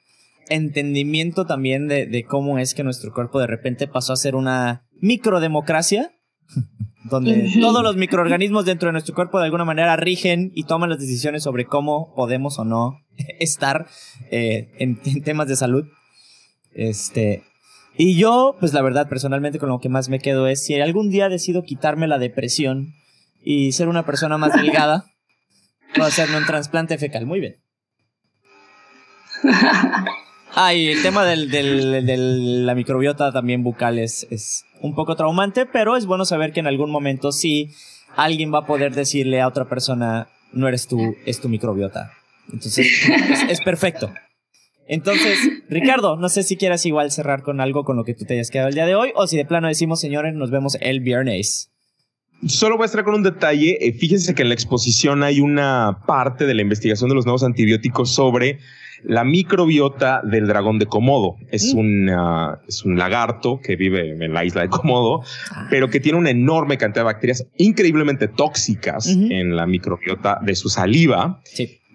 entendimiento 0.49 1.47
también 1.47 1.89
de, 1.89 2.07
de, 2.07 2.25
cómo 2.25 2.59
es 2.59 2.75
que 2.75 2.85
nuestro 2.85 3.13
cuerpo 3.13 3.41
de 3.41 3.47
repente 3.47 3.87
pasó 3.87 4.13
a 4.13 4.17
ser 4.17 4.35
una 4.35 4.87
microdemocracia, 5.01 6.13
donde 7.05 7.53
todos 7.61 7.83
los 7.83 7.97
microorganismos 7.97 8.65
dentro 8.65 8.89
de 8.89 8.93
nuestro 8.93 9.15
cuerpo 9.15 9.39
de 9.39 9.45
alguna 9.45 9.65
manera 9.65 9.97
rigen 9.97 10.51
y 10.55 10.65
toman 10.65 10.91
las 10.91 10.99
decisiones 10.99 11.43
sobre 11.43 11.67
cómo 11.67 12.15
podemos 12.15 12.59
o 12.59 12.65
no 12.65 13.01
estar 13.39 13.87
eh, 14.31 14.71
en, 14.79 15.01
temas 15.23 15.49
de 15.49 15.57
salud. 15.57 15.85
Este. 16.73 17.45
Y 17.97 18.17
yo, 18.17 18.57
pues 18.59 18.73
la 18.73 18.83
verdad, 18.83 19.09
personalmente 19.09 19.61
con 19.61 19.69
lo 19.69 19.79
que 19.79 19.89
más 19.89 20.09
me 20.09 20.19
quedo 20.19 20.49
es 20.49 20.65
si 20.65 20.81
algún 20.81 21.11
día 21.11 21.29
decido 21.29 21.63
quitarme 21.63 22.09
la 22.09 22.19
depresión 22.19 22.95
y 23.41 23.71
ser 23.73 23.89
una 23.89 24.05
persona 24.05 24.37
más 24.37 24.55
delgada, 24.55 25.05
puedo 25.95 26.09
hacerme 26.09 26.39
un 26.39 26.47
trasplante 26.47 26.99
fecal. 26.99 27.27
Muy 27.27 27.41
bien. 27.41 27.57
Ah, 30.57 30.73
el 30.73 31.03
tema 31.03 31.25
del, 31.25 31.51
de 31.51 32.17
la 32.17 32.75
microbiota 32.75 33.33
también 33.33 33.63
bucal 33.63 33.99
es, 33.99 34.27
es 34.31 34.65
un 34.81 34.95
poco 34.95 35.17
traumante, 35.17 35.67
pero 35.67 35.97
es 35.97 36.07
bueno 36.07 36.25
saber 36.25 36.53
que 36.53 36.61
en 36.61 36.67
algún 36.67 36.91
momento 36.91 37.33
sí 37.33 37.71
alguien 38.17 38.53
va 38.55 38.59
a 38.59 38.67
poder 38.67 38.95
decirle 38.95 39.41
a 39.41 39.49
otra 39.49 39.69
persona, 39.69 40.29
no 40.53 40.69
eres 40.69 40.87
tú, 40.87 41.17
es 41.27 41.41
tu 41.41 41.49
microbiota. 41.49 42.13
Entonces, 42.53 42.87
es, 43.49 43.61
perfecto. 43.63 44.13
Entonces, 44.87 45.39
Ricardo, 45.69 46.17
no 46.17 46.29
sé 46.29 46.43
si 46.43 46.57
quieras 46.57 46.85
igual 46.87 47.11
cerrar 47.11 47.43
con 47.43 47.61
algo 47.61 47.85
con 47.85 47.97
lo 47.97 48.05
que 48.05 48.15
tú 48.15 48.25
te 48.25 48.35
hayas 48.35 48.51
quedado 48.51 48.69
el 48.69 48.75
día 48.75 48.87
de 48.87 48.95
hoy, 48.95 49.13
o 49.17 49.27
si 49.27 49.37
de 49.37 49.47
plano 49.47 49.67
decimos, 49.67 50.01
señores, 50.01 50.35
nos 50.35 50.51
vemos 50.51 50.77
el 50.81 51.01
viernes. 51.01 51.74
Solo 52.47 52.77
voy 52.77 52.85
a 52.85 52.87
estar 52.87 53.05
con 53.05 53.15
un 53.15 53.23
detalle. 53.23 53.79
Eh, 53.81 53.93
fíjense 53.93 54.35
que 54.35 54.43
en 54.43 54.49
la 54.49 54.55
exposición 54.55 55.23
hay 55.23 55.41
una 55.41 56.01
parte 56.07 56.47
de 56.47 56.55
la 56.55 56.63
investigación 56.63 57.09
de 57.09 57.15
los 57.15 57.25
nuevos 57.25 57.43
antibióticos 57.43 58.11
sobre 58.11 58.59
la 59.03 59.25
microbiota 59.25 60.23
del 60.23 60.47
dragón 60.47 60.79
de 60.79 60.87
Komodo. 60.87 61.37
Es, 61.51 61.75
mm. 61.75 62.09
es 62.67 62.85
un 62.85 62.99
lagarto 62.99 63.61
que 63.63 63.77
vive 63.77 64.11
en 64.11 64.33
la 64.33 64.45
isla 64.45 64.63
de 64.63 64.69
Komodo, 64.69 65.23
ah. 65.51 65.67
pero 65.71 65.91
que 65.91 66.01
tiene 66.01 66.19
una 66.19 66.31
enorme 66.31 66.79
cantidad 66.79 67.03
de 67.03 67.13
bacterias 67.13 67.47
increíblemente 67.57 68.29
tóxicas 68.29 69.07
en 69.07 69.57
la 69.57 69.67
microbiota 69.67 70.39
de 70.43 70.55
su 70.55 70.69
saliva. 70.69 71.41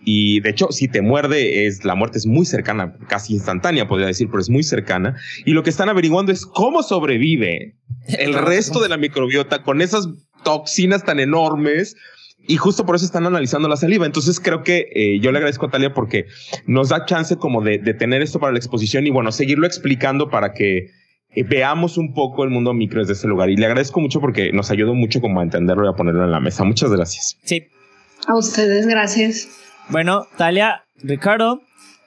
Y 0.06 0.39
de 0.39 0.50
hecho, 0.50 0.72
si 0.72 0.88
te 0.88 1.02
muerde, 1.02 1.68
es 1.68 1.84
la 1.84 1.93
muerte 1.93 2.18
es 2.18 2.26
muy 2.26 2.45
cercana, 2.45 2.95
casi 3.08 3.34
instantánea, 3.34 3.88
podría 3.88 4.08
decir, 4.08 4.28
pero 4.30 4.41
es 4.41 4.50
muy 4.50 4.64
cercana. 4.64 5.16
Y 5.45 5.52
lo 5.52 5.64
que 5.64 5.70
están 5.70 5.89
averiguando 5.89 6.32
es 6.32 6.45
cómo 6.45 6.84
sobrevive 6.84 7.76
el 8.08 8.34
resto 8.34 8.82
de 8.82 8.89
la 8.89 8.97
microbiota 8.97 9.64
con 9.64 9.82
esas 9.82 10.08
toxinas 10.44 11.04
tan 11.04 11.20
enormes 11.20 11.96
y 12.48 12.58
justo 12.58 12.86
por 12.86 12.96
eso 12.96 13.06
están 13.06 13.26
analizando 13.26 13.68
la 13.68 13.78
saliva. 13.78 14.06
Entonces 14.06 14.40
creo 14.40 14.64
que 14.64 14.88
eh, 14.94 15.20
yo 15.20 15.32
le 15.32 15.38
agradezco 15.38 15.68
a 15.68 15.70
Talia 15.70 15.94
porque 15.94 16.26
nos 16.66 16.90
da 16.90 17.06
chance 17.06 17.38
como 17.38 17.62
de, 17.62 17.78
de, 17.78 17.94
tener 17.94 18.22
esto 18.22 18.40
para 18.40 18.52
la 18.52 18.58
exposición 18.58 19.06
y 19.06 19.12
bueno, 19.12 19.32
seguirlo 19.32 19.68
explicando 19.68 20.30
para 20.30 20.54
que 20.54 20.90
eh, 21.32 21.44
veamos 21.44 21.98
un 21.98 22.14
poco 22.14 22.44
el 22.44 22.50
mundo 22.50 22.74
micro 22.74 23.02
desde 23.02 23.14
ese 23.14 23.28
lugar. 23.28 23.50
Y 23.50 23.56
le 23.56 23.66
agradezco 23.66 24.00
mucho 24.00 24.20
porque 24.20 24.52
nos 24.52 24.72
ayudó 24.72 24.96
mucho 24.96 25.22
como 25.22 25.40
a 25.40 25.44
entenderlo 25.44 25.86
y 25.86 25.90
a 25.90 25.94
ponerlo 25.94 26.24
en 26.26 26.32
la 26.32 26.40
mesa. 26.40 26.64
Muchas 26.64 26.92
gracias. 26.92 27.38
Sí. 27.44 27.68
A 28.28 28.36
ustedes, 28.36 28.88
gracias. 28.88 29.48
Bueno, 29.90 30.28
Talia, 30.38 30.84
Ricardo, 31.02 31.62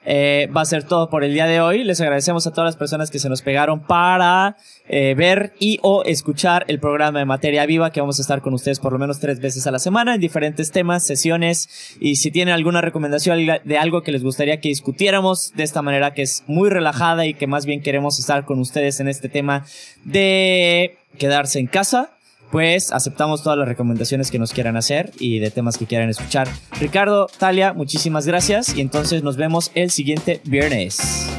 eh, 0.05 0.49
va 0.55 0.61
a 0.61 0.65
ser 0.65 0.83
todo 0.83 1.09
por 1.09 1.23
el 1.23 1.33
día 1.33 1.45
de 1.45 1.61
hoy. 1.61 1.83
Les 1.83 2.01
agradecemos 2.01 2.45
a 2.47 2.51
todas 2.51 2.65
las 2.65 2.75
personas 2.75 3.11
que 3.11 3.19
se 3.19 3.29
nos 3.29 3.41
pegaron 3.41 3.81
para 3.81 4.57
eh, 4.87 5.15
ver 5.15 5.53
y 5.59 5.79
o 5.81 6.03
escuchar 6.03 6.65
el 6.67 6.79
programa 6.79 7.19
de 7.19 7.25
Materia 7.25 7.65
Viva 7.65 7.91
que 7.91 8.01
vamos 8.01 8.19
a 8.19 8.21
estar 8.21 8.41
con 8.41 8.53
ustedes 8.53 8.79
por 8.79 8.93
lo 8.93 8.99
menos 8.99 9.19
tres 9.19 9.39
veces 9.39 9.65
a 9.67 9.71
la 9.71 9.79
semana 9.79 10.15
en 10.15 10.21
diferentes 10.21 10.71
temas, 10.71 11.05
sesiones 11.05 11.97
y 11.99 12.17
si 12.17 12.31
tienen 12.31 12.53
alguna 12.53 12.81
recomendación 12.81 13.39
de 13.63 13.77
algo 13.77 14.03
que 14.03 14.11
les 14.11 14.23
gustaría 14.23 14.59
que 14.59 14.69
discutiéramos 14.69 15.53
de 15.55 15.63
esta 15.63 15.81
manera 15.81 16.13
que 16.13 16.23
es 16.23 16.43
muy 16.47 16.69
relajada 16.69 17.25
y 17.25 17.33
que 17.33 17.47
más 17.47 17.65
bien 17.65 17.81
queremos 17.81 18.19
estar 18.19 18.45
con 18.45 18.59
ustedes 18.59 18.99
en 18.99 19.07
este 19.07 19.29
tema 19.29 19.65
de 20.03 20.97
quedarse 21.17 21.59
en 21.59 21.67
casa 21.67 22.12
pues 22.53 22.91
aceptamos 22.91 23.41
todas 23.41 23.57
las 23.57 23.67
recomendaciones 23.67 24.29
que 24.29 24.37
nos 24.37 24.53
quieran 24.53 24.77
hacer 24.77 25.09
y 25.17 25.39
de 25.39 25.49
temas 25.49 25.75
que 25.75 25.87
quieran 25.87 26.09
escuchar. 26.09 26.47
Ricardo, 26.79 27.25
Talia, 27.39 27.73
muchísimas 27.73 28.27
gracias 28.27 28.75
y 28.75 28.81
entonces 28.81 29.23
nos 29.23 29.37
vemos 29.37 29.71
el 29.73 29.89
siguiente 29.89 30.39
viernes. 30.43 31.31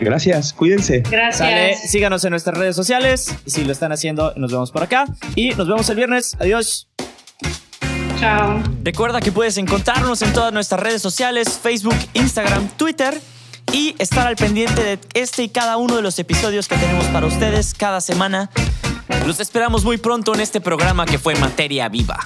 Gracias, 0.00 0.52
cuídense. 0.52 1.00
Gracias. 1.00 1.90
síganos 1.90 2.24
en 2.24 2.30
nuestras 2.30 2.56
redes 2.56 2.76
sociales. 2.76 3.34
Si 3.44 3.64
lo 3.64 3.72
están 3.72 3.90
haciendo, 3.90 4.34
nos 4.36 4.52
vemos 4.52 4.70
por 4.70 4.84
acá. 4.84 5.06
Y 5.34 5.48
nos 5.48 5.66
vemos 5.66 5.90
el 5.90 5.96
viernes. 5.96 6.36
Adiós. 6.38 6.86
Chao. 8.20 8.62
Recuerda 8.84 9.20
que 9.20 9.32
puedes 9.32 9.58
encontrarnos 9.58 10.22
en 10.22 10.32
todas 10.32 10.52
nuestras 10.52 10.80
redes 10.80 11.02
sociales, 11.02 11.58
Facebook, 11.60 11.98
Instagram, 12.14 12.68
Twitter 12.76 13.20
y 13.72 13.96
estar 13.98 14.28
al 14.28 14.36
pendiente 14.36 14.80
de 14.80 15.00
este 15.14 15.42
y 15.42 15.48
cada 15.48 15.76
uno 15.76 15.96
de 15.96 16.02
los 16.02 16.16
episodios 16.20 16.68
que 16.68 16.76
tenemos 16.76 17.06
para 17.06 17.26
ustedes 17.26 17.74
cada 17.74 18.00
semana. 18.00 18.48
Los 19.26 19.40
esperamos 19.40 19.84
muy 19.84 19.96
pronto 19.98 20.34
en 20.34 20.40
este 20.40 20.60
programa 20.60 21.06
que 21.06 21.18
fue 21.18 21.34
Materia 21.36 21.88
Viva. 21.88 22.18